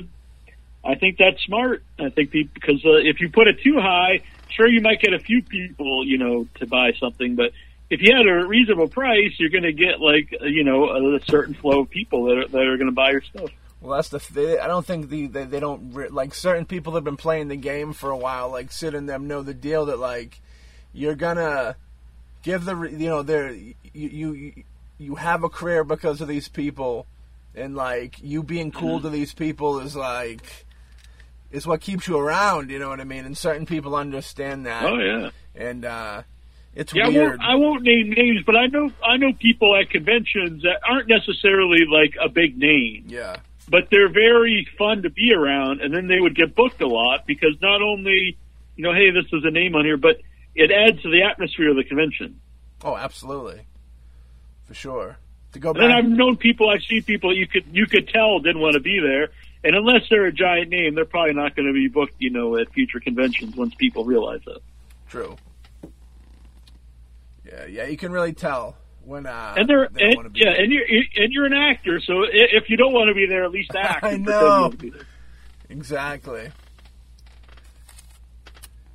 [0.86, 1.84] I think that's smart.
[2.00, 4.22] I think the, because uh, if you put it too high,
[4.52, 7.52] sure you might get a few people, you know, to buy something, but
[7.92, 11.54] if you had a reasonable price, you're going to get like you know a, certain
[11.54, 13.52] flow of people that are, that are going to buy your stuff.
[13.82, 14.34] Well, that's the.
[14.34, 17.18] They, I don't think the they, they don't re- like certain people that have been
[17.18, 18.50] playing the game for a while.
[18.50, 20.40] Like Sid and them know the deal that like
[20.94, 21.76] you're gonna
[22.44, 24.54] give the you know they're you you
[24.98, 27.08] you have a career because of these people,
[27.56, 29.08] and like you being cool mm-hmm.
[29.08, 30.66] to these people is like
[31.52, 32.70] is what keeps you around.
[32.70, 33.26] You know what I mean?
[33.26, 34.86] And certain people understand that.
[34.86, 35.30] Oh yeah.
[35.56, 36.24] And uh,
[36.76, 37.30] it's Yeah, I weird.
[37.30, 41.08] won't, I won't name names, but I know I know people at conventions that aren't
[41.10, 43.38] necessarily like a big name, yeah.
[43.70, 47.26] but they're very fun to be around, and then they would get booked a lot
[47.28, 48.38] because not only
[48.78, 50.22] you know, hey, this is a name on here, but
[50.56, 52.40] it adds to the atmosphere of the convention.
[52.84, 53.62] Oh, absolutely.
[54.68, 55.18] For sure.
[55.54, 55.98] To go back And then.
[55.98, 59.00] I've known people, I've seen people you could you could tell didn't want to be
[59.02, 59.30] there,
[59.64, 62.58] and unless they're a giant name, they're probably not going to be booked, you know,
[62.58, 64.60] at future conventions once people realize that.
[65.08, 65.36] True.
[67.46, 70.62] Yeah, yeah, you can really tell when uh And they're they and, yeah, there.
[70.64, 70.84] and you're
[71.16, 74.04] and you're an actor, so if you don't want to be there, at least act.
[74.04, 74.40] I know.
[74.40, 75.08] you want to be there.
[75.70, 76.52] exactly.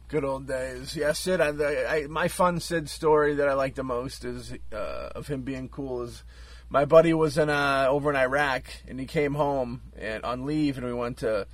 [0.08, 0.94] Good old days.
[0.94, 1.40] Yeah, Sid.
[1.40, 4.76] I, I, my fun Sid story that I like the most is uh,
[5.16, 6.02] of him being cool.
[6.02, 6.22] Is
[6.68, 10.76] my buddy was in uh, over in Iraq and he came home and on leave
[10.78, 11.46] and we went to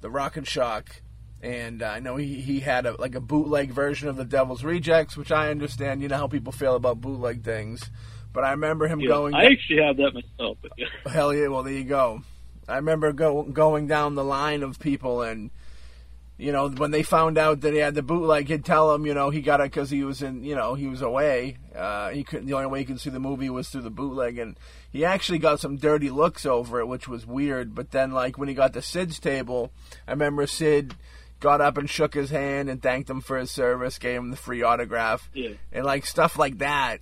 [0.00, 1.02] the Rock and Shock
[1.42, 4.62] and uh, I know he, he had a, like a bootleg version of the Devil's
[4.62, 6.02] Rejects, which I understand.
[6.02, 7.90] You know how people feel about bootleg things,
[8.32, 9.34] but I remember him Yeah, going.
[9.34, 10.58] I actually have that myself.
[10.60, 10.86] But yeah.
[11.10, 11.48] Hell yeah!
[11.48, 12.22] Well, there you go.
[12.68, 15.50] I remember go, going down the line of people, and
[16.40, 19.14] you know when they found out that he had the bootleg, he'd tell him, you
[19.14, 21.56] know, he got it because he was in, you know, he was away.
[21.76, 22.46] Uh, he couldn't.
[22.46, 24.56] The only way he could see the movie was through the bootleg, and
[24.90, 27.74] he actually got some dirty looks over it, which was weird.
[27.74, 29.70] But then, like when he got to Sid's table,
[30.08, 30.94] I remember Sid
[31.40, 34.36] got up and shook his hand and thanked him for his service, gave him the
[34.36, 35.50] free autograph, Yeah.
[35.72, 36.98] and like stuff like that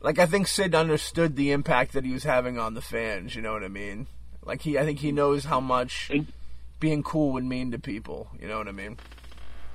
[0.00, 3.34] like I think Sid understood the impact that he was having on the fans.
[3.34, 4.06] You know what I mean?
[4.44, 6.32] Like he, I think he knows how much And-
[6.80, 8.28] being cool would mean to people.
[8.40, 8.96] You know what I mean?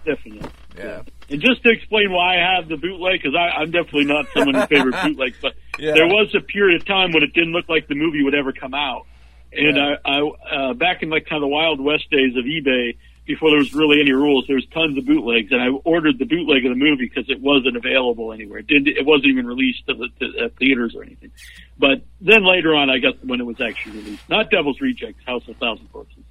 [0.06, 0.50] Definitely.
[0.78, 1.02] Yeah.
[1.30, 4.66] And just to explain why I have the bootleg, because I'm definitely not someone who
[4.68, 5.94] favors bootlegs, but Yeah.
[5.94, 8.52] there was a period of time when it didn't look like the movie would ever
[8.52, 9.06] come out.
[9.54, 9.96] And Yeah.
[10.04, 13.52] I, I uh, back in like kind of the Wild West days of eBay, before
[13.52, 16.66] there was really any rules, there was tons of bootlegs, and I ordered the bootleg
[16.66, 18.60] of the movie because it wasn't available anywhere.
[18.60, 18.90] It didn't.
[18.90, 21.32] It wasn't even released to the to, at theaters or anything.
[21.80, 24.28] But then later on, I got when it was actually released.
[24.28, 26.22] Not Devil's Rejects, House of Thousand Corpses.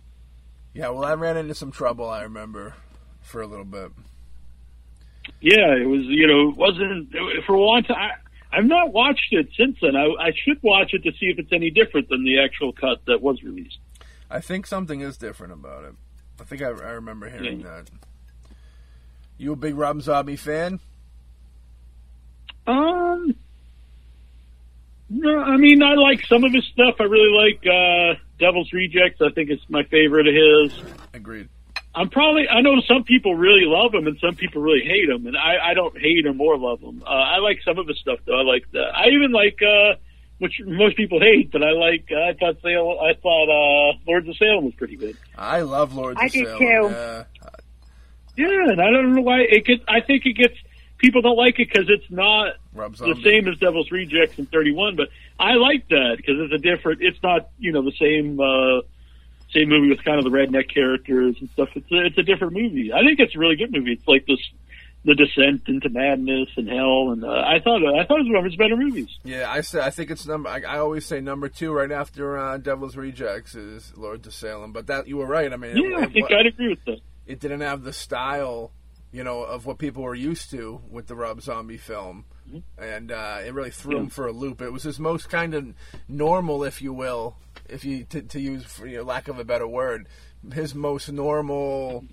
[0.74, 0.88] Yeah.
[0.90, 2.08] Well, I ran into some trouble.
[2.08, 2.74] I remember
[3.20, 3.90] for a little bit.
[5.40, 6.02] Yeah, it was.
[6.04, 7.12] You know, it wasn't
[7.46, 7.96] for a long time.
[7.96, 9.96] I, I've not watched it since then.
[9.96, 13.00] I, I should watch it to see if it's any different than the actual cut
[13.06, 13.78] that was released.
[14.30, 15.94] I think something is different about it.
[16.40, 17.66] I think I, I remember hearing Yeah.
[17.82, 17.90] that.
[19.38, 20.80] You a big Rob Zombie fan?
[22.66, 23.34] Um,
[25.10, 26.96] No, I mean I like some of his stuff.
[27.00, 29.20] I really like uh, Devil's Rejects.
[29.22, 30.82] I think it's my favorite of his.
[31.14, 31.48] Agreed.
[31.94, 35.26] I'm probably I know some people really love him and some people really hate him,
[35.26, 37.02] and I, I don't hate him or love him.
[37.06, 38.38] Uh, I like some of his stuff though.
[38.38, 39.94] I like the, I even like uh,
[40.38, 42.08] which most people hate, but I like.
[42.10, 45.16] Uh, I thought Salem, I thought uh, Lords of Salem was pretty good.
[45.36, 46.58] I love Lords I of do Salem.
[46.58, 46.94] too.
[46.96, 47.24] Yeah.
[48.34, 49.84] Yeah, and I don't know why it gets.
[49.86, 50.54] I think it gets
[51.02, 52.54] people don't like it because it's not
[53.16, 55.08] the same as Devil's Rejects in 31, but
[55.38, 57.02] I like that because it's a different.
[57.02, 58.80] It's not you know the same uh,
[59.52, 61.68] same movie with kind of the redneck characters and stuff.
[61.74, 62.90] It's a, it's a different movie.
[62.92, 63.92] I think it's a really good movie.
[63.92, 64.38] It's like this
[65.04, 68.36] the descent into madness and hell, and uh, I thought I thought it was one
[68.38, 69.08] of his better movies.
[69.24, 70.48] Yeah, I say I think it's number.
[70.48, 74.72] I, I always say number two right after uh, Devil's Rejects is Lord of Salem.
[74.72, 75.52] But that you were right.
[75.52, 77.00] I mean, Yeah, I it, think it, I'd agree with that.
[77.26, 78.70] it didn't have the style,
[79.12, 82.24] you know, of what people were used to with the Rob Zombie film,
[82.78, 84.60] and uh, it really threw him for a loop.
[84.62, 85.74] It was his most kind of
[86.08, 87.36] normal, if you will,
[87.68, 90.08] if you to, to use for you know, lack of a better word,
[90.52, 92.04] his most normal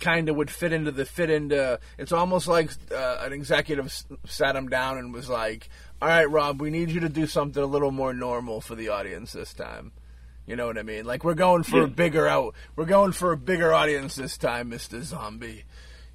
[0.00, 1.78] kind of would fit into the fit into.
[1.98, 5.68] It's almost like uh, an executive s- sat him down and was like,
[6.02, 8.88] "All right, Rob, we need you to do something a little more normal for the
[8.88, 9.92] audience this time."
[10.46, 11.04] You know what I mean?
[11.04, 12.54] Like we're going for a bigger out.
[12.74, 15.64] We're going for a bigger audience this time, Mister Zombie.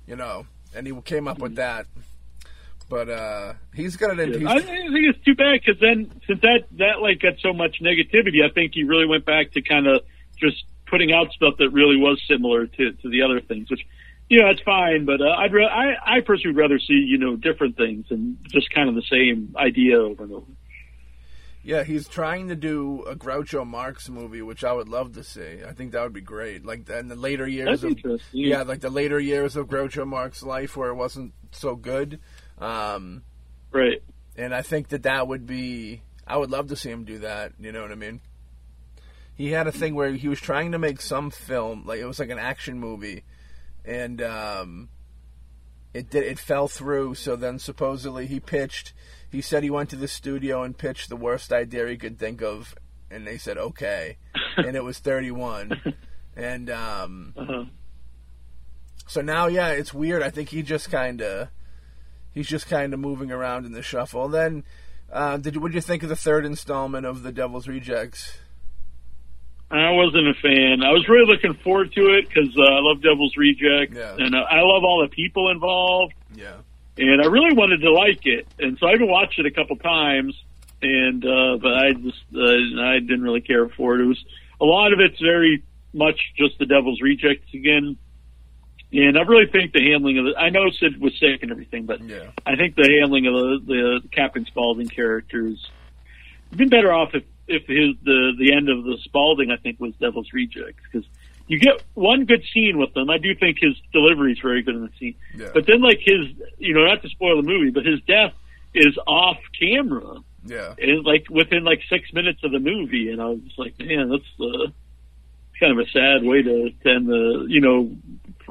[0.07, 0.45] You know,
[0.75, 1.87] and he came up with that.
[2.87, 4.39] But uh he's got it in.
[4.41, 4.47] Mm-hmm.
[4.47, 7.81] I, I think it's too bad because then since that that like got so much
[7.81, 10.01] negativity, I think he really went back to kind of
[10.37, 13.81] just putting out stuff that really was similar to to the other things, which
[14.29, 15.05] you know it's fine.
[15.05, 18.37] But uh, I'd ra- I I personally would rather see you know different things and
[18.49, 20.45] just kind of the same idea over and over.
[21.65, 25.63] Yeah, he's trying to do a Groucho Marx movie, which I would love to see.
[25.67, 26.63] I think that would be great.
[26.63, 28.41] Like in the later years That's of interesting.
[28.43, 32.19] yeah, like the later years of Groucho Marx's life where it wasn't so good.
[32.59, 33.23] Um,
[33.71, 34.03] right.
[34.37, 36.03] and I think that that would be.
[36.27, 37.53] I would love to see him do that.
[37.59, 38.21] You know what I mean?
[39.33, 42.19] He had a thing where he was trying to make some film, like it was
[42.19, 43.23] like an action movie,
[43.83, 44.89] and um,
[45.95, 47.15] it did it fell through.
[47.15, 48.93] So then supposedly he pitched.
[49.31, 52.41] He said he went to the studio and pitched the worst idea he could think
[52.41, 52.75] of,
[53.09, 54.17] and they said okay,
[54.57, 55.81] and it was thirty one,
[56.35, 57.63] and um, Uh-huh.
[59.07, 60.21] so now, yeah, it's weird.
[60.23, 61.49] I think he just kind of,
[62.33, 64.27] he's just kind of moving around in the shuffle.
[64.29, 64.63] Then,
[65.11, 68.37] uh, did what did you think of the third installment of the Devil's Rejects?
[69.79, 70.83] I wasn't a fan.
[70.83, 74.15] I was really looking forward to it because uh, I love Devil's Reject, Yeah.
[74.17, 76.13] and uh, I love all the people involved.
[76.35, 76.53] Yeah,
[76.97, 79.75] and I really wanted to like it, and so I even watched it a couple
[79.77, 80.35] times,
[80.81, 84.01] and uh, but I just uh, I didn't really care for it.
[84.01, 84.23] It was
[84.61, 87.97] a lot of it's very much just the Devil's Rejects again,
[88.91, 90.35] and I really think the handling of it.
[90.37, 94.01] I know Sid was sick and everything, but yeah, I think the handling of the,
[94.01, 95.65] the Captain Spaulding characters
[96.55, 99.93] been better off if if his the the end of the Spaulding I think was
[99.95, 101.07] Devil's Rejects because.
[101.47, 103.11] You get one good scene with them.
[103.11, 105.13] I do think his delivery is very good in the scene.
[105.37, 106.25] yeah, But then, like his,
[106.57, 108.33] you know, not to spoil the movie, but his death
[108.73, 113.25] is off camera, yeah, and like within like six minutes of the movie, and I
[113.25, 114.71] was just like, man, that's uh,
[115.59, 117.91] kind of a sad way to, to end the, you know,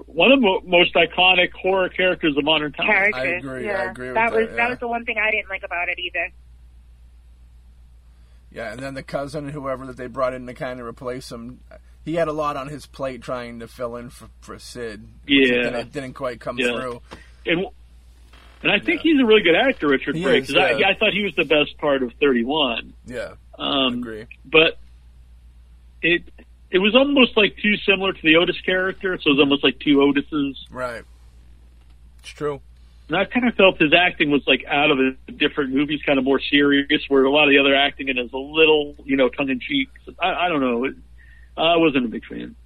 [0.06, 2.88] one of the most iconic horror characters of modern times.
[2.88, 3.42] characters.
[3.42, 3.90] agree, I Yeah.
[3.90, 4.56] agree with that that, was yeah.
[4.56, 6.30] that was the one thing I didn't like about it either.
[8.54, 8.72] Yeah.
[8.72, 11.60] And then the cousin, whoever that they brought in to kind of replace him,
[12.04, 15.06] he had a lot on his plate trying to fill in for, for Sid.
[15.26, 15.66] Yeah.
[15.66, 16.68] and it didn't quite come Yeah.
[16.72, 17.02] through.
[17.44, 17.66] And
[18.62, 20.86] and I think he's a really good actor, Richard Brake, because yeah.
[20.86, 22.94] I, I thought he was the best part of Thirty One.
[23.04, 24.24] Yeah, Um, agree.
[24.46, 24.78] but
[26.00, 26.22] it
[26.70, 29.78] it was almost like too similar to the Otis character, so it was almost like
[29.80, 30.54] two Otises.
[30.70, 31.02] Right,
[32.20, 32.62] it's true.
[33.08, 36.18] And I kind of felt his acting was like out of the different movies, kind
[36.18, 39.16] of more serious, where a lot of the other acting in is a little, you
[39.16, 39.88] know, tongue in cheek.
[40.18, 40.84] I, I don't know.
[40.84, 40.94] It,
[41.56, 42.56] I wasn't a big fan,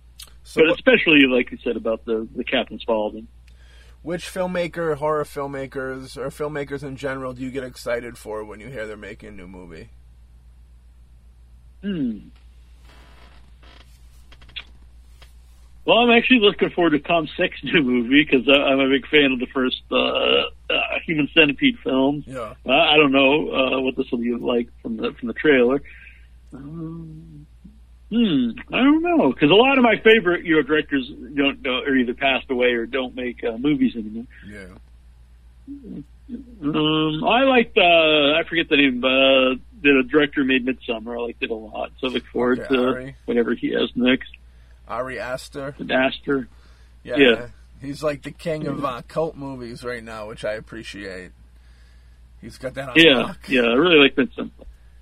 [0.45, 3.27] So, but especially like you said about the the Captain Spaulding.
[4.03, 8.69] which filmmaker, horror filmmakers, or filmmakers in general, do you get excited for when you
[8.69, 9.91] hear they're making a new movie?
[11.83, 12.29] Hmm.
[15.89, 19.33] Well, I'm actually looking forward to Tom Six new movie because I'm a big fan
[19.33, 22.25] of the first uh, uh, Human Centipede film.
[22.27, 22.53] Yeah.
[22.67, 25.81] Uh, I don't know uh, what this will be like from the from the trailer.
[26.53, 27.47] Um,
[28.11, 31.89] hmm, I don't know because a lot of my favorite you know directors don't, don't
[31.89, 34.27] are either passed away or don't make uh, movies anymore.
[34.47, 34.67] Yeah.
[35.71, 39.03] Um, I liked uh, I forget the name.
[39.03, 41.19] Uh, the director made Midsommar.
[41.19, 43.17] I liked it a lot, so I look forward Okay, to Ari.
[43.25, 44.29] whatever he has next.
[44.89, 45.75] Ari Aster.
[45.79, 46.49] The Aster.
[47.05, 47.17] Yeah.
[47.17, 47.47] Yeah.
[47.81, 51.31] He's like the king of uh, cult movies right now, which I appreciate.
[52.41, 53.49] He's got that on Yeah, lock.
[53.49, 54.51] yeah, I really like Midsommar.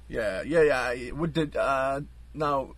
[0.08, 1.10] Yeah, yeah, yeah.
[1.10, 2.00] What did uh,
[2.34, 2.70] now?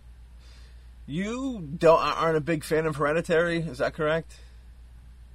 [1.05, 4.35] You don't aren't a big fan of Hereditary, is that correct?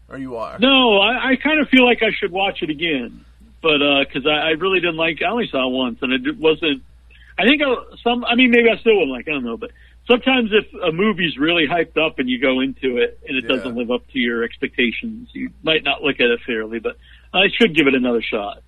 [0.08, 0.58] Or you are?
[0.58, 3.24] No, I, I kind of feel like I should watch it again,
[3.62, 5.20] but because I, I really didn't like.
[5.22, 6.82] I only saw it once, and it wasn't.
[7.38, 8.24] I think I, some.
[8.24, 9.26] I mean, maybe I still wouldn't like.
[9.28, 9.70] I don't know, but
[10.06, 13.56] sometimes if a movie's really hyped up and you go into it and it Yeah.
[13.56, 16.78] doesn't live up to your expectations, you might not look at it fairly.
[16.78, 16.96] But
[17.32, 18.62] I should give it another shot.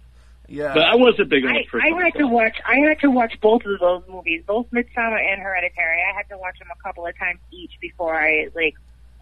[0.48, 0.74] Yeah.
[0.74, 1.84] But I wasn't big on I, it first.
[1.84, 2.56] I time had to watch.
[2.64, 6.00] I had to watch both of those movies, both Midsommar and Hereditary.
[6.08, 8.74] I had to watch them a couple of times each before I like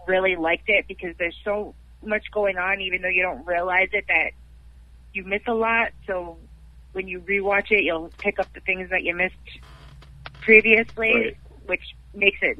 [0.07, 1.75] really liked it because there's so
[2.05, 4.33] much going on, even though you don't realize it, that
[5.15, 5.93] you miss a lot.
[6.07, 6.37] So
[6.93, 9.35] when you rewatch it, you'll pick up the things that you missed
[10.43, 11.37] previously, Right.
[11.67, 12.59] which makes it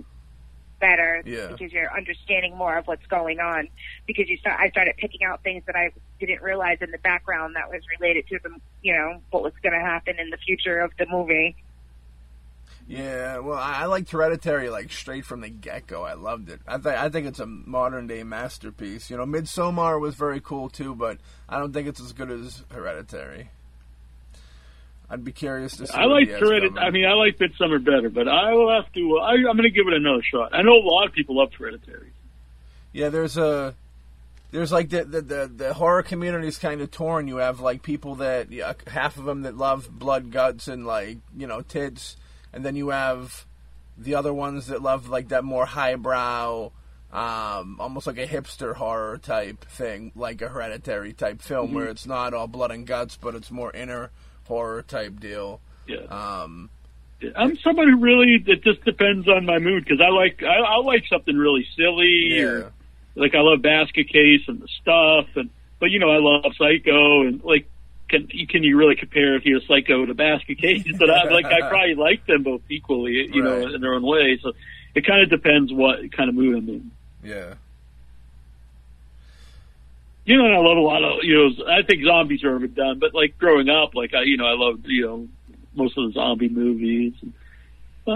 [0.81, 1.49] better Yeah.
[1.49, 3.69] because you're understanding more of what's going on.
[4.07, 5.91] Because you start, I started picking out things that I
[6.21, 8.51] didn't realize in the background that was related to the,
[8.83, 11.57] you know, what was going to happen in the future of the movie.
[12.87, 16.03] Yeah, well, I, I liked Hereditary like straight from the get go.
[16.05, 16.61] I loved it.
[16.67, 19.09] I think I think it's a modern day masterpiece.
[19.09, 21.17] You know, Midsommar was very cool too, but
[21.49, 23.49] I don't think it's as good as Hereditary.
[25.11, 25.93] I'd be curious to see.
[25.93, 26.79] I like he Hereditary.
[26.79, 29.19] I mean, I like Midsommar better, but I will have to.
[29.19, 30.55] I, I'm going to give it another shot.
[30.55, 32.13] I know a lot of people love Hereditary.
[32.93, 33.75] Yeah, there's a
[34.51, 37.29] there's like the the the, the horror community is kind of torn.
[37.29, 41.19] You have like people that yeah, half of them that love blood, guts, and like
[41.37, 42.17] you know tits,
[42.53, 43.47] and then you have
[43.99, 46.71] the other ones that love like that more highbrow,
[47.13, 52.07] um, almost like a hipster horror type thing, like a hereditary type film where it's
[52.07, 54.11] not all blood and guts, but it's more inner
[54.45, 55.61] horror type deal.
[55.87, 56.05] Yeah.
[56.11, 56.71] Um,
[57.37, 60.77] I'm someone who really it just depends on my mood because I like I, I
[60.79, 62.73] like something really silly yeah, or
[63.15, 65.51] like I love Basket Case and the stuff and
[65.81, 67.69] but you know I love Psycho and like
[68.09, 70.85] can can you really compare if you're Psycho to Basket Case?
[70.99, 74.39] But I like I probably like them both equally, you know, in their own way.
[74.43, 74.53] So
[74.95, 76.91] it kind of depends what kind of mood I'm in.
[77.23, 77.55] yeah,
[80.25, 81.67] You know, I love a lot of you know.
[81.67, 84.87] I think zombies are overdone, but like growing up, like I you know I loved
[84.87, 85.29] you know
[85.75, 87.13] most of the zombie movies.
[87.23, 87.35] And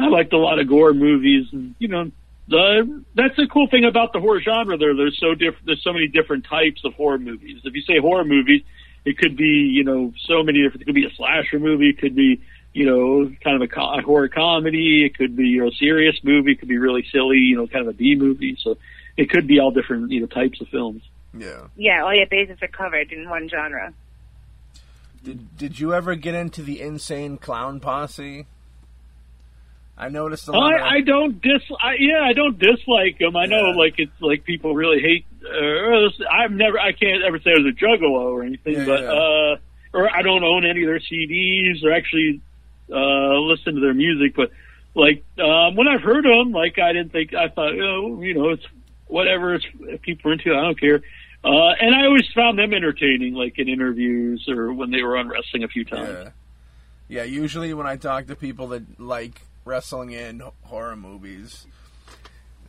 [0.05, 2.10] I liked a lot of gore movies, and you know
[2.48, 4.78] the that's the cool thing about the horror genre.
[4.78, 5.66] There, there's so different.
[5.66, 7.60] There's so many different types of horror movies.
[7.64, 8.62] If you say horror movies,
[9.05, 10.82] it could be you know so many different.
[10.82, 11.90] It could be a slasher movie.
[11.90, 12.40] It could be
[12.72, 15.05] you know kind of a, co- horror comedy.
[15.05, 16.52] It could be you know, a serious movie.
[16.52, 17.36] It could be really silly.
[17.36, 18.56] You know, kind of a B movie.
[18.62, 18.78] So
[19.18, 21.02] it could be all different you know types of films.
[21.37, 21.67] Yeah.
[21.77, 23.93] Yeah, all your bases are covered in one genre.
[25.23, 28.47] Did Did you ever get into the insane clown posse?
[30.01, 30.75] I noticed a lot.
[30.75, 31.61] of, I, I don't dis.
[31.83, 33.37] I, yeah, I don't dislike them.
[33.37, 35.27] I know, like it's like people really hate.
[35.45, 36.79] Uh, I've never.
[36.79, 39.11] I can't ever say I was a juggalo or anything, Yeah, but yeah.
[39.11, 39.57] uh,
[39.93, 42.41] or I don't own any of their CDs or actually
[42.93, 44.37] uh, listen to their music.
[44.37, 44.53] But
[44.95, 47.35] like um, when I've heard them, like I didn't think.
[47.35, 48.65] I thought, oh, you know, it's
[49.09, 49.57] whatever.
[49.57, 50.53] It's if people are into.
[50.53, 51.03] it, I don't care.
[51.44, 55.28] Uh, and I always found them entertaining, like in interviews or when they were on
[55.28, 56.09] wrestling a few times.
[56.10, 56.31] Yeah.
[57.10, 61.66] Yeah, usually when I talk to people that like wrestling and horror movies,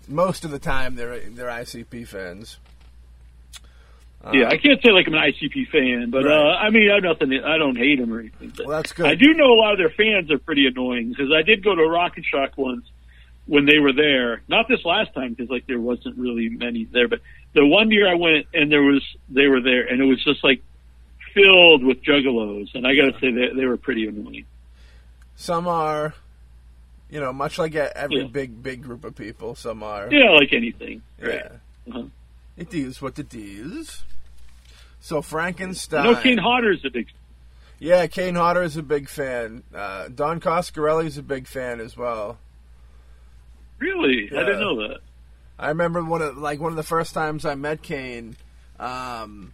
[0.08, 2.58] most of the time they're they're ICP fans.
[4.24, 6.32] Uh, Yeah, I can't say like I'm an ICP fan, but Right.
[6.34, 7.34] uh, I mean, I nothing.
[7.44, 8.54] I don't hate them or anything.
[8.56, 9.08] But Well, that's good.
[9.08, 11.76] I do know a lot of their fans are pretty annoying because I did go
[11.76, 12.86] to a Rock and Shock once
[13.50, 14.42] when they were there.
[14.48, 17.20] Not this last time because like there wasn't really many there, but
[17.54, 20.44] the one year I went and there was they were there and it was just
[20.44, 20.62] like
[21.34, 24.46] filled with juggalos, and I got to say they they were pretty annoying.
[25.36, 26.14] Some are,
[27.10, 28.28] you know, much like every Yeah.
[28.28, 29.56] big big group of people.
[29.56, 30.08] Some are.
[30.12, 31.02] Yeah, like anything.
[31.20, 31.34] Right.
[31.36, 31.50] Yeah.
[31.90, 32.04] Uh-huh.
[32.56, 34.04] It is what it is.
[35.02, 36.04] So Frankenstein.
[36.04, 37.08] No, Kane Hodder is a big.
[37.80, 39.64] Yeah, Kane Hodder is a big fan.
[39.74, 40.42] Uh, Don
[41.06, 42.38] is a big fan as well.
[43.80, 45.00] Really, I didn't know that.
[45.58, 48.36] I remember one of like one of the first times I met Kane.
[48.80, 49.54] Um,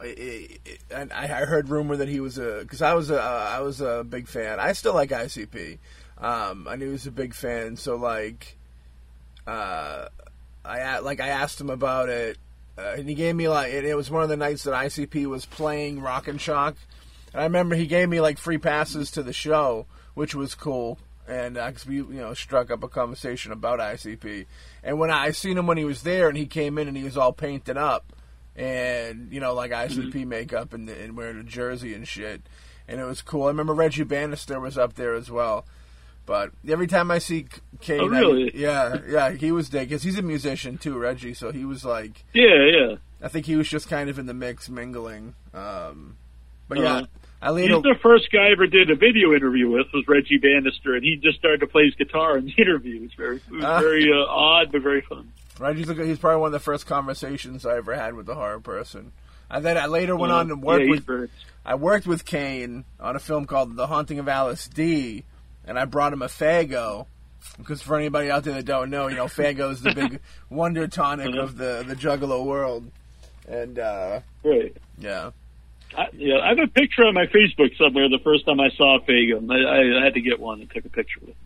[0.00, 3.20] I, I, and I I heard rumor that he was a because I was a
[3.20, 4.60] uh, I was a big fan.
[4.60, 5.78] I still like ICP.
[6.18, 8.56] Um, I knew he was a big fan, so like,
[9.46, 10.06] uh,
[10.64, 12.38] I like I asked him about it,
[12.78, 15.26] uh, and he gave me like and it was one of the nights that ICP
[15.26, 16.76] was playing Rock and Shock,
[17.32, 20.98] and I remember he gave me like free passes to the show, which was cool.
[21.28, 24.46] And uh we, you know, struck up a conversation about ICP.
[24.84, 27.02] And when I seen him when he was there, and he came in and he
[27.04, 28.12] was all painted up,
[28.54, 32.42] and you know, like ICP makeup and, and wearing a jersey and shit,
[32.88, 33.44] and it was cool.
[33.44, 35.64] I remember Reggie Bannister was up there as well.
[36.24, 38.50] But every time I see K- Kane, Oh, I- really?
[38.58, 41.34] yeah, yeah, he was there because he's a musician too, Reggie.
[41.34, 42.96] So he was like, Yeah, yeah.
[43.22, 45.34] I think he was just kind of in the mix, mingling.
[45.54, 46.16] Um,
[46.68, 47.06] but yeah, Uh-huh.
[47.42, 50.94] I He's the first guy I ever did a video interview with was Reggie Bannister,
[50.94, 52.96] and he just started to play his guitar in the interview.
[52.96, 53.80] It was very, it was Ah.
[53.80, 55.32] very uh, odd but very fun.
[55.58, 58.60] Reggie's a he's probably one of the first conversations I ever had with a horror
[58.60, 59.12] person.
[59.50, 61.28] And then I later went on to work yeah, with very-
[61.64, 65.24] I worked with Kane on a film called The Haunting of Alice D,
[65.64, 67.06] and I brought him a Faygo.
[67.58, 70.88] Because for anybody out there that don't know, you know, Faygo is the big wonder
[70.88, 72.90] tonic of the the Juggalo world,
[73.48, 74.76] and uh, Right.
[74.98, 75.30] yeah,
[75.96, 78.08] I, yeah, I have a picture on my Facebook somewhere.
[78.08, 80.90] The first time I saw Faygo, I, I had to get one and took a
[80.90, 81.36] picture with it.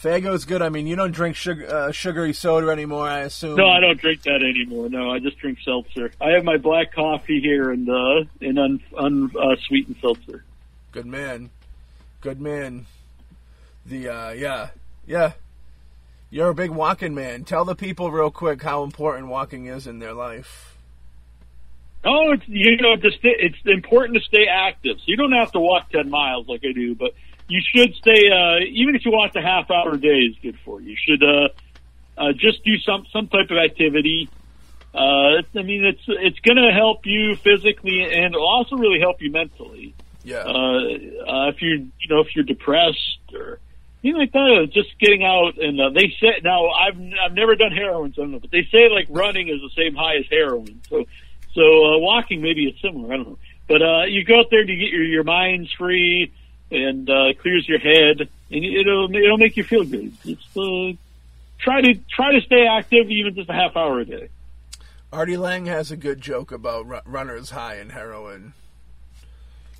[0.00, 0.62] Faygo's good.
[0.62, 3.56] I mean, you don't drink sugar, uh, sugary soda anymore, I assume.
[3.56, 4.88] No, I don't drink that anymore.
[4.88, 6.10] No, I just drink seltzer.
[6.20, 10.44] I have my black coffee here and uh, and un, un uh, sweetened seltzer.
[10.92, 11.50] Good man,
[12.22, 12.86] good man.
[13.84, 14.68] The uh, yeah,
[15.06, 15.32] yeah.
[16.30, 17.44] You're a big walking man.
[17.44, 20.69] Tell the people real quick how important walking is in their life.
[22.04, 24.96] Oh, it's you know, to stay, it's important to stay active.
[24.98, 27.12] So you don't have to walk ten miles like I do, but
[27.48, 28.30] you should stay.
[28.30, 30.90] Uh, even if you walk a half hour a day, is good for you.
[30.90, 31.48] You should uh,
[32.16, 34.28] uh, just do some some type of activity.
[34.94, 39.20] Uh, I mean, it's it's going to help you physically, and it'll also really help
[39.20, 39.94] you mentally.
[40.22, 43.58] Yeah, Uh, uh, if you you know if you're depressed or
[44.02, 47.54] anything like that, uh, just getting out and uh, they say now I've I've never
[47.56, 50.16] done heroin, so I don't know, but they say like running is the same high
[50.16, 50.80] as heroin.
[50.88, 51.04] So
[51.54, 53.12] so uh, walking maybe is similar.
[53.12, 56.32] I don't know, but uh, you go out there to get your your minds free
[56.70, 60.12] and uh, clears your head, and it'll it'll make you feel good.
[60.24, 60.96] It's uh,
[61.58, 64.28] try to try to stay active even just a half hour a day.
[65.12, 68.52] Artie Lange has a good joke about ru- runners high and heroin.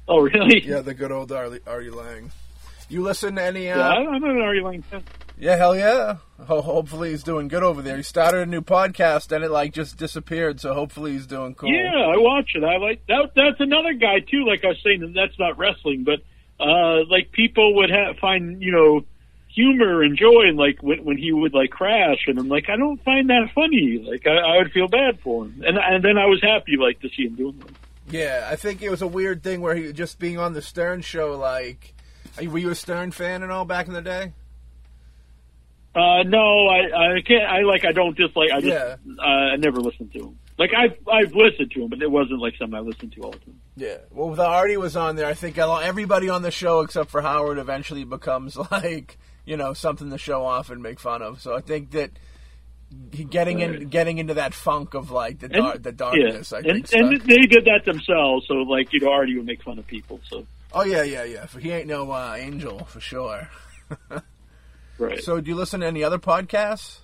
[0.08, 0.66] Oh really?
[0.66, 2.32] Yeah, the good old Artie, Artie Lange.
[2.88, 3.70] You listen to any?
[3.70, 5.04] Uh, yeah, I'm an Artie Lange fan.
[5.56, 6.16] Hell yeah.
[6.46, 7.96] Ho- hopefully he's doing good over there.
[7.96, 10.60] He started a new podcast and it like just disappeared.
[10.60, 11.72] So hopefully he's doing cool.
[11.72, 12.64] Yeah, I watch it.
[12.64, 13.32] I like that.
[13.34, 14.44] That's another guy too.
[14.46, 16.20] Like I was saying, that's not wrestling, but
[16.62, 19.04] uh, like people would have find you know
[19.48, 22.76] humor and joy, and like when when he would like crash, and I'm like, I
[22.76, 24.04] don't find that funny.
[24.06, 27.00] Like I, I would feel bad for him, and and then I was happy like
[27.00, 27.70] to see him doing that.
[28.10, 31.00] Yeah, I think it was a weird thing where he just being on the Stern
[31.02, 31.36] show.
[31.36, 31.94] Like,
[32.42, 34.32] were you a Stern fan and all back in the day?
[35.94, 37.42] Uh, no, I I can't.
[37.44, 38.50] I like I don't dislike.
[38.52, 38.96] I just Yeah.
[39.18, 40.38] uh, I never listened to him.
[40.56, 43.32] Like I've I've listened to him, but it wasn't like something I listened to all
[43.32, 43.60] the time.
[43.76, 43.96] Yeah.
[44.12, 45.26] Well, the Artie was on there.
[45.26, 50.10] I think everybody on the show except for Howard eventually becomes like you know something
[50.10, 51.40] to show off and make fun of.
[51.40, 52.10] So I think that
[53.30, 56.52] getting in getting into that funk of like the And- the darkness.
[56.52, 57.02] yeah, I and think.
[57.02, 57.26] and stuck.
[57.28, 58.46] they did that themselves.
[58.46, 60.20] So like you know, Artie would make fun of people.
[60.28, 61.46] So oh yeah, yeah, yeah.
[61.58, 63.48] He ain't no uh, angel for sure.
[65.00, 65.22] right.
[65.22, 66.98] So do you listen to any other podcasts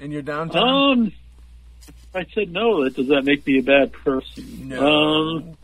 [0.00, 0.56] in your downtime?
[0.56, 1.12] Um,
[2.14, 2.88] I said no.
[2.88, 4.68] Does that make me a bad person?
[4.68, 4.86] No.
[4.86, 5.58] Um,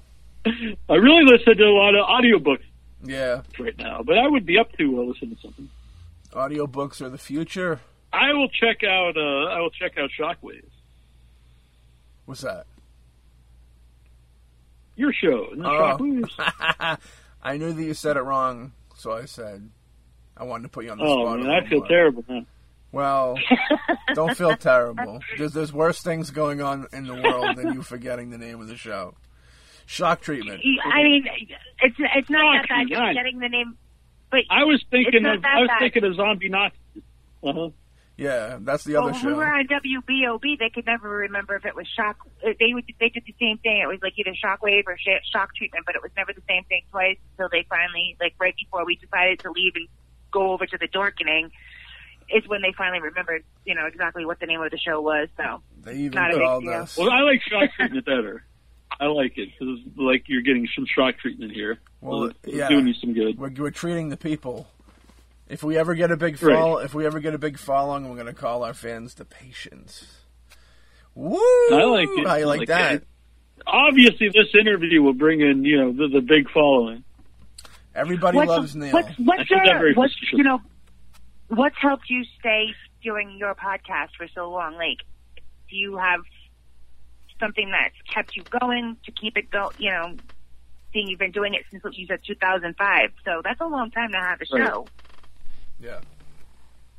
[0.89, 2.65] I really listen to a lot of audiobooks
[3.03, 3.43] yeah.
[3.59, 5.71] right now, but I would be up to uh, listen to something.
[6.33, 7.81] Audiobooks are the future.
[8.13, 9.17] I will check out.
[9.17, 10.63] Uh, I will check out Shockwaves.
[12.27, 12.67] What's that?
[14.97, 15.99] Your show, isn't Oh.
[15.99, 16.99] Shockwaves?
[17.43, 19.71] I knew that you said it wrong, so I said
[20.37, 21.39] I wanted to put you on the Oh spot.
[21.41, 21.89] man, a I little feel more.
[21.89, 22.47] terrible now.
[22.93, 23.39] Well,
[24.15, 25.21] don't feel terrible.
[25.37, 28.69] There's, there's worse things going on in the world than you forgetting the name of
[28.69, 29.15] the show.
[29.87, 30.63] Shock treatment.
[30.85, 31.25] I mean,
[31.83, 32.91] it's it's not that Fuck, bad.
[32.91, 33.05] God.
[33.07, 33.77] Just getting the name,
[34.31, 35.45] but I was thinking of.
[35.45, 35.79] I was bad.
[35.81, 36.77] thinking of Zombie Nazi.
[37.43, 37.69] Uh-huh.
[38.17, 39.37] Yeah, that's the well, other when we show.
[39.37, 42.17] were on WBOB, they could never remember if it was shock.
[42.43, 43.81] They would they did the same thing.
[43.83, 44.97] It was like either shockwave or
[45.33, 48.55] shock treatment, but it was never the same thing twice until they finally, like right
[48.57, 49.89] before we decided to leave and
[50.35, 51.51] go over to the Dorkening,
[52.35, 55.29] is when they finally remembered, you know, exactly what the name of the show was.
[55.37, 56.89] So They even Not a big called deal.
[56.99, 58.45] Well, I like shock treatment better.
[59.01, 61.79] I like it because like you're getting some shock treatment here.
[62.01, 62.69] Well, It's yeah.
[62.69, 63.39] doing you some good.
[63.39, 64.69] We're, we're treating the people.
[65.49, 66.55] If we ever get a big Right.
[66.57, 69.25] fall, if we ever get a big following, we're going to call our fans to
[69.25, 70.07] patience.
[71.15, 71.37] Woo!
[71.71, 72.27] I like it.
[72.27, 72.93] How you I like, like that?
[72.95, 73.07] it.
[73.67, 77.05] Obviously, this interview will bring in you know the, the big following.
[77.95, 78.93] Everybody what's, loves Neil.
[78.93, 80.61] what's what's I said that your what's you know
[81.49, 84.75] what's helped you stay doing your podcast for so long?
[84.75, 84.99] Like,
[85.71, 86.21] do you have
[87.39, 89.71] something that's kept you going to keep it go?
[89.79, 90.15] You know,
[90.93, 94.19] seeing you've been doing it since you said 2005, so that's a long time to
[94.19, 94.67] have a Right.
[94.69, 94.87] show.
[95.81, 96.01] Yeah.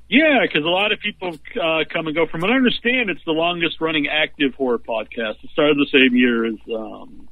[0.07, 2.27] Yeah, because a lot of people uh, come and go.
[2.27, 5.43] From what I understand, it's the longest running active horror podcast.
[5.43, 7.24] It started the same year as um,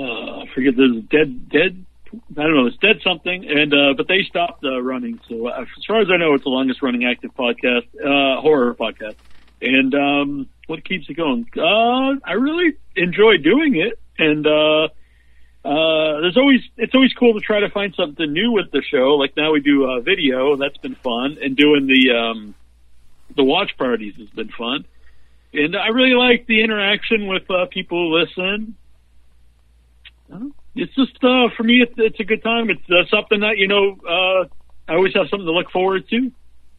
[0.00, 1.84] uh, I forget the dead dead.
[2.12, 2.66] I don't know.
[2.66, 5.20] It's dead something, and uh, but they stopped uh, running.
[5.28, 8.74] So uh, as far as I know, it's the longest running active podcast, uh, horror
[8.74, 9.16] podcast.
[9.62, 11.46] And um, what keeps it going?
[11.56, 14.88] Uh, I really enjoy doing it, and uh,
[15.64, 19.16] uh, there's always it's always cool to try to find something new with the show.
[19.16, 22.54] Like now we do uh, video, that's been fun, and doing the um,
[23.36, 24.84] the watch parties has been fun.
[25.52, 28.76] And I really like the interaction with uh, people who listen.
[30.74, 32.70] It's just uh, for me, it's, it's a good time.
[32.70, 34.44] It's uh, something that you know uh,
[34.88, 36.30] I always have something to look forward to.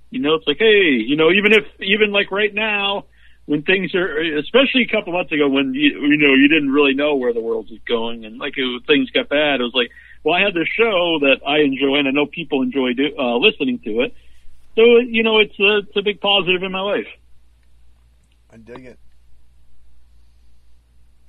[0.09, 3.05] You know, it's like, hey, you know, even if even like right now,
[3.45, 6.93] when things are, especially a couple months ago, when you you know you didn't really
[6.93, 9.91] know where the world was going, and like it, things got bad, it was like,
[10.23, 13.37] well, I had this show that I enjoy, and I know people enjoy do, uh,
[13.37, 14.13] listening to it.
[14.75, 17.07] So you know, it's a, it's a big positive in my life.
[18.53, 18.99] I dig it.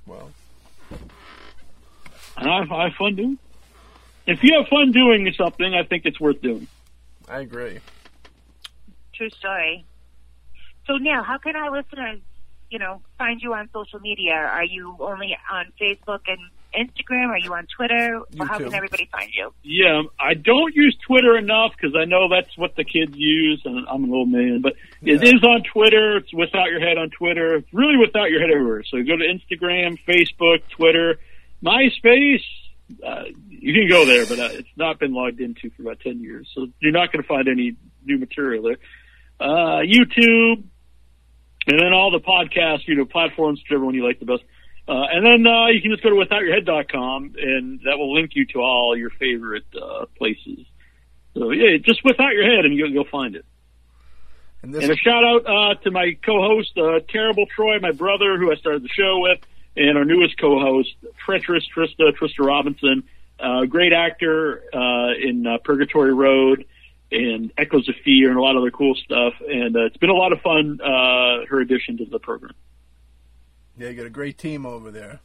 [0.05, 0.29] Well,
[2.37, 3.37] and I, I have fun doing.
[4.25, 6.67] If you have fun doing something, I think it's worth doing.
[7.27, 7.79] I agree.
[9.13, 9.85] True story.
[10.87, 12.19] So now, how can our listeners,
[12.69, 14.33] you know, find you on social media?
[14.33, 16.39] Are you only on Facebook and
[16.75, 17.27] Instagram?
[17.29, 18.19] Are you on Twitter?
[18.39, 18.65] Or how YouTube.
[18.65, 19.53] can everybody find you?
[19.63, 23.85] Yeah, I don't use Twitter enough because I know that's what the kids use, and
[23.87, 24.61] I'm an old man.
[24.61, 25.35] But it Yeah.
[25.35, 26.17] is on Twitter.
[26.17, 27.55] It's without your head on Twitter.
[27.57, 28.83] It's really without your head everywhere.
[28.83, 31.19] So go to Instagram, Facebook, Twitter,
[31.63, 32.43] MySpace.
[33.05, 36.19] Uh, you can go there, but uh, it's not been logged into for about ten
[36.19, 38.77] years, so you're not going to find any new material there.
[39.39, 40.63] Uh, YouTube,
[41.67, 44.43] and then all the podcast, you know, platforms, whichever one you like the best.
[44.87, 48.45] Uh, and then uh, you can just go to withoutyourhead.com, and that will link you
[48.47, 50.65] to all your favorite uh, places.
[51.35, 53.45] So yeah, just without your head, and you'll, you'll find it.
[54.61, 58.37] And this And a shout out uh, to my co-host, uh, Terrible Troy, my brother,
[58.37, 59.39] who I started the show with,
[59.75, 60.95] and our newest co-host,
[61.25, 63.03] Treacherous Trista, Trista Robinson,
[63.39, 66.65] uh, great actor uh, in uh, Purgatory Road
[67.11, 69.33] and Echoes of Fear and a lot of other cool stuff.
[69.47, 72.53] And uh, it's been a lot of fun, uh, her addition to the program.
[73.77, 75.19] Yeah, you got a great team over there.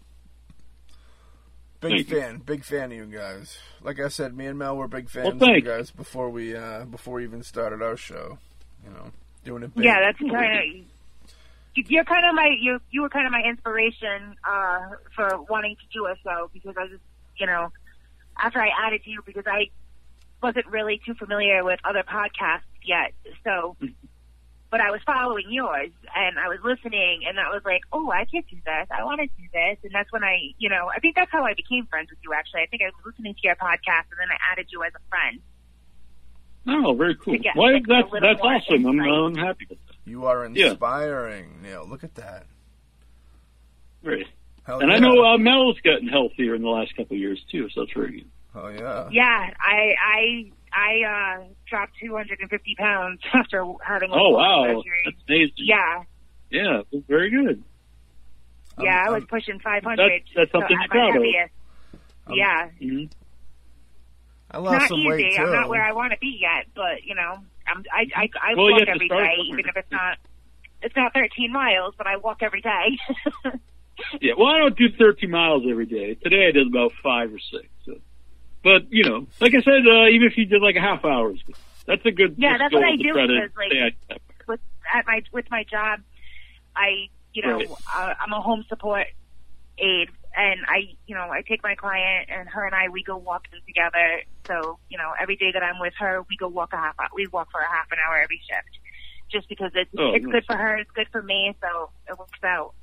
[1.80, 2.20] Big Thank you.
[2.20, 3.56] fan, big fan of you guys.
[3.82, 6.56] Like I said, me and Mel were big fans Well, of you guys before we
[6.56, 8.38] uh before we even started our show.
[8.84, 9.12] You know,
[9.44, 9.84] doing it big.
[9.84, 10.88] Yeah, that's kind of.
[11.86, 15.86] You're kind of my you you were kind of my inspiration uh, for wanting to
[15.92, 17.02] do a show because I just
[17.36, 17.70] you know
[18.42, 19.70] after I added you because I
[20.42, 23.12] wasn't really too familiar with other podcasts yet
[23.44, 23.76] so
[24.70, 28.24] but I was following yours and I was listening and I was like oh I
[28.24, 31.00] can do this I want to do this and that's when I you know I
[31.00, 33.40] think that's how I became friends with you actually I think I was listening to
[33.42, 35.40] your podcast and then I added you as a friend
[36.68, 37.32] Oh, very cool.
[37.32, 38.86] To get, Well, like, that's that's awesome.
[38.86, 39.00] I'm.
[39.00, 39.66] I'm happy.
[40.09, 40.70] You are Yeah.
[40.70, 41.86] inspiring, Neil.
[41.89, 42.47] Look at that.
[44.02, 44.26] Great.
[44.64, 47.68] Hell And I know uh, Mel's gotten healthier in the last couple of years too,
[47.70, 48.30] so that's very good.
[48.55, 49.09] Oh yeah.
[49.10, 55.02] Yeah, I I I uh dropped 250 pounds after having a Oh wow, surgery.
[55.05, 55.52] that's amazing.
[55.59, 56.02] Yeah,
[56.51, 57.62] yeah, that's very good.
[58.80, 59.97] yeah, I was I'm- pushing 500.
[59.97, 61.14] That's- that's something at to be proud of.
[61.14, 61.52] heaviest.
[62.26, 63.05] Um, yeah, hmm
[64.51, 65.09] I it's lost not some easy.
[65.09, 65.43] weight too.
[65.43, 68.54] I'm not where I want to be yet, but you know, I'm I I, I
[68.54, 70.18] Well, walk every day, even if it's not
[70.82, 72.98] it's not 13 miles, but I walk every day.
[74.20, 76.14] Yeah, well, I don't do 13 miles every day.
[76.14, 77.66] Today I did about five or six.
[77.84, 77.94] So.
[78.62, 81.32] But you know, like I said, uh, even if you did like a half hour,
[81.86, 84.60] that's a good Yeah, that's what I do because, like, with
[84.94, 86.00] at my with my job,
[86.76, 87.70] I you know Right.
[87.94, 89.06] uh, I'm a home support
[89.78, 93.16] aide, and I you know I take my client and her and I we go
[93.16, 94.22] walking together.
[94.46, 97.09] So you know every day that I'm with her, we go walk a half hour.
[97.14, 98.78] We walk for a half an hour every shift,
[99.30, 100.32] just because it's Oh, it's nice.
[100.32, 102.74] good for her, it's good for me, so it works out.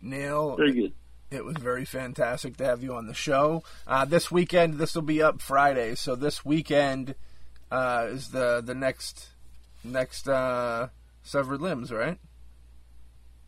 [0.00, 0.92] Neil, Very good.
[1.30, 3.62] it was very fantastic to have you on the show.
[3.86, 7.14] Uh, this weekend, this will be up Friday, so this weekend
[7.70, 9.28] uh, is the the next
[9.82, 10.88] next uh,
[11.22, 12.18] severed limbs, right?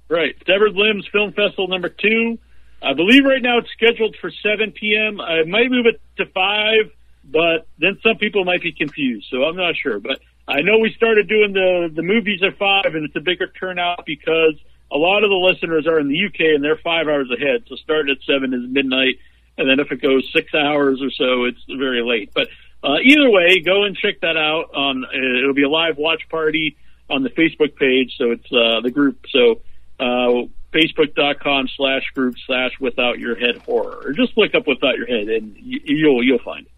[0.09, 0.37] Right.
[0.47, 2.39] Severed Limbs Film Festival number two.
[2.83, 5.21] I believe right now it's scheduled for 7 p.m.
[5.21, 6.93] I might move it to 5,
[7.25, 9.99] but then some people might be confused, so I'm not sure.
[9.99, 13.49] But I know we started doing the, the movies at 5, and it's a bigger
[13.49, 14.55] turnout because
[14.93, 17.65] a lot of the listeners are in the UK and they're five hours ahead.
[17.67, 19.19] So starting at 7 is midnight,
[19.59, 22.31] and then if it goes six hours or so, it's very late.
[22.35, 22.49] But
[22.85, 24.71] uh, either way, go and check that out.
[24.75, 26.77] On uh, It'll be a live watch party
[27.09, 29.25] on the Facebook page, so it's uh, the group.
[29.31, 29.63] So
[29.99, 34.03] uh, facebook.com slash group slash without your head horror.
[34.05, 36.73] Or just look up without your head and you, you'll you'll find it.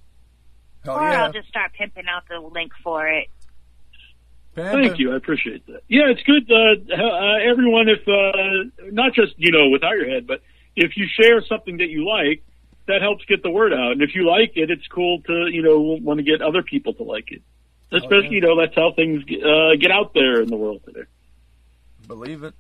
[0.85, 1.25] Hell or yeah!
[1.25, 3.29] I'll just start pimping out the link for it.
[4.55, 4.89] Panda.
[4.89, 5.83] Thank you, I appreciate that.
[5.89, 6.51] Yeah, it's good.
[6.51, 10.43] Uh, uh, everyone, if uh, not just you know without your head, but
[10.77, 12.43] if you share something that you like,
[12.87, 13.93] that helps get the word out.
[13.93, 16.95] And if you like it, it's cool to you know want to get other people
[16.95, 17.43] to like it.
[17.91, 18.31] Especially yeah.
[18.31, 21.05] you know that's how things uh, get out there in the world today.
[22.07, 22.55] Believe it.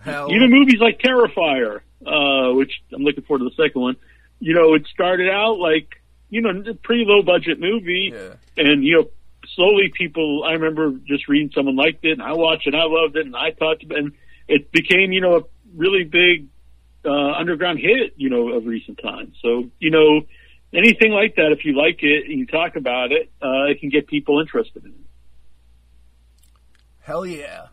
[0.00, 3.96] Hell, Even movies like Terrifier, uh, which I'm looking forward to the second one.
[4.38, 6.00] You know, it started out like
[6.30, 9.10] you know a pretty low budget movie, yeah, and you know
[9.54, 10.44] slowly people.
[10.44, 13.26] I remember just reading someone liked it, and I watched it, and I loved it,
[13.26, 14.12] and I talked about, it, and
[14.48, 15.42] it became you know a
[15.76, 16.48] really big
[17.04, 19.36] uh, underground hit, you know, of recent times.
[19.42, 20.22] So you know,
[20.72, 23.90] anything like that, if you like it and you talk about it, uh, it can
[23.90, 24.96] get people interested in it.
[27.00, 27.66] hell yeah.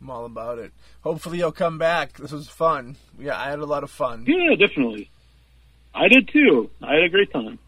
[0.00, 0.72] I'm all about it.
[1.02, 2.14] Hopefully you'll come back.
[2.16, 2.96] This was fun.
[3.18, 4.24] Yeah, I had a lot of fun.
[4.26, 5.10] Yeah, definitely.
[5.94, 6.70] I did too.
[6.82, 7.58] I had a great time.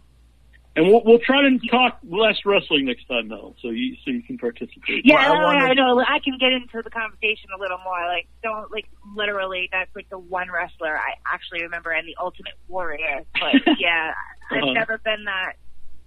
[0.75, 4.23] And we'll we'll try to talk less wrestling next time, though, so you so you
[4.23, 5.05] can participate.
[5.05, 6.01] Yeah, Well, I no, wanted- I know.
[6.09, 7.99] I can get into the conversation a little more.
[8.07, 9.69] Like, don't like literally.
[9.71, 13.21] That's like the one wrestler I actually remember, and the Ultimate Warrior.
[13.35, 14.13] But yeah,
[14.51, 14.67] Uh-huh.
[14.69, 15.57] I've never been that.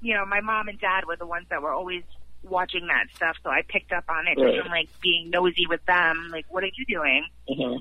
[0.01, 2.01] You know, my mom and dad were the ones that were always
[2.49, 4.53] watching that stuff, so I picked up on it Right.
[4.55, 6.29] just from like being nosy with them.
[6.31, 7.25] Like, what are you doing?
[7.49, 7.79] Uh-huh.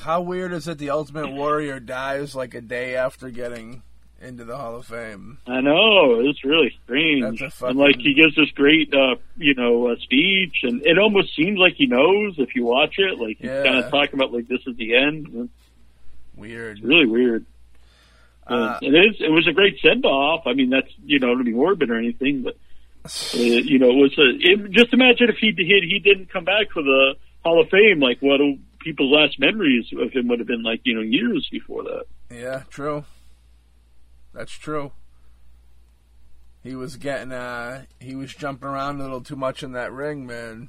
[0.00, 3.82] How weird is it the Ultimate Warrior dies like a day after getting
[4.20, 5.38] into the Hall of Fame?
[5.46, 7.40] I know it's really strange.
[7.40, 10.84] That's a fucking- And like he gives this great, uh, you know, uh, speech, and
[10.86, 13.18] it almost seems like he knows if you watch it.
[13.18, 13.64] Like he's Yeah.
[13.64, 15.48] kind of talking about like this is the end.
[16.36, 16.78] Weird.
[16.78, 17.44] It's really weird.
[18.46, 19.16] Uh, it is.
[19.20, 20.46] It was a great send off.
[20.46, 22.56] I mean, that's you know to be morbid or anything, but
[23.32, 24.28] you know, it was a.
[24.38, 27.14] It, just imagine if he did he didn't come back for the
[27.44, 28.00] Hall of Fame.
[28.00, 28.40] Like what
[28.80, 32.04] people's last memories of him would have been like you know years before that.
[32.30, 33.04] Yeah, true.
[34.32, 34.92] That's true.
[36.62, 40.26] He was getting uh he was jumping around a little too much in that ring,
[40.26, 40.68] man.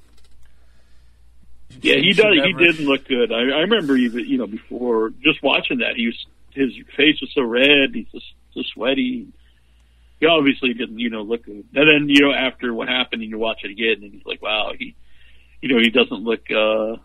[1.82, 2.34] Yeah, he does.
[2.44, 3.32] He didn't look good.
[3.32, 7.32] I, I remember even you know before just watching that, he was his face was
[7.34, 7.94] so red.
[7.94, 9.28] He's just so sweaty.
[10.20, 11.66] He obviously didn't you know look good.
[11.74, 14.42] And then you know after what happened, and you watch it again, and he's like,
[14.42, 14.96] wow, he
[15.62, 16.42] you know he doesn't look.
[16.52, 17.02] uh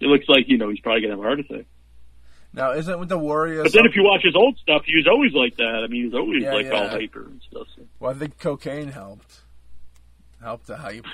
[0.00, 1.66] It looks like you know he's probably gonna have a heart attack.
[2.52, 5.06] Now isn't with the Warriors But then if you watch his old stuff, he was
[5.06, 5.82] always like that.
[5.84, 6.88] I mean, he was always Yeah, like all yeah.
[6.90, 7.66] hyper and stuff.
[7.76, 7.82] So.
[8.00, 9.40] Well, I think cocaine helped.
[10.42, 11.04] Helped the hype.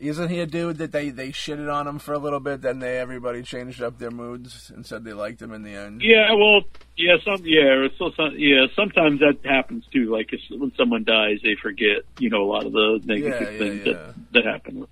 [0.00, 2.78] Isn't he a dude that they, they shitted on him for a little bit, then
[2.78, 6.02] they everybody changed up their moods and said they liked him in the end?
[6.04, 6.60] Yeah, well,
[6.96, 8.66] yeah, some, yeah, so, some, yeah.
[8.76, 10.12] Sometimes that happens too.
[10.12, 13.50] Like it's, when someone dies, they forget, you know, a lot of the negative Yeah,
[13.50, 13.92] yeah, things yeah.
[13.92, 14.86] that that happen.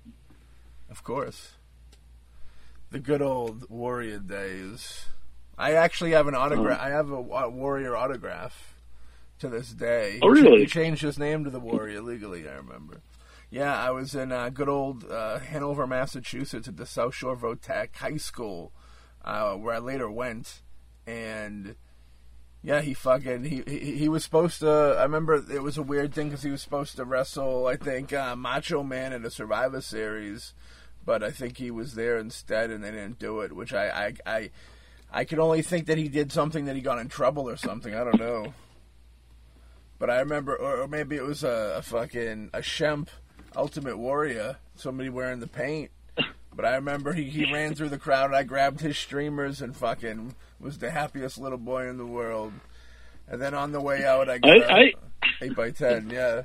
[0.89, 1.53] Of course.
[2.91, 5.05] The good old Warrior days.
[5.57, 6.79] I actually have an autograph.
[6.81, 6.85] Oh.
[6.85, 8.75] I have a, wa- Warrior autograph
[9.39, 10.19] to this day.
[10.21, 10.61] Oh, really?
[10.61, 12.47] He changed his name to the Warrior legally.
[12.47, 13.01] I remember.
[13.49, 17.95] Yeah, I was in uh, good old uh, Hanover, Massachusetts, at the South Shore Votech
[17.95, 18.73] High School,
[19.23, 20.63] uh, where I later went,
[21.05, 21.75] and
[22.61, 24.97] yeah, he fucking he he, he was supposed to.
[24.99, 27.67] I remember it was a weird thing because he was supposed to wrestle.
[27.67, 30.53] I think uh, Macho Man in a Survivor Series,
[31.05, 33.53] but I think he was there instead, and they didn't do it.
[33.53, 34.49] Which I I I,
[35.09, 37.95] I can only think that he did something that he got in trouble or something.
[37.95, 38.53] I don't know.
[39.99, 43.07] But I remember, or, or maybe it was a, a fucking a Shemp
[43.57, 45.91] Ultimate Warrior, somebody wearing the paint.
[46.55, 48.33] But I remember he, he ran through the crowd.
[48.33, 52.51] I grabbed his streamers and fucking was the happiest little boy in the world.
[53.27, 54.93] And then on the way out, I got I- a I-
[55.43, 56.09] eight by ten.
[56.09, 56.41] Yeah.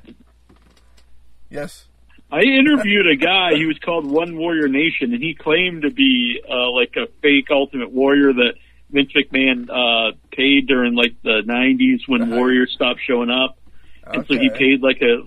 [1.51, 1.87] Yes.
[2.31, 3.55] I interviewed a guy.
[3.55, 7.47] He was called One Warrior Nation, and he claimed to be uh, like a fake
[7.51, 8.53] Ultimate Warrior that
[8.91, 12.37] Vince McMahon uh, paid during like the '90s when Uh-huh.
[12.37, 13.59] Warriors stopped showing up.
[14.05, 15.23] And so he paid like a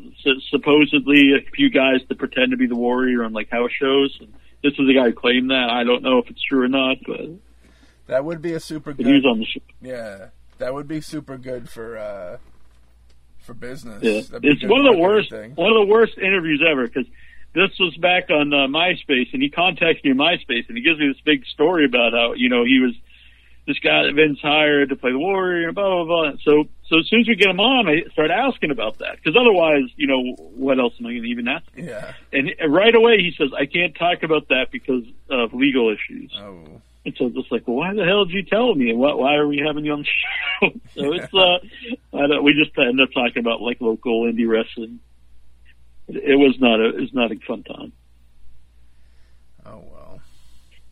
[0.50, 4.18] supposedly a few guys to pretend to be the warrior on like house shows.
[4.20, 4.34] And
[4.64, 5.70] this is the guy who claimed that.
[5.70, 7.22] I don't know if it's true or not, but,
[8.08, 9.06] That would be a super good...
[9.06, 9.62] he was on the show.
[9.82, 10.28] Yeah,
[10.58, 12.38] that would be super good for uh
[13.40, 14.04] for business.
[14.04, 15.56] Yeah, it's one of the worst thing.
[15.56, 17.06] one of the worst interviews ever because
[17.54, 21.00] this was back on uh, MySpace, and he contacted me on MySpace, and he gives
[21.00, 22.94] me this big story about how you know he was
[23.68, 26.32] this guy that Vince hired to play the Warrior, and blah blah blah.
[26.44, 29.36] So so as soon as we get him on, I start asking about that because
[29.40, 31.66] otherwise, you know, what else am I going to even ask?
[31.74, 31.86] him?
[31.88, 32.14] Yeah.
[32.32, 36.32] And right away he says, I can't talk about that because of legal issues.
[36.38, 36.82] Oh.
[37.04, 38.92] And so it's just like, well, why the hell did you tell me?
[38.92, 40.06] And why, why are we having you on the
[40.70, 40.80] show?
[40.96, 41.58] so it's, uh,
[42.18, 45.00] I don't, we just end up talking about like local indie wrestling.
[46.08, 47.94] It, it was not a, it was not a fun time.
[49.66, 50.20] Oh well.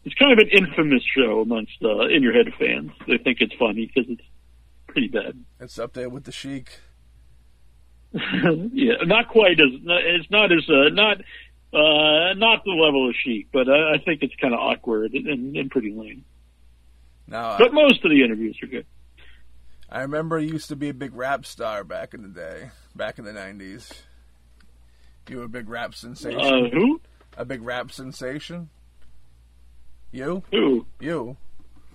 [0.05, 2.91] It's kind of an infamous show amongst, uh, in your head fans.
[3.07, 4.23] They think it's funny because it's
[4.93, 5.43] pretty bad.
[5.59, 6.79] It's up there with the Sheik.
[8.13, 11.17] yeah, not quite as, it's not as, uh, not,
[11.73, 15.55] uh, not the level of Sheik, but uh, I think it's kind of awkward and,
[15.55, 16.23] and pretty lame.
[17.27, 18.85] Now But most of the interviews are good.
[19.89, 23.19] I remember you used to be a big rap star back in the day, back
[23.19, 23.91] in the nineties.
[25.29, 26.39] You were a big rap sensation.
[26.39, 26.99] Uh, who?
[27.37, 28.69] a big rap sensation.
[30.11, 30.43] You?
[30.51, 30.85] Who?
[30.99, 31.37] You?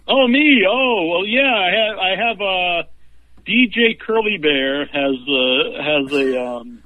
[0.09, 0.65] Oh, me.
[0.69, 1.55] Oh, well, yeah.
[1.55, 1.99] I have.
[1.99, 2.41] I have.
[2.41, 2.89] Uh,
[3.49, 6.45] DJ Curly Bear has a has a.
[6.45, 6.83] Um,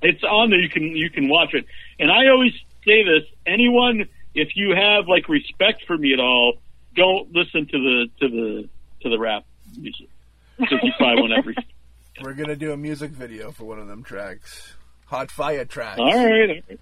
[0.00, 0.60] it's on there.
[0.60, 1.66] You can you can watch it.
[1.98, 2.52] And I always
[2.84, 6.54] say this: anyone, if you have like respect for me at all,
[6.94, 8.68] don't listen to the to the
[9.02, 9.44] to the rap
[9.76, 10.08] music
[10.58, 11.64] because you probably won't have.
[12.22, 14.74] We're gonna do a music video for one of them tracks.
[15.06, 15.98] Hot fire tracks.
[15.98, 16.50] All right.
[16.50, 16.80] All right.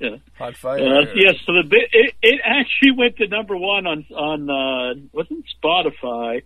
[0.00, 0.16] Yeah.
[0.38, 0.78] Hot fire.
[0.78, 5.44] Uh, yes, so the it, it actually went to number one on on uh, wasn't
[5.62, 6.42] Spotify,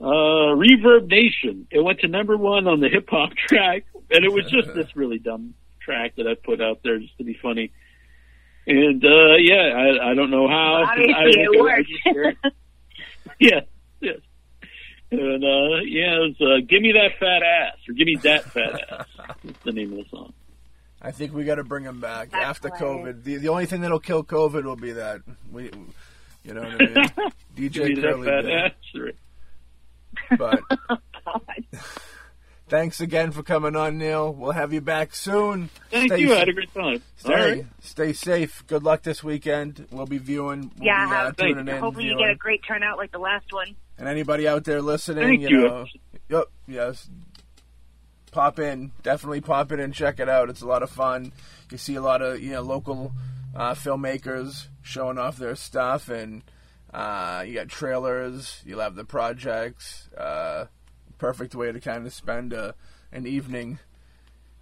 [0.00, 1.66] uh, Reverb Nation.
[1.70, 4.94] It went to number one on the hip hop track, and it was just this
[4.94, 7.72] really dumb track that I put out there just to be funny.
[8.66, 10.84] And uh, yeah, I, I don't know how.
[10.88, 11.88] Obviously, I, it I worked.
[11.88, 12.52] just heard-
[13.40, 13.60] yeah,
[14.00, 14.18] yes.
[15.10, 18.44] And uh, yeah, it was uh, "Give Me That Fat Ass" or "Give Me That
[18.44, 19.06] Fat Ass."
[19.44, 20.32] That's the name of the song.
[21.04, 23.16] I think we got to bring him back That's after hilarious.
[23.18, 23.24] COVID.
[23.24, 25.20] The the only thing that'll kill COVID will be that
[25.52, 25.70] we,
[26.44, 26.94] you know what I mean.
[27.56, 28.66] DJ me that Curly fat Bear.
[28.66, 28.72] ass.
[28.94, 30.38] Right.
[30.38, 30.60] But
[31.24, 31.40] God.
[32.68, 34.32] thanks again for coming on, Neil.
[34.32, 35.68] We'll have you back soon.
[35.90, 36.34] Thank Stay you.
[36.34, 37.02] I had a great time.
[37.16, 37.66] Stay, All right.
[37.82, 38.64] stay safe.
[38.66, 39.86] Good luck this weekend.
[39.90, 40.70] We'll be viewing.
[40.78, 41.80] We'll Yeah, be, uh, tuning in.
[41.80, 43.74] Hopefully, you get a great turnout like the last one.
[43.98, 45.68] And anybody out there listening, Thank you, you.
[45.68, 45.86] know,
[46.28, 47.08] yep, yes,
[48.34, 50.50] pop in, definitely pop in and check it out.
[50.50, 51.32] It's a lot of fun.
[51.70, 53.12] You see a lot of you know local
[53.54, 56.42] uh, filmmakers showing off their stuff, and
[56.92, 58.60] uh, you got trailers.
[58.66, 60.08] You'll have the projects.
[60.18, 60.66] Uh,
[61.18, 62.74] perfect way to kind of spend a,
[63.12, 63.78] an evening.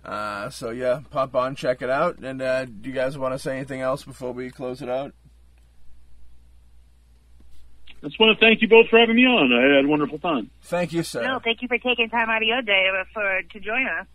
[0.04, 2.18] Uh, so yeah, pop on, check it out.
[2.18, 5.14] And uh, do you guys want to say anything else before we close it out?
[8.02, 9.52] I just want to thank you both for having me on.
[9.52, 10.50] I had a wonderful time.
[10.62, 11.22] Thank you, sir.
[11.22, 14.06] No, thank you for taking time out of your day for to join us.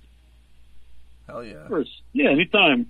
[1.28, 1.56] Hell yeah!
[1.56, 2.02] Of course.
[2.14, 2.88] Yeah, anytime.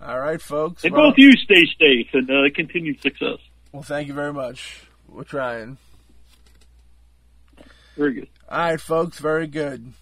[0.00, 0.84] All right, folks.
[0.84, 3.38] And well- both you stay safe and uh, continued success.
[3.72, 4.82] Well, thank you very much.
[5.08, 5.78] We're trying.
[7.96, 8.28] Very good.
[8.48, 9.18] All right, folks.
[9.18, 9.92] Very good.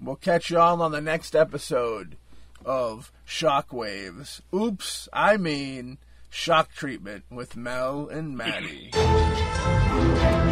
[0.00, 2.16] We'll catch y'all on the next episode
[2.64, 4.40] of Shockwaves.
[4.54, 5.98] Oops, I mean
[6.30, 8.90] Shock Treatment with Mel and Maddie.